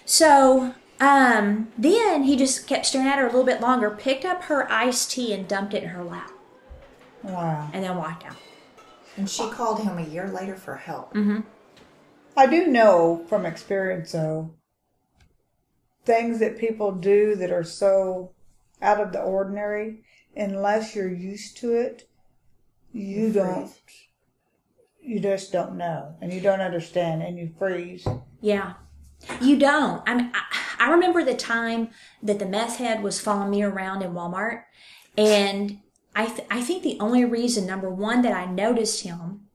So 0.05 0.75
um, 1.01 1.73
then 1.77 2.23
he 2.23 2.37
just 2.37 2.69
kept 2.69 2.87
staring 2.87 3.09
at 3.09 3.19
her 3.19 3.25
a 3.25 3.31
little 3.31 3.43
bit 3.43 3.61
longer, 3.61 3.91
picked 3.91 4.25
up 4.25 4.45
her 4.45 4.71
iced 4.71 5.11
tea 5.11 5.33
and 5.35 5.49
dumped 5.49 5.75
it 5.75 5.83
in 5.83 5.89
her 5.89 6.05
lap, 6.05 6.31
Wow. 7.25 7.69
and 7.73 7.83
then 7.83 7.97
walked 7.97 8.25
out. 8.25 8.37
And 9.21 9.29
she 9.29 9.51
called 9.51 9.83
him 9.83 9.99
a 9.99 10.07
year 10.07 10.29
later 10.29 10.57
for 10.57 10.77
help. 10.77 11.13
Mm-hmm. 11.13 11.41
I 12.39 12.47
do 12.47 12.69
know 12.69 13.23
from 13.29 13.45
experience, 13.45 14.13
though, 14.13 14.55
things 16.07 16.39
that 16.39 16.59
people 16.59 16.93
do 16.93 17.35
that 17.37 17.53
are 17.53 17.63
so 17.63 18.33
out 18.81 18.99
of 18.99 19.13
the 19.13 19.21
ordinary, 19.21 20.05
unless 20.35 20.97
you're 20.97 21.13
used 21.13 21.59
to 21.59 21.75
it, 21.75 22.09
you 22.93 23.31
don't, 23.31 23.71
you 25.03 25.21
just 25.21 25.53
don't 25.53 25.77
know, 25.77 26.17
and 26.23 26.33
you 26.33 26.41
don't 26.41 26.63
understand, 26.63 27.23
and 27.23 27.39
you 27.39 27.53
freeze. 27.59 28.09
Yeah. 28.41 28.73
You 29.43 29.59
don't. 29.59 30.03
I 30.09 30.15
mean, 30.15 30.33
I, 30.33 30.87
I 30.87 30.91
remember 30.93 31.23
the 31.23 31.35
time 31.35 31.91
that 32.23 32.39
the 32.39 32.47
meth 32.47 32.79
head 32.79 33.03
was 33.03 33.21
following 33.21 33.51
me 33.51 33.63
around 33.63 34.01
in 34.01 34.15
Walmart, 34.15 34.63
and 35.19 35.79
I 36.15 36.27
th- 36.27 36.49
I 36.51 36.61
think 36.61 36.83
the 36.83 36.99
only 37.01 37.25
reason, 37.25 37.67
number 37.67 37.91
one, 37.91 38.23
that 38.23 38.33
I 38.33 38.47
noticed 38.47 39.03
him 39.03 39.47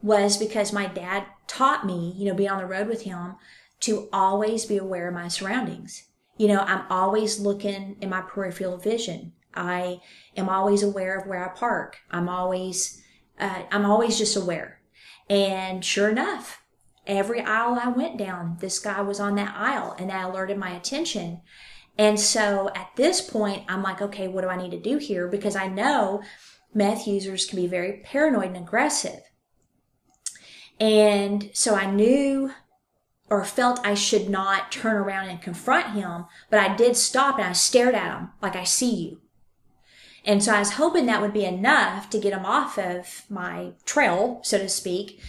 was 0.00 0.36
because 0.36 0.72
my 0.72 0.86
dad 0.86 1.24
taught 1.46 1.86
me, 1.86 2.14
you 2.16 2.26
know, 2.26 2.34
being 2.34 2.50
on 2.50 2.58
the 2.58 2.66
road 2.66 2.88
with 2.88 3.02
him, 3.02 3.36
to 3.80 4.08
always 4.12 4.64
be 4.64 4.76
aware 4.76 5.08
of 5.08 5.14
my 5.14 5.28
surroundings. 5.28 6.04
You 6.36 6.48
know, 6.48 6.60
I'm 6.60 6.84
always 6.90 7.40
looking 7.40 7.96
in 8.00 8.08
my 8.08 8.22
peripheral 8.22 8.76
vision. 8.76 9.32
I 9.54 10.00
am 10.36 10.48
always 10.48 10.82
aware 10.82 11.18
of 11.18 11.26
where 11.26 11.44
I 11.44 11.52
park. 11.54 11.98
I'm 12.10 12.28
always, 12.28 13.02
uh, 13.40 13.62
I'm 13.70 13.84
always 13.84 14.18
just 14.18 14.36
aware. 14.36 14.80
And 15.28 15.84
sure 15.84 16.08
enough, 16.08 16.62
every 17.06 17.40
aisle 17.40 17.78
I 17.80 17.88
went 17.88 18.18
down, 18.18 18.58
this 18.60 18.78
guy 18.78 19.00
was 19.00 19.20
on 19.20 19.34
that 19.34 19.54
aisle 19.56 19.96
and 19.98 20.10
that 20.10 20.24
alerted 20.28 20.58
my 20.58 20.70
attention. 20.70 21.40
And 21.98 22.18
so 22.18 22.70
at 22.76 22.90
this 22.94 23.20
point, 23.20 23.64
I'm 23.68 23.82
like, 23.82 24.00
okay, 24.00 24.28
what 24.28 24.42
do 24.42 24.48
I 24.48 24.56
need 24.56 24.70
to 24.70 24.80
do 24.80 24.98
here? 24.98 25.26
Because 25.26 25.56
I 25.56 25.66
know 25.66 26.22
meth 26.72 27.08
users 27.08 27.44
can 27.44 27.56
be 27.56 27.66
very 27.66 28.00
paranoid 28.04 28.46
and 28.46 28.56
aggressive. 28.56 29.20
And 30.78 31.50
so 31.52 31.74
I 31.74 31.90
knew 31.90 32.52
or 33.28 33.44
felt 33.44 33.84
I 33.84 33.94
should 33.94 34.30
not 34.30 34.72
turn 34.72 34.96
around 34.96 35.28
and 35.28 35.42
confront 35.42 35.90
him, 35.90 36.26
but 36.50 36.60
I 36.60 36.74
did 36.76 36.96
stop 36.96 37.38
and 37.38 37.48
I 37.48 37.52
stared 37.52 37.94
at 37.94 38.16
him 38.16 38.30
like 38.40 38.56
I 38.56 38.64
see 38.64 38.94
you. 38.94 39.20
And 40.24 40.42
so 40.42 40.54
I 40.54 40.60
was 40.60 40.72
hoping 40.72 41.06
that 41.06 41.20
would 41.20 41.32
be 41.32 41.44
enough 41.44 42.10
to 42.10 42.18
get 42.18 42.32
him 42.32 42.46
off 42.46 42.78
of 42.78 43.24
my 43.28 43.72
trail, 43.84 44.40
so 44.42 44.58
to 44.58 44.68
speak. 44.68 45.20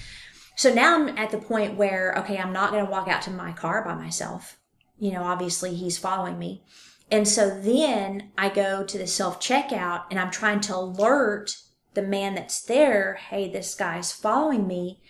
So 0.55 0.73
now 0.73 0.95
I'm 0.95 1.17
at 1.17 1.31
the 1.31 1.37
point 1.37 1.77
where, 1.77 2.13
okay, 2.19 2.37
I'm 2.37 2.53
not 2.53 2.71
going 2.71 2.85
to 2.85 2.91
walk 2.91 3.07
out 3.07 3.21
to 3.23 3.31
my 3.31 3.53
car 3.53 3.83
by 3.83 3.95
myself. 3.95 4.58
You 4.99 5.13
know, 5.13 5.23
obviously 5.23 5.75
he's 5.75 5.97
following 5.97 6.37
me. 6.37 6.63
And 7.11 7.27
so 7.27 7.49
then 7.49 8.31
I 8.37 8.49
go 8.49 8.83
to 8.83 8.97
the 8.97 9.07
self 9.07 9.39
checkout 9.39 10.03
and 10.11 10.19
I'm 10.19 10.31
trying 10.31 10.61
to 10.61 10.75
alert 10.75 11.57
the 11.93 12.01
man 12.01 12.35
that's 12.35 12.61
there, 12.61 13.15
hey, 13.29 13.51
this 13.51 13.73
guy's 13.75 14.11
following 14.11 14.67
me. 14.67 15.01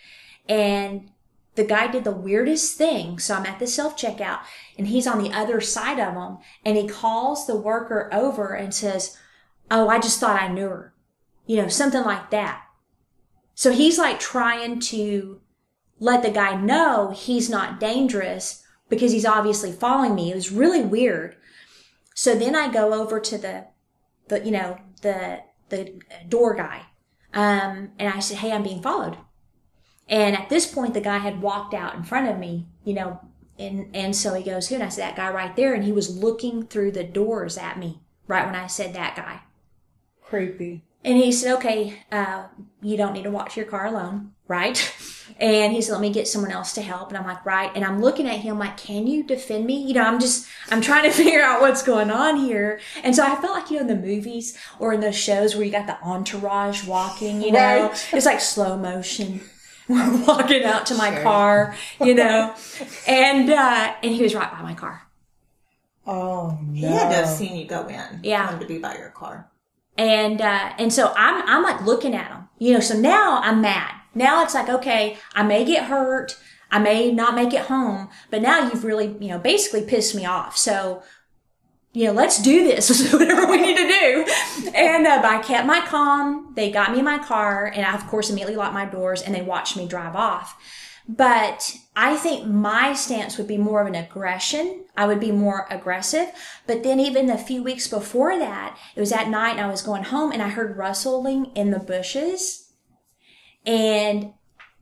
And 0.48 1.10
the 1.54 1.64
guy 1.64 1.88
did 1.88 2.04
the 2.04 2.10
weirdest 2.10 2.78
thing. 2.78 3.18
So 3.18 3.34
I'm 3.34 3.46
at 3.46 3.58
the 3.58 3.66
self 3.66 3.96
checkout 3.96 4.40
and 4.78 4.86
he's 4.86 5.06
on 5.06 5.22
the 5.22 5.32
other 5.32 5.60
side 5.60 5.98
of 5.98 6.14
him 6.14 6.38
and 6.64 6.76
he 6.76 6.88
calls 6.88 7.46
the 7.46 7.56
worker 7.56 8.08
over 8.12 8.54
and 8.54 8.74
says, 8.74 9.16
Oh, 9.70 9.88
I 9.88 10.00
just 10.00 10.18
thought 10.18 10.40
I 10.40 10.48
knew 10.48 10.68
her. 10.68 10.94
You 11.46 11.56
know, 11.58 11.68
something 11.68 12.02
like 12.02 12.30
that. 12.30 12.62
So 13.54 13.72
he's 13.72 13.98
like 13.98 14.18
trying 14.18 14.80
to 14.80 15.40
let 15.98 16.22
the 16.22 16.30
guy 16.30 16.58
know 16.58 17.10
he's 17.10 17.50
not 17.50 17.78
dangerous 17.78 18.64
because 18.90 19.12
he's 19.12 19.24
obviously 19.24 19.72
following 19.72 20.14
me. 20.14 20.30
It 20.30 20.34
was 20.34 20.52
really 20.52 20.82
weird. 20.82 21.36
So 22.14 22.34
then 22.34 22.54
I 22.54 22.70
go 22.70 22.92
over 22.92 23.18
to 23.18 23.38
the, 23.38 23.66
the, 24.28 24.44
you 24.44 24.50
know, 24.50 24.78
the, 25.00 25.40
the 25.70 25.94
door 26.28 26.54
guy. 26.54 26.82
Um, 27.32 27.92
and 27.98 28.12
I 28.12 28.18
said, 28.18 28.38
Hey, 28.38 28.52
I'm 28.52 28.62
being 28.62 28.82
followed. 28.82 29.16
And 30.08 30.36
at 30.36 30.48
this 30.48 30.66
point, 30.66 30.92
the 30.92 31.00
guy 31.00 31.18
had 31.18 31.40
walked 31.40 31.72
out 31.72 31.94
in 31.94 32.02
front 32.02 32.28
of 32.28 32.38
me, 32.38 32.66
you 32.84 32.92
know, 32.92 33.20
and, 33.60 33.94
and 33.94 34.16
so 34.16 34.34
he 34.34 34.42
goes, 34.42 34.68
who? 34.68 34.74
And 34.74 34.84
I 34.84 34.88
said, 34.88 35.02
that 35.02 35.16
guy 35.16 35.30
right 35.30 35.54
there. 35.54 35.74
And 35.74 35.84
he 35.84 35.92
was 35.92 36.16
looking 36.16 36.66
through 36.66 36.92
the 36.92 37.04
doors 37.04 37.58
at 37.58 37.78
me 37.78 38.00
right 38.26 38.46
when 38.46 38.56
I 38.56 38.66
said 38.66 38.94
that 38.94 39.14
guy. 39.14 39.42
Creepy. 40.22 40.82
And 41.04 41.16
he 41.16 41.30
said, 41.30 41.56
okay, 41.56 42.02
uh, 42.10 42.46
you 42.82 42.96
don't 42.96 43.12
need 43.12 43.24
to 43.24 43.30
watch 43.30 43.56
your 43.56 43.66
car 43.66 43.86
alone, 43.86 44.32
right? 44.48 44.76
And 45.38 45.72
he 45.72 45.80
said, 45.82 45.92
let 45.92 46.00
me 46.00 46.10
get 46.10 46.26
someone 46.28 46.50
else 46.50 46.72
to 46.74 46.82
help. 46.82 47.08
And 47.08 47.18
I'm 47.18 47.26
like, 47.26 47.44
right. 47.46 47.70
And 47.74 47.84
I'm 47.84 48.00
looking 48.00 48.26
at 48.26 48.40
him 48.40 48.58
like, 48.58 48.76
can 48.76 49.06
you 49.06 49.22
defend 49.22 49.66
me? 49.66 49.76
You 49.82 49.94
know, 49.94 50.02
I'm 50.02 50.18
just, 50.20 50.46
I'm 50.70 50.80
trying 50.80 51.04
to 51.04 51.10
figure 51.16 51.40
out 51.42 51.60
what's 51.60 51.82
going 51.82 52.10
on 52.10 52.36
here. 52.36 52.80
And 53.04 53.14
so 53.14 53.24
I 53.24 53.36
felt 53.36 53.52
like, 53.54 53.70
you 53.70 53.76
know, 53.76 53.82
in 53.82 53.86
the 53.88 54.06
movies 54.06 54.56
or 54.78 54.92
in 54.92 55.00
those 55.00 55.16
shows 55.16 55.54
where 55.54 55.64
you 55.64 55.70
got 55.70 55.86
the 55.86 55.98
entourage 56.02 56.84
walking, 56.86 57.42
you 57.42 57.52
know, 57.52 57.88
Right. 57.88 58.08
it's 58.12 58.26
like 58.26 58.40
slow 58.40 58.76
motion. 58.76 59.40
We're 59.88 60.24
walking 60.24 60.62
out 60.64 60.86
to 60.86 60.94
my 60.94 61.12
Sure. 61.12 61.22
car, 61.22 61.76
you 62.00 62.14
know, 62.14 62.54
and, 63.08 63.50
uh, 63.50 63.94
and 64.02 64.14
he 64.14 64.22
was 64.22 64.34
right 64.34 64.50
by 64.52 64.62
my 64.62 64.74
car. 64.74 65.02
Oh 66.06 66.58
no. 66.62 66.74
He 66.74 66.86
had 66.86 67.08
to 67.10 67.14
have 67.16 67.28
seen 67.28 67.56
you 67.56 67.66
go 67.66 67.86
in. 67.86 68.20
Yeah. 68.22 68.46
For 68.46 68.52
him 68.54 68.60
to 68.60 68.66
be 68.66 68.78
by 68.78 68.96
your 68.96 69.10
car. 69.10 69.50
And 69.98 70.40
uh, 70.40 70.72
and 70.78 70.92
so 70.92 71.12
I'm 71.16 71.46
I'm 71.46 71.62
like 71.62 71.84
looking 71.84 72.14
at 72.14 72.28
him, 72.28 72.48
you 72.58 72.72
know. 72.72 72.80
So 72.80 72.98
now 72.98 73.40
I'm 73.42 73.60
mad. 73.60 73.92
Now 74.14 74.42
it's 74.42 74.54
like, 74.54 74.68
okay, 74.68 75.18
I 75.34 75.42
may 75.42 75.64
get 75.64 75.84
hurt, 75.84 76.36
I 76.70 76.78
may 76.78 77.12
not 77.12 77.34
make 77.34 77.52
it 77.52 77.62
home, 77.62 78.08
but 78.30 78.42
now 78.42 78.68
you've 78.68 78.84
really, 78.84 79.16
you 79.20 79.28
know, 79.28 79.38
basically 79.38 79.82
pissed 79.82 80.14
me 80.14 80.24
off. 80.24 80.56
So, 80.56 81.02
you 81.92 82.06
know, 82.06 82.12
let's 82.12 82.40
do 82.40 82.64
this, 82.64 83.12
whatever 83.12 83.46
we 83.46 83.60
need 83.60 83.76
to 83.76 83.88
do. 83.88 84.72
And 84.74 85.06
uh, 85.06 85.22
I 85.24 85.42
kept 85.42 85.66
my 85.66 85.80
calm. 85.80 86.52
They 86.54 86.70
got 86.70 86.92
me 86.92 87.00
in 87.00 87.04
my 87.04 87.18
car, 87.18 87.66
and 87.66 87.84
I 87.84 87.94
of 87.94 88.06
course 88.06 88.30
immediately 88.30 88.56
locked 88.56 88.74
my 88.74 88.84
doors, 88.84 89.22
and 89.22 89.34
they 89.34 89.42
watched 89.42 89.76
me 89.76 89.88
drive 89.88 90.14
off. 90.14 90.56
But 91.08 91.74
I 91.96 92.16
think 92.16 92.46
my 92.46 92.94
stance 92.94 93.36
would 93.36 93.48
be 93.48 93.58
more 93.58 93.80
of 93.80 93.88
an 93.88 93.96
aggression. 93.96 94.84
I 94.96 95.06
would 95.06 95.18
be 95.18 95.32
more 95.32 95.66
aggressive. 95.68 96.30
But 96.68 96.84
then 96.84 97.00
even 97.00 97.28
a 97.28 97.38
few 97.38 97.64
weeks 97.64 97.88
before 97.88 98.38
that, 98.38 98.78
it 98.94 99.00
was 99.00 99.10
at 99.10 99.28
night 99.28 99.52
and 99.52 99.60
I 99.60 99.70
was 99.70 99.82
going 99.82 100.04
home 100.04 100.30
and 100.30 100.40
I 100.40 100.50
heard 100.50 100.76
rustling 100.76 101.46
in 101.56 101.72
the 101.72 101.80
bushes 101.80 102.69
and 103.66 104.32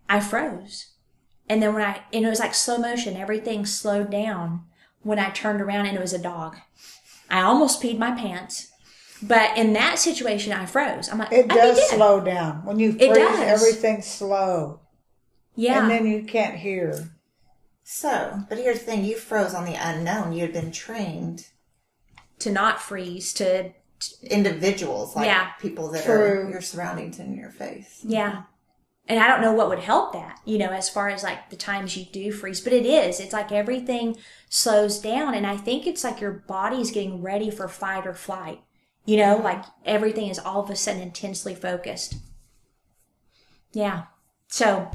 I 0.09 0.21
froze. 0.21 0.87
And 1.49 1.63
then 1.63 1.75
when 1.75 1.83
I, 1.83 2.01
and 2.13 2.25
it 2.25 2.29
was 2.29 2.41
like 2.41 2.55
slow 2.55 2.79
motion, 2.79 3.17
everything 3.17 3.65
slowed 3.67 4.11
down 4.11 4.65
when 5.03 5.19
I 5.19 5.31
turned 5.31 5.61
around 5.61 5.87
and 5.87 5.97
it 5.97 6.01
was 6.01 6.13
a 6.13 6.19
dog. 6.19 6.57
I 7.31 7.41
almost 7.43 7.83
peed 7.83 7.99
my 7.99 8.13
pants. 8.13 8.71
But 9.23 9.57
in 9.57 9.73
that 9.73 9.99
situation, 9.99 10.53
I 10.53 10.67
froze. 10.67 11.09
I'm 11.09 11.19
like, 11.19 11.33
It 11.33 11.49
does 11.49 11.77
dead. 11.77 11.89
slow 11.97 12.21
down 12.21 12.65
when 12.65 12.79
you 12.79 12.91
It 12.91 12.99
freeze. 13.13 13.15
does. 13.17 13.41
Everything's 13.41 14.07
slow, 14.07 14.81
Yeah. 15.57 15.81
and 15.83 15.91
then 15.91 16.07
you 16.07 16.23
can't 16.23 16.55
hear. 16.57 17.11
So, 17.83 18.45
but 18.49 18.59
here's 18.59 18.79
the 18.81 18.85
thing: 18.85 19.05
you 19.05 19.17
froze 19.17 19.55
on 19.55 19.65
the 19.65 19.75
unknown. 19.75 20.33
You 20.35 20.43
had 20.43 20.53
been 20.53 20.71
trained 20.71 21.47
to 22.39 22.53
not 22.53 22.81
freeze, 22.81 23.33
to, 23.35 23.73
individuals, 24.23 25.17
like 25.17 25.27
Yeah. 25.27 25.49
people 25.61 25.91
that 25.91 26.05
True. 26.05 26.15
are 26.45 26.51
your 26.51 26.61
surroundings 26.61 27.19
in 27.19 27.35
your 27.37 27.51
face. 27.51 27.99
Yeah. 28.05 28.43
And 29.09 29.19
I 29.19 29.27
don't 29.27 29.41
know 29.41 29.55
what 29.55 29.71
would 29.71 29.79
help 29.79 30.13
that, 30.13 30.39
you 30.45 30.59
know, 30.59 30.69
as 30.69 30.91
far 30.91 31.09
as 31.09 31.23
like 31.23 31.49
the 31.49 31.57
times 31.57 31.97
you 31.97 32.05
do 32.05 32.31
freeze, 32.31 32.61
but 32.61 32.75
it 32.75 32.85
is. 32.85 33.21
It's 33.21 33.33
like 33.33 33.51
everything 33.51 34.19
slows 34.51 34.99
down. 34.99 35.35
And 35.35 35.47
I 35.47 35.57
think 35.57 35.87
it's 35.87 36.05
like 36.05 36.21
your 36.21 36.45
body's 36.47 36.91
getting 36.91 37.23
ready 37.23 37.51
for 37.51 37.69
fight 37.69 38.07
or 38.07 38.13
flight. 38.13 38.61
You 39.07 39.17
know, 39.17 39.39
like 39.39 39.65
everything 39.87 40.29
is 40.29 40.39
all 40.39 40.63
of 40.63 40.69
a 40.69 40.77
sudden 40.77 41.01
intensely 41.01 41.55
focused. 41.55 42.17
Yeah. 43.73 44.05
So 44.49 44.91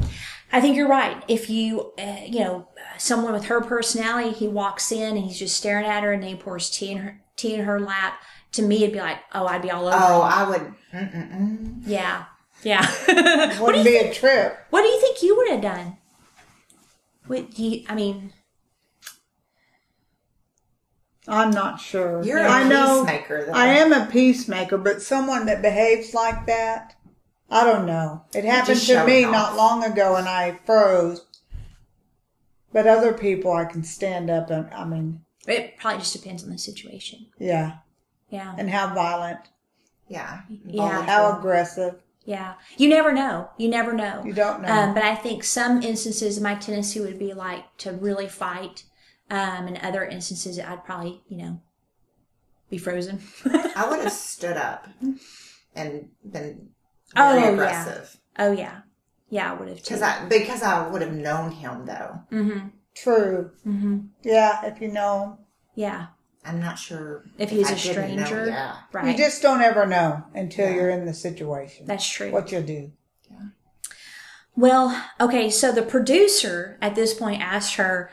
I 0.51 0.61
think 0.61 0.75
you're 0.75 0.87
right. 0.87 1.23
If 1.27 1.49
you, 1.49 1.93
uh, 1.97 2.21
you 2.27 2.41
know, 2.41 2.67
someone 2.99 3.33
with 3.33 3.45
her 3.45 3.61
personality, 3.61 4.31
he 4.31 4.47
walks 4.47 4.91
in 4.91 5.17
and 5.17 5.25
he's 5.25 5.39
just 5.39 5.57
staring 5.57 5.85
at 5.85 6.03
her 6.03 6.13
and 6.13 6.21
then 6.21 6.29
he 6.29 6.35
pours 6.35 6.69
tea 6.69 6.91
in 6.91 6.97
her, 6.99 7.21
tea 7.35 7.55
in 7.55 7.65
her 7.65 7.79
lap. 7.79 8.21
To 8.51 8.61
me, 8.61 8.83
it'd 8.83 8.93
be 8.93 8.99
like, 8.99 9.17
oh, 9.33 9.47
I'd 9.47 9.63
be 9.63 9.71
all 9.71 9.87
over. 9.87 9.97
Oh, 9.99 10.21
him. 10.21 10.31
I 10.31 10.49
would. 10.49 10.73
Mm-mm-mm. 10.93 11.81
Yeah. 11.87 12.25
Yeah. 12.63 12.85
what, 13.05 13.07
do 13.07 13.55
you, 13.55 13.61
Wouldn't 13.63 13.85
be 13.85 13.97
a 13.97 14.13
trip. 14.13 14.57
what 14.69 14.81
do 14.81 14.87
you 14.87 14.99
think 15.01 15.21
you 15.21 15.35
would 15.35 15.49
have 15.49 15.61
done? 15.61 15.97
What 17.27 17.57
you, 17.59 17.83
I 17.89 17.95
mean, 17.95 18.33
I'm 21.27 21.51
not 21.51 21.79
sure. 21.79 22.23
You're 22.23 22.39
a 22.39 22.49
I 22.49 22.63
know. 22.67 23.05
peacemaker, 23.05 23.45
though. 23.45 23.53
I 23.53 23.67
am 23.67 23.93
a 23.93 24.05
peacemaker, 24.07 24.77
but 24.77 25.01
someone 25.01 25.45
that 25.45 25.61
behaves 25.61 26.13
like 26.13 26.45
that, 26.47 26.95
I 27.49 27.63
don't 27.63 27.85
know. 27.85 28.25
It 28.33 28.43
happened 28.43 28.81
to 28.81 29.05
me 29.05 29.23
off. 29.23 29.31
not 29.31 29.55
long 29.55 29.83
ago, 29.85 30.15
and 30.15 30.27
I 30.27 30.59
froze. 30.65 31.25
But 32.73 32.87
other 32.87 33.13
people, 33.13 33.53
I 33.53 33.65
can 33.65 33.83
stand 33.83 34.29
up 34.29 34.49
and 34.49 34.67
I 34.73 34.83
mean, 34.83 35.21
it 35.47 35.77
probably 35.77 35.99
just 35.99 36.13
depends 36.13 36.43
on 36.43 36.49
the 36.49 36.57
situation. 36.57 37.27
yeah, 37.37 37.77
Yeah. 38.29 38.55
and 38.57 38.69
how 38.69 38.93
violent, 38.95 39.39
Yeah. 40.07 40.41
Yeah. 40.65 41.03
how 41.03 41.37
aggressive. 41.37 42.01
Yeah. 42.25 42.53
You 42.77 42.87
never 42.89 43.11
know. 43.11 43.49
You 43.57 43.67
never 43.69 43.91
know. 43.93 44.21
You 44.25 44.33
don't 44.33 44.61
know. 44.61 44.69
Um, 44.69 44.93
but 44.93 45.03
I 45.03 45.15
think 45.15 45.43
some 45.43 45.81
instances 45.83 46.39
my 46.39 46.55
tendency 46.55 46.99
would 47.01 47.19
be 47.19 47.33
like 47.33 47.65
to 47.79 47.91
really 47.91 48.27
fight. 48.27 48.83
Um, 49.29 49.67
and 49.67 49.77
other 49.77 50.03
instances 50.05 50.59
I'd 50.59 50.83
probably, 50.85 51.21
you 51.27 51.37
know, 51.37 51.61
be 52.69 52.77
frozen. 52.77 53.19
I 53.75 53.87
would 53.89 53.99
have 53.99 54.11
stood 54.11 54.57
up 54.57 54.87
and 55.75 56.09
been 56.23 56.69
Oh, 57.15 57.33
very 57.33 57.41
yeah. 57.43 57.49
aggressive. 57.51 58.17
oh 58.39 58.51
yeah. 58.51 58.81
Yeah, 59.29 59.51
I 59.51 59.55
would 59.55 59.67
have 59.69 59.77
too. 59.77 59.83
Because 59.95 60.01
I 60.01 60.25
because 60.27 60.61
I 60.63 60.87
would 60.87 61.01
have 61.01 61.13
known 61.13 61.51
him 61.51 61.85
though. 61.85 62.19
mm-hmm. 62.31 62.67
True. 62.95 63.51
Mm-hmm. 63.65 63.97
Yeah, 64.23 64.65
if 64.65 64.79
you 64.81 64.89
know, 64.89 65.23
him. 65.23 65.45
Yeah. 65.75 66.07
I'm 66.45 66.59
not 66.59 66.77
sure 66.77 67.23
If 67.37 67.49
he 67.51 67.59
was 67.59 67.69
I 67.69 67.73
a 67.73 67.75
didn't 67.75 68.15
know, 68.17 68.25
stranger. 68.25 68.47
yeah. 68.47 68.75
Right. 68.91 69.07
you 69.07 69.17
just 69.17 69.41
don't 69.41 69.61
ever 69.61 69.85
know 69.85 70.23
until 70.33 70.69
Yeah. 70.69 70.75
you're 70.75 70.89
in 70.89 71.05
the 71.05 71.13
situation. 71.13 71.85
That's 71.85 72.07
true. 72.07 72.31
what 72.31 72.51
you'll 72.51 72.63
do. 72.63 72.91
Well, 74.55 75.03
okay, 75.19 75.49
so 75.49 75.71
the 75.71 75.81
producer 75.81 76.77
at 76.81 76.93
this 76.95 77.13
point 77.15 77.41
asked 77.41 77.75
her 77.75 78.11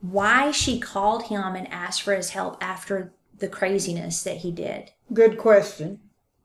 why 0.00 0.50
she 0.50 0.80
called 0.80 1.24
him 1.24 1.54
and 1.54 1.70
asked 1.70 2.02
for 2.02 2.14
his 2.14 2.30
help 2.30 2.56
after 2.62 3.12
the 3.38 3.48
craziness 3.48 4.22
that 4.22 4.38
he 4.38 4.50
did. 4.50 4.92
Good 5.12 5.36
question. 5.36 6.00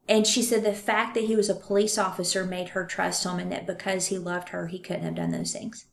And 0.09 0.25
she 0.27 0.41
said 0.41 0.63
the 0.63 0.73
fact 0.73 1.13
that 1.13 1.25
he 1.25 1.36
was 1.38 1.49
a 1.49 1.55
police 1.55 1.97
officer 1.97 2.43
made 2.43 2.69
her 2.69 2.84
trust 2.86 3.23
him 3.25 3.39
and 3.39 3.49
that 3.51 3.65
because 3.67 4.07
he 4.07 4.17
loved 4.17 4.49
her, 4.49 4.67
he 4.67 4.80
couldn't 4.80 5.03
have 5.03 5.15
done 5.15 5.32
those 5.32 5.53
things. 5.53 5.86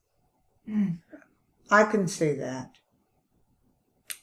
Hmm. 0.65 0.95
I 1.71 1.85
can 1.85 2.09
see 2.09 2.33
that. 2.33 2.71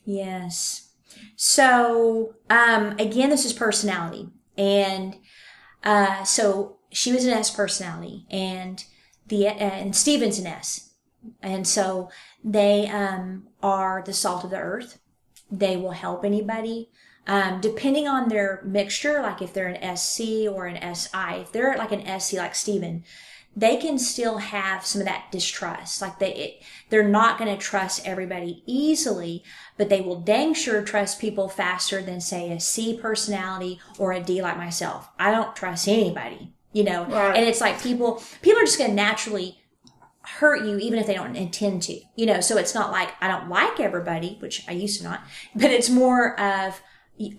Yes. 0.04 0.90
So, 1.36 2.36
um, 2.50 2.92
again, 3.00 3.30
this 3.30 3.46
is 3.46 3.54
personality. 3.54 4.30
And, 4.58 5.18
uh, 5.84 6.24
so 6.24 6.78
she 6.92 7.12
was 7.12 7.26
an 7.26 7.34
S 7.34 7.50
personality 7.50 8.26
and 8.30 8.84
the, 9.28 9.48
and 9.48 9.96
Steven's 9.96 10.40
an 10.40 10.48
S. 10.48 10.92
And 11.42 11.68
so 11.68 12.10
they, 12.44 12.88
um, 12.88 13.48
are 13.62 14.04
the 14.06 14.14
salt 14.14 14.44
of 14.44 14.52
the 14.52 14.58
earth. 14.58 15.00
They 15.50 15.78
will 15.78 15.92
help 15.92 16.26
anybody. 16.26 16.90
Um, 17.26 17.62
depending 17.62 18.08
on 18.08 18.28
their 18.28 18.62
mixture, 18.66 19.22
like 19.22 19.42
if 19.42 19.54
they're 19.54 19.68
an 19.68 19.98
SC 19.98 20.48
or 20.52 20.66
an 20.66 20.96
SI, 20.96 21.42
if 21.42 21.52
they're 21.54 21.78
like 21.78 21.94
an 21.94 22.20
SC 22.20 22.34
like 22.34 22.54
Steven, 22.54 23.06
they 23.56 23.78
can 23.78 24.00
still 24.00 24.38
have 24.40 24.86
some 24.86 25.02
of 25.02 25.08
that 25.08 25.32
distrust. 25.32 26.02
Like 26.02 26.18
they, 26.20 26.34
it, 26.34 26.64
they're 26.90 27.08
not 27.08 27.38
going 27.38 27.56
to 27.56 27.62
trust 27.62 28.06
everybody 28.06 28.64
easily, 28.66 29.44
but 29.78 29.90
they 29.90 30.02
will 30.02 30.20
dang 30.20 30.54
sure 30.54 30.82
trust 30.82 31.20
people 31.20 31.48
faster 31.50 32.02
than 32.02 32.20
say 32.20 32.52
a 32.52 32.60
C 32.60 32.98
personality 32.98 33.80
or 34.00 34.12
a 34.12 34.20
D 34.20 34.42
like 34.42 34.58
myself. 34.58 35.10
I 35.20 35.32
don't 35.32 35.56
trust 35.56 35.88
anybody, 35.88 36.52
you 36.72 36.84
know, 36.84 37.06
Right. 37.06 37.36
and 37.38 37.46
it's 37.46 37.62
like 37.62 37.82
people, 37.82 38.24
people 38.42 38.60
are 38.62 38.66
just 38.66 38.80
going 38.80 38.90
to 38.90 38.96
naturally 38.96 39.60
hurt 40.26 40.66
you 40.66 40.78
even 40.80 40.98
if 40.98 41.06
they 41.06 41.14
don't 41.14 41.36
intend 41.36 41.84
to, 41.84 42.00
you 42.16 42.26
know, 42.26 42.42
so 42.42 42.58
it's 42.58 42.74
not 42.74 42.92
like 42.92 43.10
I 43.22 43.28
don't 43.28 43.50
like 43.50 43.80
everybody, 43.80 44.38
which 44.40 44.64
I 44.68 44.72
used 44.72 45.00
to 45.00 45.04
not, 45.04 45.22
but 45.56 45.70
it's 45.70 45.90
more 45.90 46.40
of 46.40 46.82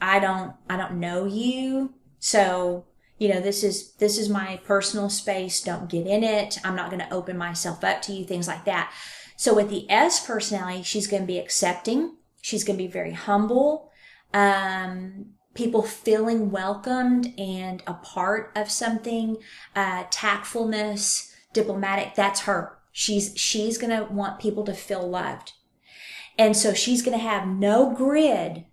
I 0.00 0.20
don't, 0.20 0.54
I 0.70 0.76
don't 0.76 1.00
know 1.00 1.24
you. 1.24 1.94
So, 2.20 2.86
you 3.18 3.28
know, 3.28 3.40
this 3.40 3.62
is, 3.62 3.92
this 3.94 4.18
is 4.18 4.28
my 4.28 4.60
personal 4.64 5.08
space. 5.08 5.60
Don't 5.62 5.88
get 5.88 6.06
in 6.06 6.24
it. 6.24 6.58
I'm 6.64 6.76
not 6.76 6.90
going 6.90 7.02
to 7.02 7.12
open 7.12 7.38
myself 7.38 7.84
up 7.84 8.02
to 8.02 8.12
you, 8.12 8.24
things 8.24 8.48
like 8.48 8.64
that. 8.64 8.92
So 9.36 9.54
with 9.54 9.70
the 9.70 9.90
S 9.90 10.24
personality, 10.24 10.82
she's 10.82 11.06
going 11.06 11.22
to 11.22 11.26
be 11.26 11.38
accepting. 11.38 12.16
She's 12.42 12.64
going 12.64 12.78
to 12.78 12.84
be 12.84 12.90
very 12.90 13.12
humble. 13.12 13.90
Um, 14.32 15.34
people 15.54 15.82
feeling 15.82 16.50
welcomed 16.50 17.32
and 17.38 17.82
a 17.86 17.94
part 17.94 18.52
of 18.56 18.70
something, 18.70 19.36
uh, 19.74 20.04
tactfulness, 20.10 21.32
diplomatic. 21.52 22.14
That's 22.14 22.40
her. 22.40 22.78
She's, 22.90 23.32
she's 23.36 23.78
going 23.78 23.96
to 23.96 24.12
want 24.12 24.40
people 24.40 24.64
to 24.64 24.74
feel 24.74 25.08
loved. 25.08 25.52
And 26.36 26.56
so 26.56 26.74
she's 26.74 27.02
going 27.02 27.16
to 27.16 27.24
have 27.24 27.46
no 27.46 27.94
grid 27.94 28.64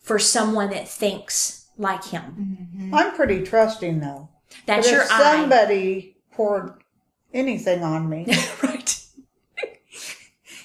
for 0.00 0.18
someone 0.18 0.70
that 0.70 0.88
thinks 0.88 1.65
like 1.78 2.04
him. 2.04 2.90
I'm 2.92 3.14
pretty 3.14 3.42
trusting 3.42 4.00
though. 4.00 4.28
That's 4.66 4.86
but 4.86 4.92
your 4.92 5.02
if 5.02 5.10
eye. 5.10 5.36
somebody 5.40 6.16
poured 6.32 6.82
anything 7.32 7.82
on 7.82 8.08
me, 8.08 8.26
right. 8.62 9.06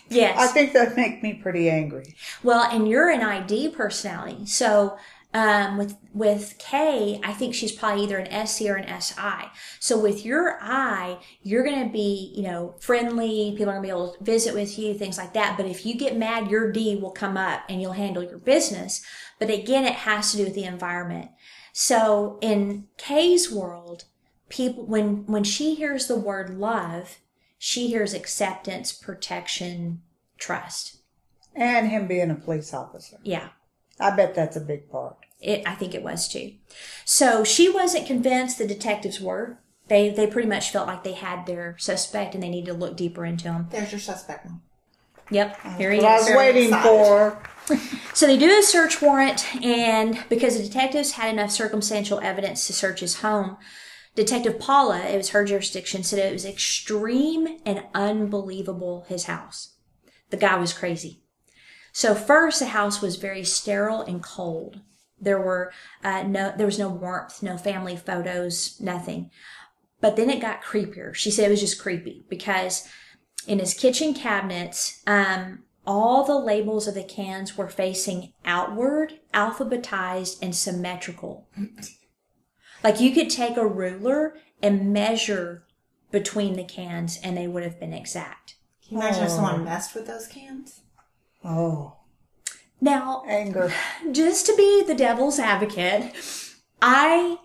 yes. 0.09 0.38
I 0.38 0.47
think 0.47 0.74
that'd 0.74 0.95
make 0.95 1.24
me 1.24 1.34
pretty 1.34 1.70
angry. 1.70 2.16
Well, 2.43 2.64
and 2.72 2.88
you're 2.88 3.09
an 3.09 3.22
ID 3.22 3.70
personality. 3.70 4.45
So 4.45 4.97
um, 5.34 5.78
with 5.78 5.97
with 6.14 6.55
K, 6.59 7.20
I 7.24 7.32
think 7.32 7.55
she's 7.55 7.72
probably 7.72 8.03
either 8.03 8.18
an 8.18 8.47
SC 8.47 8.64
or 8.64 8.76
an 8.76 9.01
SI. 9.01 9.49
So 9.80 9.97
with 9.97 10.26
your 10.26 10.57
I, 10.62 11.20
you're 11.41 11.64
going 11.64 11.88
to 11.88 11.91
be, 11.91 12.34
you 12.36 12.43
know, 12.43 12.76
friendly. 12.82 13.53
People 13.57 13.70
are 13.70 13.80
going 13.80 13.84
to 13.84 13.88
be 13.88 13.89
able 13.89 14.14
to 14.14 14.24
visit 14.24 14.53
with 14.53 14.78
you, 14.78 14.93
things 14.93 15.18
like 15.18 15.34
that. 15.34 15.55
But 15.55 15.68
if 15.68 15.86
you 15.86 15.95
get 15.95 16.18
mad, 16.18 16.51
your 16.51 16.72
D 16.72 16.97
will 16.97 17.12
come 17.12 17.38
up 17.38 17.62
and 17.70 17.82
you'll 17.82 17.93
handle 17.93 18.24
your 18.24 18.39
business. 18.39 19.01
But 19.42 19.50
again, 19.50 19.86
it 19.86 19.96
has 19.96 20.30
to 20.32 20.38
do 20.38 20.44
with 20.44 20.54
the 20.54 20.66
environment. 20.66 21.32
So 21.74 22.38
in 22.42 22.89
Kay's 22.98 23.52
world, 23.52 24.04
people 24.50 24.86
when 24.86 25.26
when 25.26 25.44
she 25.44 25.74
hears 25.74 26.06
the 26.06 26.16
word 26.16 26.60
love, 26.60 27.18
she 27.58 27.88
hears 27.88 28.14
acceptance, 28.14 28.92
protection, 28.92 30.04
trust. 30.38 30.98
And 31.56 31.89
him 31.89 32.06
being 32.06 32.30
a 32.30 32.36
police 32.36 32.72
officer. 32.72 33.18
Yeah. 33.24 33.50
I 34.00 34.16
bet 34.16 34.36
that's 34.36 34.56
a 34.56 34.62
big 34.62 34.92
part. 34.92 35.18
It, 35.39 35.64
I 35.66 35.74
think 35.74 35.96
it 35.96 36.04
was 36.04 36.28
too. 36.28 36.54
So 37.04 37.44
she 37.44 37.68
wasn't 37.68 38.06
convinced 38.06 38.60
the 38.60 38.68
detectives 38.68 39.20
were. 39.20 39.58
They 39.88 40.10
they 40.10 40.28
pretty 40.28 40.50
much 40.50 40.70
felt 40.70 40.86
like 40.86 41.04
they 41.04 41.14
had 41.14 41.48
their 41.48 41.76
suspect 41.80 42.36
and 42.36 42.44
they 42.44 42.50
needed 42.50 42.74
to 42.74 42.78
look 42.78 42.96
deeper 42.96 43.26
into 43.26 43.52
him. 43.52 43.70
There's 43.72 43.92
your 43.92 44.02
suspect. 44.02 44.50
Yep, 45.32 45.78
here 45.80 45.92
he 45.92 45.98
is. 45.98 46.04
I 46.04 46.18
was 46.18 46.30
waiting 46.30 46.68
excited. 46.68 46.88
for. 46.88 47.44
So 48.14 48.28
they 48.28 48.38
do 48.38 48.57
a 48.57 48.64
search 48.64 49.01
warrant, 49.01 49.64
and 49.64 50.24
because 50.30 50.57
the 50.57 50.64
detectives 50.64 51.14
had 51.14 51.34
enough 51.34 51.51
circumstantial 51.51 52.20
evidence 52.20 52.68
to 52.68 52.74
search 52.74 52.99
his 52.99 53.22
home, 53.22 53.57
Detective 54.16 54.59
Paula, 54.59 54.99
it 54.99 55.16
was 55.16 55.30
her 55.30 55.45
jurisdiction, 55.45 56.03
said 56.03 56.20
it 56.20 56.34
was 56.34 56.45
extreme 56.45 57.59
and 57.66 57.84
unbelievable. 57.93 59.05
His 59.07 59.24
house, 59.26 59.76
the 60.30 60.38
guy 60.38 60.57
was 60.57 60.74
crazy. 60.74 61.24
So 61.93 62.14
first, 62.14 62.59
the 62.59 62.68
house 62.68 63.01
was 63.01 63.16
very 63.16 63.43
sterile 63.43 64.01
and 64.01 64.22
cold. 64.22 64.82
There 65.20 65.39
were 65.39 65.72
uh, 66.03 66.24
no, 66.24 66.53
there 66.55 66.66
was 66.66 66.80
no 66.80 66.89
warmth, 66.89 67.41
no 67.41 67.57
family 67.57 67.95
photos, 67.95 68.80
nothing. 68.82 69.30
But 70.01 70.16
then 70.16 70.30
it 70.30 70.41
got 70.41 70.64
creepier. 70.64 71.14
She 71.14 71.32
said 71.32 71.45
it 71.45 71.51
was 71.51 71.62
just 71.62 71.82
creepy 71.82 72.26
because 72.28 72.89
in 73.47 73.59
his 73.59 73.74
kitchen 73.74 74.14
cabinets, 74.14 75.01
um, 75.05 75.64
all 75.86 76.23
the 76.23 76.38
labels 76.38 76.88
of 76.88 76.93
the 76.93 77.03
cans 77.03 77.57
were 77.57 77.67
facing 77.69 78.34
outward, 78.45 79.19
alphabetized, 79.34 80.38
and 80.41 80.55
symmetrical. 80.55 81.47
like 82.84 82.99
you 82.99 83.11
could 83.11 83.29
take 83.29 83.57
a 83.57 83.65
ruler 83.67 84.36
and 84.61 84.91
measure 84.93 85.65
between 86.11 86.53
the 86.55 86.63
cans 86.63 87.19
and 87.23 87.38
they 87.38 87.47
would 87.47 87.63
have 87.63 87.79
been 87.79 87.93
exact. 87.93 88.55
Can 88.88 88.97
you 88.97 89.03
imagine 89.03 89.23
if 89.23 89.32
Oh. 89.32 89.36
someone 89.36 89.63
messed 89.63 89.95
with 89.95 90.07
those 90.07 90.27
cans? 90.27 90.82
Oh, 91.43 91.97
Now, 92.79 93.23
anger. 93.27 93.71
just 94.11 94.45
to 94.47 94.55
be 94.55 94.84
the 94.84 94.95
devil's 94.95 95.39
advocate, 95.39 96.13
I 96.82 97.38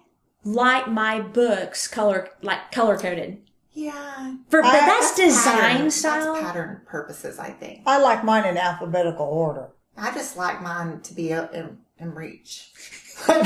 like 0.45 0.89
my 0.89 1.20
books 1.20 1.87
color 1.89 2.30
like 2.43 2.72
color 2.72 2.97
coded. 2.99 3.43
Yeah. 3.77 4.35
For 4.49 4.62
but 4.62 4.74
I- 4.74 4.87
that's 4.87 5.14
design 5.14 5.55
pattern. 5.61 5.91
style. 5.91 6.33
That's 6.35 6.47
pattern 6.47 6.81
purposes, 6.87 7.39
I 7.39 7.51
think. 7.51 7.83
I 7.87 7.99
like 7.99 8.24
mine 8.24 8.47
in 8.47 8.57
alphabetical 8.57 9.27
order. 9.27 9.68
I 9.97 10.12
just 10.12 10.37
like 10.37 10.62
mine 10.62 11.01
to 11.03 11.14
be 11.14 11.31
in, 11.31 11.79
in 11.99 12.14
reach. 12.14 12.72
and 13.29 13.39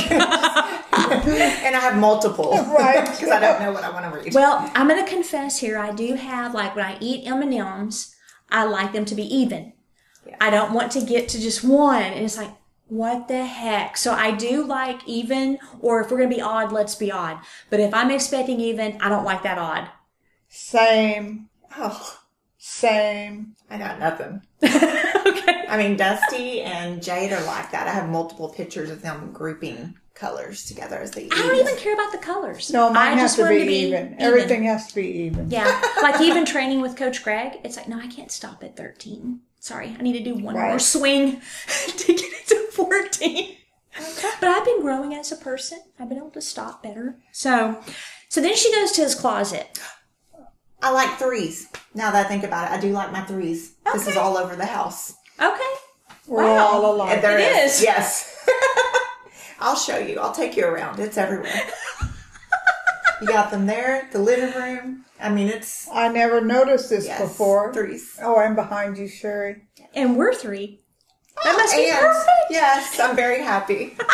I 1.77 1.81
have 1.81 1.97
multiple. 1.97 2.51
Right. 2.71 3.05
Because 3.11 3.31
I 3.31 3.41
don't 3.41 3.61
know 3.61 3.73
what 3.73 3.85
I 3.85 3.91
want 3.91 4.05
to 4.13 4.21
read. 4.21 4.35
Well, 4.35 4.71
I'm 4.75 4.89
gonna 4.89 5.07
confess 5.07 5.59
here. 5.59 5.79
I 5.79 5.93
do 5.93 6.15
have 6.15 6.55
like 6.55 6.75
when 6.77 6.85
I 6.85 6.97
eat 7.01 7.27
M 7.27 7.43
and 7.43 7.53
M's, 7.53 8.15
I 8.51 8.65
like 8.65 8.93
them 8.93 9.05
to 9.07 9.15
be 9.15 9.23
even. 9.35 9.73
Yeah. 10.27 10.37
I 10.41 10.51
don't 10.51 10.73
want 10.73 10.93
to 10.93 11.01
get 11.05 11.29
to 11.31 11.41
just 11.41 11.65
one, 11.65 12.03
and 12.03 12.25
it's 12.25 12.37
like, 12.37 12.51
what 12.89 13.29
the 13.29 13.45
heck? 13.45 13.97
So 13.97 14.13
I 14.13 14.33
do 14.33 14.65
like 14.65 15.07
even, 15.07 15.59
or 15.81 16.01
if 16.01 16.11
we're 16.11 16.19
going 16.19 16.31
to 16.31 16.37
be 16.37 16.43
odd, 16.43 16.73
let's 16.73 16.95
be 16.97 17.11
odd. 17.13 17.39
But 17.71 17.81
if 17.81 17.95
I'm 17.95 18.11
expecting 18.11 18.61
even, 18.61 18.99
I 19.01 19.09
don't 19.09 19.25
like 19.25 19.43
that 19.45 19.59
odd. 19.59 19.89
Same, 20.51 21.49
Oh, 21.77 22.19
same. 22.59 23.55
I 23.71 23.79
got 23.79 23.99
nothing. 23.99 24.43
okay. 24.63 25.65
I 25.69 25.77
mean, 25.79 25.97
Dusty 25.97 26.63
and 26.63 27.03
Jade 27.03 27.33
are 27.33 27.45
like 27.45 27.71
that. 27.71 27.87
I 27.87 27.93
have 27.93 28.09
multiple 28.09 28.49
pictures 28.49 28.91
of 28.91 29.03
them 29.03 29.33
grouping 29.33 29.95
colors 30.15 30.65
together 30.67 30.99
as 30.99 31.13
they 31.13 31.25
eat. 31.25 31.33
I 31.33 31.47
don't 31.47 31.57
even 31.57 31.77
care 31.77 31.95
about 31.95 32.13
the 32.13 32.19
colors. 32.19 32.71
No, 32.71 32.91
mine 32.91 33.19
I 33.19 33.21
has 33.21 33.23
just 33.23 33.37
to 33.37 33.43
want 33.43 33.55
be, 33.55 33.91
them 33.91 34.09
even. 34.09 34.21
Everything 34.21 34.65
has 34.65 34.89
to 34.89 34.95
be 34.97 35.07
even. 35.07 35.51
Yeah. 35.51 35.81
like 36.03 36.21
even 36.21 36.45
training 36.45 36.81
with 36.81 36.97
Coach 36.97 37.23
Greg, 37.23 37.59
it's 37.65 37.77
like, 37.77 37.89
no, 37.89 37.99
I 37.99 38.09
can't 38.09 38.31
stop 38.31 38.63
at 38.65 38.77
13. 38.77 39.41
Sorry, 39.61 39.95
I 39.99 40.03
need 40.03 40.15
to 40.15 40.25
do 40.25 40.35
one 40.35 40.55
more 40.55 40.79
swing 40.79 41.41
to 41.97 42.07
get 42.13 42.21
it 42.21 42.47
to 42.49 42.73
14. 42.73 43.57
But 44.41 44.49
I've 44.49 44.65
been 44.65 44.81
growing 44.81 45.15
as 45.15 45.31
a 45.31 45.37
person. 45.37 45.81
I've 45.99 46.09
been 46.09 46.19
able 46.19 46.31
to 46.31 46.41
stop 46.41 46.83
better. 46.83 47.17
So, 47.33 47.83
so 48.29 48.41
then 48.41 48.57
she 48.57 48.75
goes 48.75 48.93
to 48.93 49.03
his 49.03 49.15
closet. 49.15 49.79
I 50.83 50.91
like 50.91 51.19
threes. 51.19 51.69
Now 51.95 52.11
that 52.11 52.27
I 52.27 52.29
think 52.29 52.45
about 52.45 52.71
it, 52.71 52.75
I 52.77 52.81
do 52.81 52.91
like 52.93 53.13
my 53.13 53.23
threes. 53.23 53.75
This 53.93 54.07
is 54.07 54.17
all 54.17 54.37
over 54.37 54.57
the 54.57 54.67
house. 54.67 55.15
Okay. 55.41 55.75
We're 56.27 56.45
Wow. 56.45 56.67
all 56.69 56.95
alike. 56.95 57.15
And 57.15 57.23
there 57.25 57.39
It 57.39 57.65
is. 57.65 57.77
is. 57.79 57.83
Yes. 57.83 58.47
I'll 59.61 59.77
show 59.77 59.99
you. 59.99 60.19
I'll 60.21 60.33
take 60.33 60.57
you 60.57 60.65
around. 60.67 61.01
It's 61.01 61.19
everywhere. 61.19 61.53
you 63.21 63.27
got 63.27 63.51
them 63.51 63.67
there, 63.67 64.09
the 64.13 64.19
living 64.19 64.55
room. 64.55 65.05
I 65.21 65.29
mean, 65.29 65.49
it's 65.49 65.87
I 65.93 66.09
never 66.09 66.41
noticed 66.41 66.89
this 66.89 67.07
yes, 67.07 67.21
before. 67.21 67.73
threes. 67.75 68.19
Oh, 68.23 68.39
I'm 68.39 68.55
behind 68.55 68.97
you, 68.97 69.07
Sherry. 69.09 69.63
And 69.95 70.17
we're 70.17 70.33
three. 70.35 70.81
Ah, 71.39 71.41
that 71.45 71.57
must 71.59 71.77
be 71.77 71.91
And 71.91 71.99
perfect. 72.01 72.31
yes, 72.51 72.99
I'm 73.01 73.17
very 73.17 73.43
happy. 73.43 73.97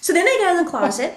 So 0.00 0.12
then 0.12 0.24
they 0.24 0.36
go 0.38 0.50
in 0.58 0.64
the 0.64 0.70
closet. 0.70 1.16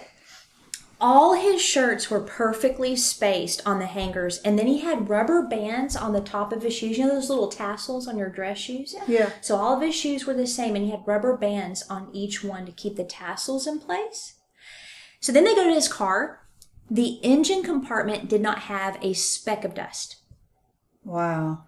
All 1.08 1.36
his 1.36 1.62
shirts 1.62 2.10
were 2.10 2.20
perfectly 2.20 2.96
spaced 2.96 3.62
on 3.64 3.78
the 3.78 3.86
hangers, 3.86 4.40
and 4.40 4.58
then 4.58 4.66
he 4.66 4.80
had 4.80 5.08
rubber 5.08 5.44
bands 5.44 5.96
on 5.96 6.14
the 6.14 6.20
top 6.20 6.52
of 6.52 6.64
his 6.64 6.74
shoes. 6.74 6.98
You 6.98 7.06
know 7.06 7.14
those 7.14 7.30
little 7.30 7.48
tassels 7.48 8.08
on 8.08 8.18
your 8.18 8.30
dress 8.30 8.58
shoes? 8.58 8.96
Yeah. 9.08 9.30
So 9.40 9.56
all 9.56 9.76
of 9.76 9.84
his 9.84 9.94
shoes 9.94 10.26
were 10.26 10.34
the 10.34 10.48
same, 10.48 10.76
and 10.76 10.84
he 10.84 10.90
had 10.90 11.06
rubber 11.06 11.38
bands 11.38 11.84
on 11.92 12.10
each 12.12 12.44
one 12.44 12.66
to 12.66 12.72
keep 12.72 12.96
the 12.96 13.04
tassels 13.04 13.68
in 13.68 13.78
place. 13.82 14.40
So 15.20 15.32
then 15.32 15.44
they 15.44 15.54
go 15.54 15.66
to 15.66 15.76
his 15.76 15.88
car. 15.88 16.48
The 16.90 17.20
engine 17.22 17.62
compartment 17.62 18.28
did 18.28 18.42
not 18.42 18.62
have 18.62 18.98
a 19.04 19.14
speck 19.14 19.64
of 19.64 19.76
dust. 19.76 20.24
Wow. 21.04 21.66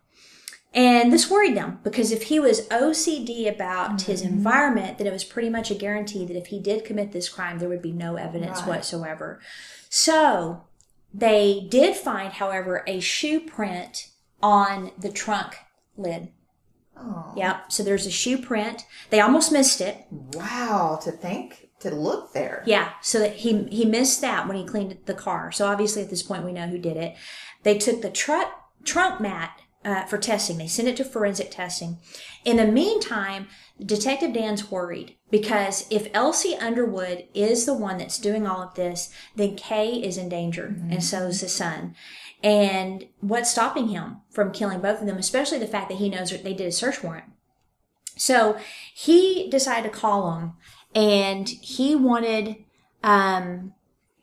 And 0.78 1.12
this 1.12 1.28
worried 1.28 1.58
them 1.58 1.80
because 1.84 2.12
if 2.12 2.24
he 2.24 2.40
was 2.40 2.68
OCD 2.68 3.50
about 3.52 4.04
his 4.04 4.22
mm-hmm. 4.22 4.36
environment, 4.36 5.00
then 5.00 5.08
it 5.08 5.12
was 5.12 5.24
pretty 5.24 5.50
much 5.50 5.72
a 5.72 5.76
guarantee 5.76 6.24
that 6.26 6.38
if 6.38 6.48
he 6.48 6.60
did 6.60 6.86
commit 6.86 7.12
this 7.12 7.28
crime, 7.28 7.58
there 7.58 7.68
would 7.68 7.82
be 7.82 7.92
no 7.92 8.16
evidence 8.16 8.60
Right. 8.60 8.68
whatsoever. 8.68 9.40
So 9.90 10.66
they 11.12 11.66
did 11.68 11.96
find, 11.96 12.34
however, 12.34 12.84
a 12.86 13.00
shoe 13.00 13.40
print 13.40 14.12
on 14.44 14.92
the 15.00 15.10
trunk 15.10 15.58
lid. 15.98 16.30
Oh, 16.96 17.34
Yep. 17.36 17.72
So 17.72 17.82
there's 17.82 18.06
a 18.06 18.12
shoe 18.12 18.38
print. 18.38 18.86
They 19.10 19.20
almost 19.20 19.52
missed 19.52 19.82
it. 19.82 20.06
wow! 20.12 21.00
To 21.04 21.12
think, 21.12 21.70
to 21.80 21.90
look 21.90 22.34
there. 22.34 22.62
Yeah, 22.68 22.92
so 23.02 23.18
that 23.18 23.38
he 23.38 23.64
he 23.66 23.86
missed 23.86 24.22
that 24.22 24.48
when 24.48 24.58
he 24.58 24.64
cleaned 24.66 24.96
the 25.06 25.16
car. 25.16 25.52
So 25.52 25.66
obviously 25.66 26.04
at 26.04 26.12
this 26.12 26.22
point 26.22 26.46
we 26.46 26.54
know 26.54 26.68
who 26.68 26.78
did 26.78 26.98
it. 26.98 27.16
They 27.64 27.80
took 27.80 28.04
the 28.04 28.12
truck 28.12 28.52
trunk 28.84 29.20
mat 29.20 29.60
uh, 29.86 30.06
for 30.06 30.18
testing. 30.18 30.58
They 30.58 30.68
sent 30.68 30.88
it 30.88 30.98
to 30.98 31.06
forensic 31.06 31.52
testing. 31.52 31.98
In 32.44 32.58
the 32.58 32.66
meantime, 32.66 33.48
Detective 33.84 34.34
Dan's 34.34 34.72
worried 34.72 35.16
because 35.30 35.86
if 35.90 36.12
LC 36.14 36.62
Underwood 36.62 37.26
is 37.34 37.66
the 37.66 37.74
one 37.74 37.98
that's 37.98 38.18
doing 38.18 38.48
all 38.48 38.62
of 38.62 38.74
this, 38.76 39.10
then 39.36 39.56
Kay 39.56 39.94
is 40.02 40.18
in 40.18 40.30
danger, 40.30 40.76
and 40.90 41.04
so 41.04 41.28
is 41.28 41.42
the 41.42 41.50
son. 41.50 41.96
And 42.44 43.08
what's 43.20 43.52
stopping 43.52 43.90
him 43.90 44.18
from 44.30 44.52
killing 44.52 44.80
both 44.80 45.02
of 45.02 45.08
them, 45.08 45.18
especially 45.18 45.60
the 45.60 45.68
fact 45.68 45.90
that 45.90 45.98
he 45.98 46.10
knows 46.10 46.32
that 46.32 46.44
they 46.44 46.54
did 46.54 46.68
a 46.68 46.72
search 46.72 47.04
warrant. 47.04 47.26
So 48.16 48.58
he 48.94 49.50
decided 49.50 49.92
to 49.92 49.98
call 49.98 50.38
him 50.38 50.54
and 50.96 51.48
he 51.50 51.96
wanted 51.96 52.58
um 53.04 53.74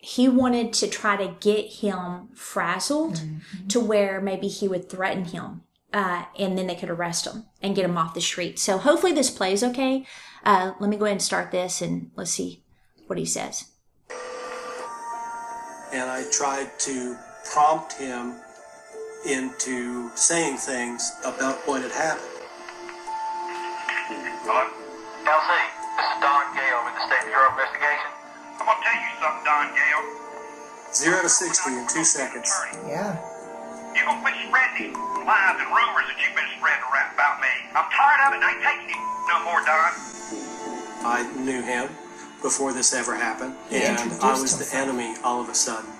he 0.04 0.28
wanted 0.28 0.72
to 0.74 0.86
try 0.86 1.16
to 1.16 1.34
get 1.40 1.66
him 1.80 2.28
frazzled 2.34 3.22
to 3.68 3.80
where 3.80 4.20
maybe 4.20 4.48
he 4.48 4.68
would 4.68 4.88
threaten 4.88 5.24
him 5.24 5.62
uh, 5.94 6.24
and 6.38 6.58
then 6.58 6.66
they 6.66 6.74
could 6.74 6.90
arrest 6.90 7.26
him 7.26 7.46
and 7.62 7.74
get 7.74 7.86
him 7.86 7.96
off 7.96 8.12
the 8.12 8.20
street 8.20 8.58
so 8.58 8.76
hopefully 8.76 9.12
this 9.12 9.30
plays 9.30 9.64
okay 9.64 10.04
uh, 10.44 10.72
let 10.78 10.90
me 10.90 10.96
go 10.96 11.06
ahead 11.06 11.12
and 11.12 11.22
start 11.22 11.50
this 11.50 11.80
and 11.80 12.10
let's 12.16 12.30
see 12.30 12.62
what 13.06 13.18
he 13.18 13.24
says 13.24 13.70
And 15.92 16.10
I 16.10 16.24
tried 16.30 16.76
to 16.80 17.16
prompt 17.52 17.92
him 17.94 18.34
into 19.26 20.10
saying 20.16 20.56
things 20.58 21.12
about 21.24 21.56
what 21.66 21.80
had 21.82 21.92
happened. 21.92 22.28
Hello? 24.44 24.68
LC, 25.24 25.50
this 25.96 26.06
is 26.12 26.18
Don 26.20 26.44
Gale 26.52 26.82
with 26.84 26.94
the 26.98 27.04
State 27.08 27.24
Bureau 27.30 27.48
of 27.48 27.56
Investigation. 27.56 28.23
I'm 28.64 28.72
gonna 28.72 28.80
tell 28.80 28.96
you 28.96 29.12
something, 29.20 29.44
Don 29.44 29.66
Gale. 29.76 30.04
Zero 30.94 31.20
to 31.20 31.28
60 31.28 31.70
in 31.70 31.86
two 31.86 32.02
seconds. 32.02 32.48
Yeah. 32.88 33.20
You 33.92 34.08
gonna 34.08 34.22
quit 34.22 34.32
spreading 34.48 34.88
these 34.88 34.96
lies 34.96 35.60
and 35.60 35.68
rumors 35.68 36.08
that 36.08 36.16
you've 36.16 36.32
been 36.32 36.48
spreading 36.56 36.80
around 36.88 37.12
about 37.12 37.44
me. 37.44 37.52
I'm 37.76 37.84
tired 37.92 38.20
of 38.24 38.30
it 38.32 38.40
I 38.40 38.56
ain't 38.56 38.64
taking 38.64 38.88
it 38.88 39.04
no 39.28 39.44
more, 39.44 39.60
Don. 39.68 39.92
I 41.04 41.28
knew 41.44 41.60
him 41.60 41.90
before 42.40 42.72
this 42.72 42.94
ever 42.94 43.14
happened, 43.14 43.54
He 43.68 43.82
and 43.82 43.98
I 44.22 44.32
was 44.32 44.56
the 44.56 44.76
enemy 44.78 45.14
all 45.22 45.42
of 45.42 45.50
a 45.50 45.54
sudden. 45.54 45.90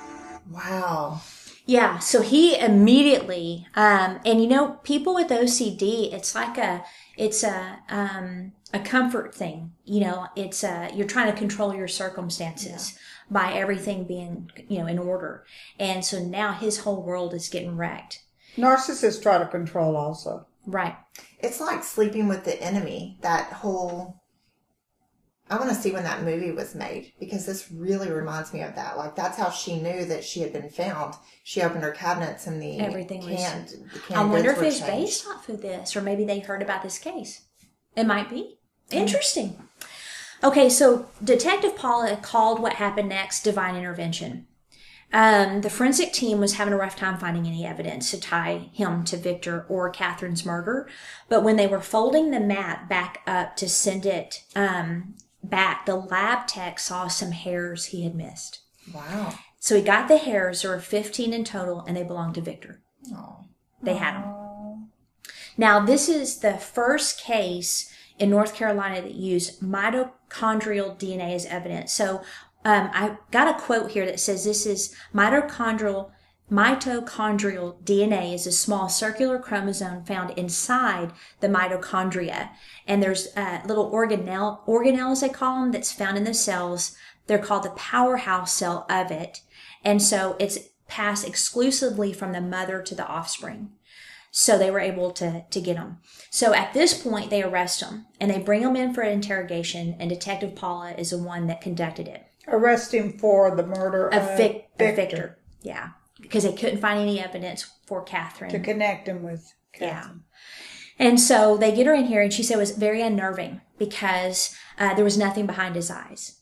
Wow. 0.51 1.21
Yeah, 1.67 1.99
so 1.99 2.23
he 2.23 2.59
immediately, 2.59 3.67
um, 3.75 4.21
and 4.25 4.43
you 4.43 4.49
know, 4.49 4.79
people 4.85 5.15
with 5.15 5.29
OCD, 5.29 6.15
it's 6.15 6.35
like 6.35 6.57
a, 6.57 6.83
it's 7.17 7.45
a, 7.45 7.81
um, 7.91 8.53
a 8.75 8.81
comfort 8.81 9.35
thing. 9.35 9.72
You 9.85 10.01
know, 10.01 10.27
it's 10.37 10.62
a, 10.64 10.91
you're 10.95 11.07
trying 11.07 11.33
to 11.33 11.39
control 11.39 11.75
your 11.75 11.89
circumstances 11.89 12.99
by 13.31 13.53
everything 13.55 14.05
being, 14.05 14.51
you 14.68 14.79
know, 14.79 14.87
in 14.87 14.99
order. 14.99 15.47
And 15.79 16.05
so 16.05 16.18
now 16.18 16.53
his 16.53 16.81
whole 16.81 17.03
world 17.03 17.33
is 17.33 17.49
getting 17.49 17.77
wrecked. 17.77 18.22
Narcissists 18.57 19.22
try 19.22 19.39
to 19.39 19.47
control 19.47 19.97
also. 19.97 20.47
Right. 20.66 20.97
It's 21.39 21.61
like 21.61 21.83
sleeping 21.85 22.29
with 22.29 22.45
the 22.45 22.61
enemy. 22.62 23.18
That 23.22 23.53
whole. 23.53 24.20
I 25.51 25.57
want 25.59 25.68
to 25.68 25.75
see 25.75 25.93
when 25.93 26.05
that 26.05 26.22
movie 26.22 26.53
was 26.53 26.75
made 26.75 27.12
because 27.20 27.45
this 27.45 27.70
really 27.70 28.11
reminds 28.11 28.55
me 28.55 28.62
of 28.62 28.75
that. 28.77 28.97
Like 28.97 29.14
that's 29.14 29.37
how 29.37 29.51
she 29.51 29.79
knew 29.79 30.07
that 30.07 30.25
she 30.25 30.41
had 30.41 30.55
been 30.55 30.70
found. 30.70 31.14
She 31.43 31.61
opened 31.61 31.85
her 31.85 31.91
cabinets 31.93 32.47
and 32.47 32.62
the 32.62 32.81
Everything 32.81 33.20
was- 33.20 33.75
The 33.93 33.99
canned 34.09 34.20
I 34.20 34.25
wonder 34.25 34.55
goods 34.55 34.57
if 34.57 34.59
were 34.59 34.64
it's 34.64 34.79
changed. 34.79 34.93
based 34.93 35.27
off 35.29 35.49
of 35.51 35.61
this, 35.61 35.95
or 35.97 36.01
maybe 36.01 36.25
they 36.25 36.39
heard 36.39 36.62
about 36.62 36.83
this 36.83 36.99
case. 36.99 37.43
It 37.95 38.07
might 38.07 38.31
be. 38.31 38.59
Interesting. 38.91 39.59
Okay, 40.43 40.68
so 40.68 41.07
Detective 41.22 41.76
Paula 41.76 42.16
called 42.16 42.61
what 42.61 42.74
happened 42.74 43.09
next 43.09 43.43
divine 43.43 43.76
intervention. 43.76 44.47
Um, 45.12 45.61
the 45.61 45.70
forensic 45.70 46.12
team 46.12 46.41
was 46.41 46.55
having 46.55 46.74
a 46.74 46.76
rough 46.76 46.97
time 46.97 47.18
finding 47.18 47.47
any 47.47 47.64
evidence 47.64 48.11
to 48.11 48.20
tie 48.20 48.68
him 48.72 49.05
to 49.05 49.16
Victor 49.16 49.64
or 49.68 49.89
Catherine's 49.89 50.45
murder. 50.45 50.89
But 51.28 51.45
when 51.45 51.57
they 51.57 51.68
were 51.68 51.80
folding 51.80 52.30
the 52.30 52.41
mat 52.41 52.89
back 52.89 53.22
up 53.26 53.57
to 53.57 53.68
send 53.68 54.07
it 54.07 54.43
um, 54.57 55.14
back, 55.43 55.87
the 55.87 55.95
lab 55.95 56.49
tech 56.49 56.80
saw 56.80 57.07
some 57.07 57.30
hairs 57.30 57.87
he 57.87 58.03
had 58.03 58.16
missed. 58.16 58.62
Wow. 58.93 59.35
So 59.61 59.76
he 59.76 59.82
got 59.82 60.09
the 60.09 60.18
hairs. 60.18 60.62
There 60.62 60.72
were 60.72 60.80
15 60.80 61.32
in 61.32 61.45
total, 61.45 61.85
and 61.87 61.97
they 61.97 62.03
belonged 62.03 62.35
to 62.35 62.41
Victor. 62.41 62.82
Oh. 63.14 63.45
They 63.82 63.95
had 63.95 64.14
them. 64.14 64.91
Now, 65.57 65.85
this 65.85 66.09
is 66.09 66.39
the 66.39 66.55
first 66.55 67.20
case 67.20 67.93
in 68.19 68.31
North 68.31 68.55
Carolina 68.55 69.03
that 69.03 69.15
used 69.15 69.61
mitochondrial 69.61 70.99
DNA 70.99 71.35
as 71.35 71.47
evidence. 71.47 71.93
So, 71.93 72.23
um, 72.65 72.91
I 72.95 73.19
got 73.31 73.49
a 73.49 73.61
quote 73.61 73.91
here 73.91 74.07
that 74.07 74.21
says 74.21 74.45
this 74.45 74.65
is 74.65 74.95
mitochondrial. 75.15 76.11
Mitochondrial 76.51 77.83
DNA 77.83 78.35
is 78.35 78.47
a 78.47 78.53
small 78.53 78.89
circular 78.89 79.39
chromosome 79.39 80.05
found 80.05 80.31
inside 80.39 81.12
the 81.41 81.49
mitochondria. 81.49 82.51
And 82.87 83.03
there's 83.03 83.29
uh, 83.37 83.61
little 83.67 83.91
organelle, 83.91 84.65
organelles, 84.67 85.21
they 85.21 85.29
call 85.29 85.61
them, 85.61 85.73
that's 85.73 85.93
found 85.93 86.17
in 86.17 86.25
the 86.25 86.35
cells. 86.35 86.97
They're 87.27 87.39
called 87.39 87.65
the 87.65 87.71
powerhouse 87.71 88.53
cell 88.53 88.87
of 88.89 89.11
it. 89.11 89.41
And 89.83 90.03
so 90.03 90.37
it's 90.39 90.59
passed 90.87 91.27
exclusively 91.27 92.12
from 92.12 92.33
the 92.33 92.41
mother 92.41 92.83
to 92.83 92.95
the 92.95 93.07
offspring. 93.07 93.73
So 94.37 94.59
they 94.59 94.68
were 94.68 94.80
able 94.80 95.12
to, 95.12 95.45
to 95.49 95.61
get 95.61 95.76
him. 95.76 95.99
So 96.28 96.55
at 96.55 96.74
this 96.74 97.01
point, 97.01 97.30
they 97.30 97.45
arrest 97.45 97.80
him 97.80 98.07
and 98.20 98.28
they 98.28 98.41
bring 98.41 98.62
him 98.62 98.74
in 98.74 98.93
for 98.93 99.03
an 99.03 99.12
interrogation, 99.12 99.95
and 100.01 100.11
Detective 100.11 100.57
Paula 100.57 100.91
is 100.99 101.11
the 101.11 101.18
one 101.18 101.47
that 101.47 101.61
conducted 101.61 102.09
it. 102.09 102.26
Arrest 102.49 102.93
him 102.93 103.16
for 103.16 103.55
the 103.55 103.64
murder 103.64 104.09
Of 104.09 104.22
of 104.22 104.37
Vic, 104.37 104.70
Victor, 104.76 104.97
Victor. 104.97 105.39
Yeah. 105.62 105.91
Because 106.20 106.43
they 106.43 106.53
couldn't 106.53 106.80
find 106.80 106.99
any 106.99 107.20
evidence 107.20 107.70
for 107.87 108.03
Catherine. 108.03 108.51
to 108.51 108.59
connect 108.59 109.07
him 109.07 109.22
with 109.22 109.55
Yeah. 109.80 110.09
And 110.99 111.20
so 111.20 111.57
they 111.57 111.72
get 111.72 111.87
her 111.87 111.95
in 111.95 112.07
here, 112.07 112.20
and 112.20 112.32
she 112.32 112.43
said 112.43 112.57
it 112.57 112.59
was 112.59 112.72
very 112.72 113.03
unnerving 113.03 113.61
because 113.78 114.53
uh, 114.80 114.95
there 114.95 115.05
was 115.05 115.16
nothing 115.16 115.47
behind 115.47 115.76
his 115.76 115.93
eyes. 115.93 116.41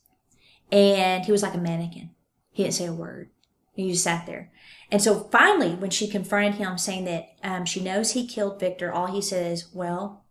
And 0.70 1.26
he 1.26 1.32
was 1.32 1.42
like 1.42 1.54
a 1.54 1.58
mannequin. 1.58 2.10
He 2.52 2.62
didn't 2.62 2.74
say 2.74 2.86
a 2.86 2.92
word. 2.94 3.28
He 3.74 3.90
just 3.90 4.04
sat 4.04 4.26
there. 4.26 4.50
And 4.90 5.02
so 5.02 5.28
finally, 5.32 5.74
when 5.74 5.90
she 5.90 6.06
confronted 6.06 6.54
him 6.54 6.76
saying 6.76 7.04
that 7.06 7.28
um, 7.42 7.64
she 7.64 7.80
knows 7.80 8.10
he 8.10 8.26
killed 8.26 8.60
Victor, 8.60 8.92
all 8.92 9.06
he 9.06 9.22
said 9.22 9.50
is, 9.50 9.68
well, 9.72 10.24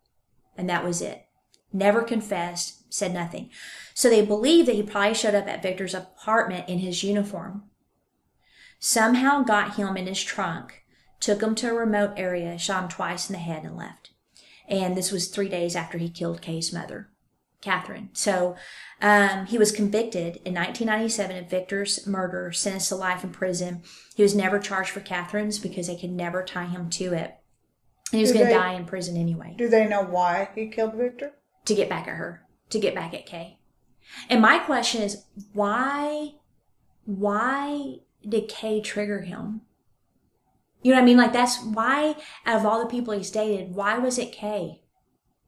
and 0.56 0.70
that 0.70 0.84
was 0.84 1.02
it. 1.02 1.26
Never 1.74 2.04
confessed, 2.04 2.94
said 2.94 3.14
nothing. 3.14 3.50
So 3.94 4.10
they 4.10 4.24
believe 4.24 4.66
that 4.66 4.76
he 4.76 4.84
probably 4.84 5.16
showed 5.16 5.36
up 5.36 5.48
at 5.48 5.64
Victor's 5.64 5.94
apartment 5.94 6.70
in 6.70 6.80
his 6.80 7.04
uniform. 7.04 7.64
Somehow 8.80 9.44
got 9.44 9.76
him 9.76 9.96
in 9.98 10.08
his 10.08 10.22
trunk, 10.22 10.84
took 11.20 11.42
him 11.42 11.56
to 11.56 11.70
a 11.70 11.74
remote 11.74 12.14
area, 12.18 12.58
shot 12.58 12.84
him 12.84 12.90
twice 12.90 13.30
in 13.30 13.34
the 13.34 13.40
head, 13.40 13.64
and 13.64 13.78
left. 13.78 14.12
And 14.68 14.96
this 14.96 15.12
was 15.12 15.28
three 15.28 15.50
days 15.50 15.76
after 15.76 15.98
he 15.98 16.10
killed 16.10 16.42
Kay's 16.42 16.74
mother, 16.74 17.10
Catherine. 17.62 18.10
So 18.14 18.56
um, 19.02 19.46
he 19.46 19.58
was 19.58 19.72
convicted 19.72 20.38
in 20.46 20.54
1997 20.54 21.38
of 21.38 21.50
Victor's 21.50 22.06
murder, 22.08 22.52
sentenced 22.52 22.90
to 22.90 22.96
life 22.96 23.24
in 23.24 23.30
prison. 23.30 23.84
He 24.16 24.24
was 24.24 24.36
never 24.36 24.60
charged 24.60 24.90
for 24.90 25.00
Catherine's 25.00 25.60
because 25.60 25.88
they 25.88 25.96
could 25.96 26.12
never 26.12 26.44
tie 26.44 26.66
him 26.66 26.90
to 26.92 27.14
it. 27.14 27.38
And 28.12 28.18
he 28.18 28.22
was 28.22 28.34
going 28.34 28.48
to 28.48 28.54
die 28.54 28.74
in 28.74 28.86
prison 28.86 29.16
anyway 29.16 29.56
Do 29.58 29.70
they 29.70 29.88
know 29.88 30.04
why 30.04 30.50
he 30.54 30.68
killed 30.68 30.96
Victor? 30.96 31.32
to 31.66 31.76
get 31.76 31.90
back 31.90 32.08
at 32.08 32.16
her, 32.16 32.44
to 32.72 32.80
get 32.80 32.96
back 32.96 33.14
at 33.14 33.26
Kay. 33.26 33.60
And 34.30 34.42
my 34.42 34.60
question 34.60 35.02
is, 35.02 35.26
why, 35.54 36.34
why 37.06 37.98
did 38.28 38.50
Kay 38.50 38.82
trigger 38.82 39.22
him? 39.22 39.62
You 40.82 40.92
know 40.92 40.98
what 40.98 41.04
I 41.04 41.06
mean? 41.06 41.18
Like 41.18 41.34
that's 41.34 41.64
why, 41.64 42.16
out 42.46 42.60
of 42.60 42.66
all 42.66 42.80
the 42.80 42.90
people 42.90 43.14
he's 43.14 43.30
dated, 43.30 43.76
why 43.76 44.00
was 44.00 44.18
it 44.18 44.32
Kay 44.32 44.81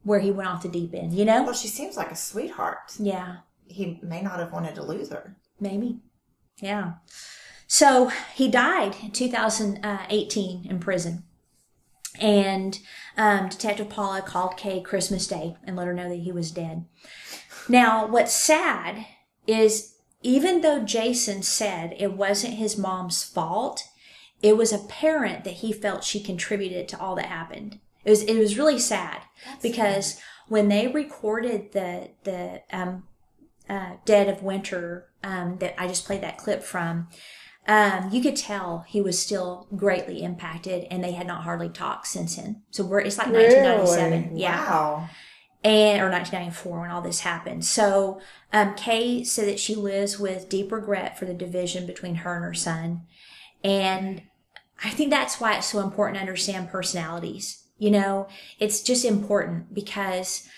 where 0.04 0.20
he 0.20 0.30
went 0.30 0.48
off 0.48 0.62
the 0.62 0.68
deep 0.68 0.94
end? 0.94 1.12
You 1.12 1.24
know? 1.24 1.42
Well, 1.42 1.52
she 1.54 1.68
seems 1.68 1.96
like 1.96 2.10
a 2.12 2.16
sweetheart. 2.16 2.92
Yeah, 2.98 3.38
He 3.66 3.98
may 4.02 4.22
not 4.22 4.38
have 4.38 4.52
wanted 4.52 4.74
to 4.76 4.82
lose 4.82 5.08
her. 5.10 5.36
maybe. 5.58 5.98
Yeah. 6.60 6.92
So 7.66 8.10
he 8.34 8.46
died 8.48 8.94
in 9.02 9.10
2018 9.10 10.66
in 10.70 10.78
prison. 10.78 11.24
And 12.20 12.78
um, 13.16 13.48
Detective 13.48 13.88
Paula 13.88 14.22
called 14.22 14.56
Kay 14.56 14.80
Christmas 14.80 15.26
Day 15.26 15.56
and 15.64 15.74
let 15.74 15.88
her 15.88 15.92
know 15.94 16.08
that 16.08 16.20
he 16.20 16.30
was 16.30 16.52
dead. 16.52 16.84
Now, 17.68 18.06
what's 18.06 18.32
sad 18.32 19.06
is 19.46 19.96
even 20.22 20.60
though 20.60 20.84
Jason 20.84 21.42
said 21.42 21.94
it 21.98 22.12
wasn't 22.12 22.54
his 22.54 22.78
mom's 22.78 23.24
fault, 23.24 23.84
it 24.42 24.56
was 24.56 24.72
apparent 24.72 25.44
that 25.44 25.54
he 25.54 25.72
felt 25.72 26.04
she 26.04 26.22
contributed 26.22 26.86
to 26.88 27.00
all 27.00 27.14
that 27.16 27.26
happened. 27.26 27.80
It 28.04 28.10
was 28.10 28.22
it 28.22 28.38
was 28.38 28.58
really 28.58 28.78
sad 28.78 29.22
because 29.62 30.20
when 30.48 30.68
they 30.68 30.88
recorded 30.88 31.72
the 31.72 32.10
the 32.24 32.62
um, 32.72 33.04
uh, 33.68 33.92
Dead 34.04 34.28
of 34.28 34.42
Winter 34.42 35.08
um, 35.22 35.56
that 35.58 35.80
I 35.80 35.88
just 35.88 36.04
played 36.04 36.20
that 36.22 36.36
clip 36.36 36.62
from, 36.62 37.08
um, 37.66 38.10
you 38.12 38.20
could 38.20 38.36
tell 38.36 38.84
he 38.86 39.00
was 39.00 39.18
still 39.18 39.68
greatly 39.74 40.22
impacted, 40.22 40.86
and 40.90 41.02
they 41.02 41.12
had 41.12 41.26
not 41.26 41.44
hardly 41.44 41.70
talked 41.70 42.06
since 42.06 42.36
then. 42.36 42.62
So 42.70 42.84
we're 42.84 43.00
it's 43.00 43.16
like 43.16 43.28
Really? 43.28 43.56
1997, 43.56 44.36
yeah 44.36 44.70
Wow. 44.70 45.08
and 45.64 46.02
or 46.02 46.10
1994 46.10 46.80
when 46.80 46.90
all 46.90 47.00
this 47.00 47.20
happened. 47.20 47.64
So 47.64 48.20
um, 48.52 48.74
Kay 48.74 49.24
said 49.24 49.48
that 49.48 49.58
she 49.58 49.74
lives 49.74 50.18
with 50.18 50.50
deep 50.50 50.70
regret 50.70 51.18
for 51.18 51.24
the 51.24 51.32
division 51.32 51.86
between 51.86 52.16
her 52.16 52.34
and 52.36 52.44
her 52.44 52.52
son, 52.54 53.06
and 53.62 54.20
I 54.84 54.90
think 54.90 55.08
that's 55.08 55.40
why 55.40 55.56
it's 55.56 55.68
so 55.68 55.80
important 55.80 56.16
to 56.16 56.20
understand 56.20 56.68
personalities. 56.68 57.63
You 57.78 57.90
know, 57.90 58.28
it's 58.58 58.82
just 58.82 59.04
important 59.04 59.74
because 59.74 60.48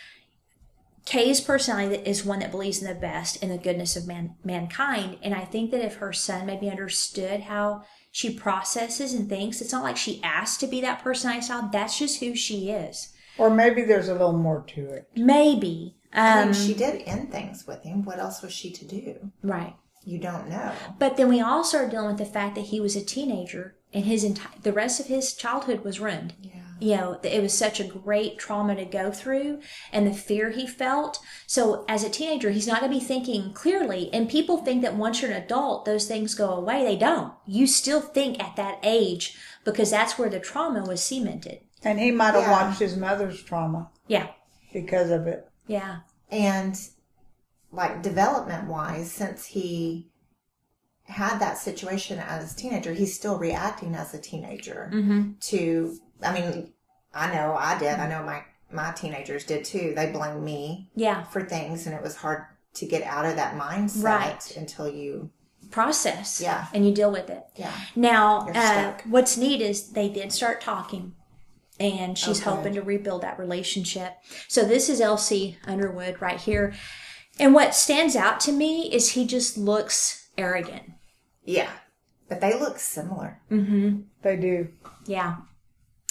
Kay's 1.06 1.40
personality 1.40 2.02
is 2.08 2.24
one 2.24 2.40
that 2.40 2.50
believes 2.50 2.82
in 2.82 2.88
the 2.88 2.94
best 3.00 3.42
and 3.42 3.50
the 3.50 3.58
goodness 3.58 3.96
of 3.96 4.06
man, 4.06 4.34
mankind, 4.44 5.18
and 5.22 5.34
I 5.34 5.44
think 5.44 5.70
that 5.70 5.84
if 5.84 5.96
her 5.96 6.12
son 6.12 6.46
maybe 6.46 6.68
understood 6.68 7.40
how 7.42 7.84
she 8.10 8.34
processes 8.34 9.12
and 9.14 9.28
thinks, 9.28 9.60
it's 9.60 9.72
not 9.72 9.84
like 9.84 9.96
she 9.96 10.20
asked 10.22 10.60
to 10.60 10.66
be 10.66 10.80
that 10.80 11.02
personality 11.02 11.44
style. 11.44 11.68
That's 11.72 11.98
just 11.98 12.20
who 12.20 12.34
she 12.34 12.70
is. 12.70 13.12
Or 13.38 13.50
maybe 13.50 13.82
there's 13.82 14.08
a 14.08 14.12
little 14.12 14.32
more 14.32 14.64
to 14.68 14.84
it. 14.90 15.08
Maybe. 15.14 15.96
I 16.12 16.40
Um, 16.40 16.50
mean, 16.50 16.54
she 16.54 16.74
did 16.74 17.02
end 17.06 17.30
things 17.30 17.66
with 17.66 17.82
him. 17.82 18.04
What 18.04 18.18
else 18.18 18.42
was 18.42 18.52
she 18.52 18.70
to 18.72 18.84
do? 18.86 19.30
right. 19.42 19.74
You 20.08 20.18
don't 20.20 20.48
know. 20.48 20.72
But 21.00 21.16
then 21.16 21.28
we 21.28 21.40
also 21.40 21.78
are 21.78 21.88
dealing 21.88 22.06
with 22.06 22.18
the 22.18 22.24
fact 22.24 22.54
that 22.54 22.66
he 22.66 22.78
was 22.80 22.94
a 22.94 23.04
teenager 23.04 23.74
and 23.92 24.04
his 24.04 24.22
entire 24.22 24.52
the 24.62 24.72
rest 24.72 25.00
of 25.00 25.06
his 25.06 25.34
childhood 25.34 25.82
was 25.82 25.98
ruined. 25.98 26.34
Yeah. 26.40 26.62
You 26.78 26.96
know, 26.96 27.20
it 27.22 27.40
was 27.42 27.56
such 27.56 27.80
a 27.80 27.84
great 27.84 28.38
trauma 28.38 28.74
to 28.76 28.84
go 28.84 29.10
through 29.10 29.60
and 29.92 30.06
the 30.06 30.12
fear 30.12 30.50
he 30.50 30.66
felt. 30.66 31.18
So 31.46 31.84
as 31.88 32.04
a 32.04 32.10
teenager, 32.10 32.50
he's 32.50 32.66
not 32.66 32.80
going 32.80 32.92
to 32.92 32.98
be 32.98 33.04
thinking 33.04 33.52
clearly. 33.54 34.10
And 34.12 34.28
people 34.28 34.58
think 34.58 34.82
that 34.82 34.94
once 34.96 35.22
you're 35.22 35.30
an 35.30 35.42
adult, 35.42 35.84
those 35.86 36.06
things 36.06 36.34
go 36.34 36.50
away. 36.50 36.84
They 36.84 36.96
don't. 36.96 37.32
You 37.46 37.66
still 37.66 38.00
think 38.02 38.42
at 38.42 38.56
that 38.56 38.78
age 38.82 39.38
because 39.64 39.90
that's 39.90 40.18
where 40.18 40.28
the 40.28 40.38
trauma 40.40 40.82
was 40.84 41.02
cemented. 41.02 41.60
And 41.82 41.98
he 41.98 42.10
might 42.10 42.34
have 42.34 42.42
Yeah. 42.42 42.50
watched 42.66 42.80
his 42.80 42.96
mother's 42.96 43.42
trauma 43.42 43.90
Yeah. 44.06 44.28
because 44.72 45.10
of 45.10 45.26
it. 45.26 45.48
Yeah. 45.66 46.00
And 46.30 46.78
like 47.72 48.02
development 48.02 48.68
wise, 48.68 49.10
since 49.10 49.46
he 49.46 50.08
had 51.04 51.38
that 51.38 51.56
situation 51.58 52.18
as 52.18 52.52
a 52.52 52.56
teenager, 52.56 52.92
he's 52.92 53.14
still 53.14 53.38
reacting 53.38 53.94
as 53.94 54.12
a 54.12 54.18
teenager 54.20 54.90
Mm-hmm. 54.92 55.32
to, 55.40 55.98
I 56.22 56.32
mean, 56.32 56.72
I 57.14 57.32
know 57.34 57.54
I 57.58 57.78
did. 57.78 57.98
I 57.98 58.08
know 58.08 58.22
my, 58.22 58.42
my 58.70 58.92
teenagers 58.92 59.44
did 59.44 59.64
too. 59.64 59.92
They 59.96 60.10
blamed 60.10 60.42
me 60.42 60.90
Yeah. 60.94 61.22
for 61.24 61.42
things 61.42 61.86
and 61.86 61.94
it 61.94 62.02
was 62.02 62.16
hard 62.16 62.44
to 62.74 62.86
get 62.86 63.02
out 63.04 63.24
of 63.24 63.36
that 63.36 63.54
mindset 63.54 64.02
Right. 64.04 64.56
until 64.56 64.88
you, 64.88 65.30
Process. 65.70 66.40
Yeah. 66.40 66.66
And 66.72 66.86
you 66.86 66.94
deal 66.94 67.10
with 67.10 67.28
it. 67.28 67.42
yeah. 67.56 67.72
Now, 67.96 68.48
uh, 68.54 68.96
what's 69.06 69.36
neat 69.36 69.60
is 69.60 69.90
they 69.92 70.08
did 70.08 70.30
start 70.30 70.60
talking, 70.60 71.12
and 71.80 72.16
she's 72.16 72.40
Okay. 72.40 72.50
hoping 72.50 72.74
to 72.74 72.82
rebuild 72.82 73.22
that 73.22 73.36
relationship. 73.38 74.12
So 74.46 74.64
this 74.64 74.88
is 74.88 75.00
LC 75.00 75.56
Underwood 75.66 76.22
right 76.22 76.38
here, 76.40 76.72
and 77.40 77.52
what 77.52 77.74
stands 77.74 78.14
out 78.14 78.38
to 78.40 78.52
me 78.52 78.92
is 78.94 79.10
he 79.12 79.26
just 79.26 79.58
looks 79.58 80.28
arrogant. 80.38 80.84
Yeah. 81.44 81.70
But 82.28 82.40
they 82.40 82.58
look 82.58 82.78
similar. 82.78 83.40
Mm-hmm. 83.50 84.02
They 84.22 84.36
do. 84.36 84.68
Yeah. 85.06 85.36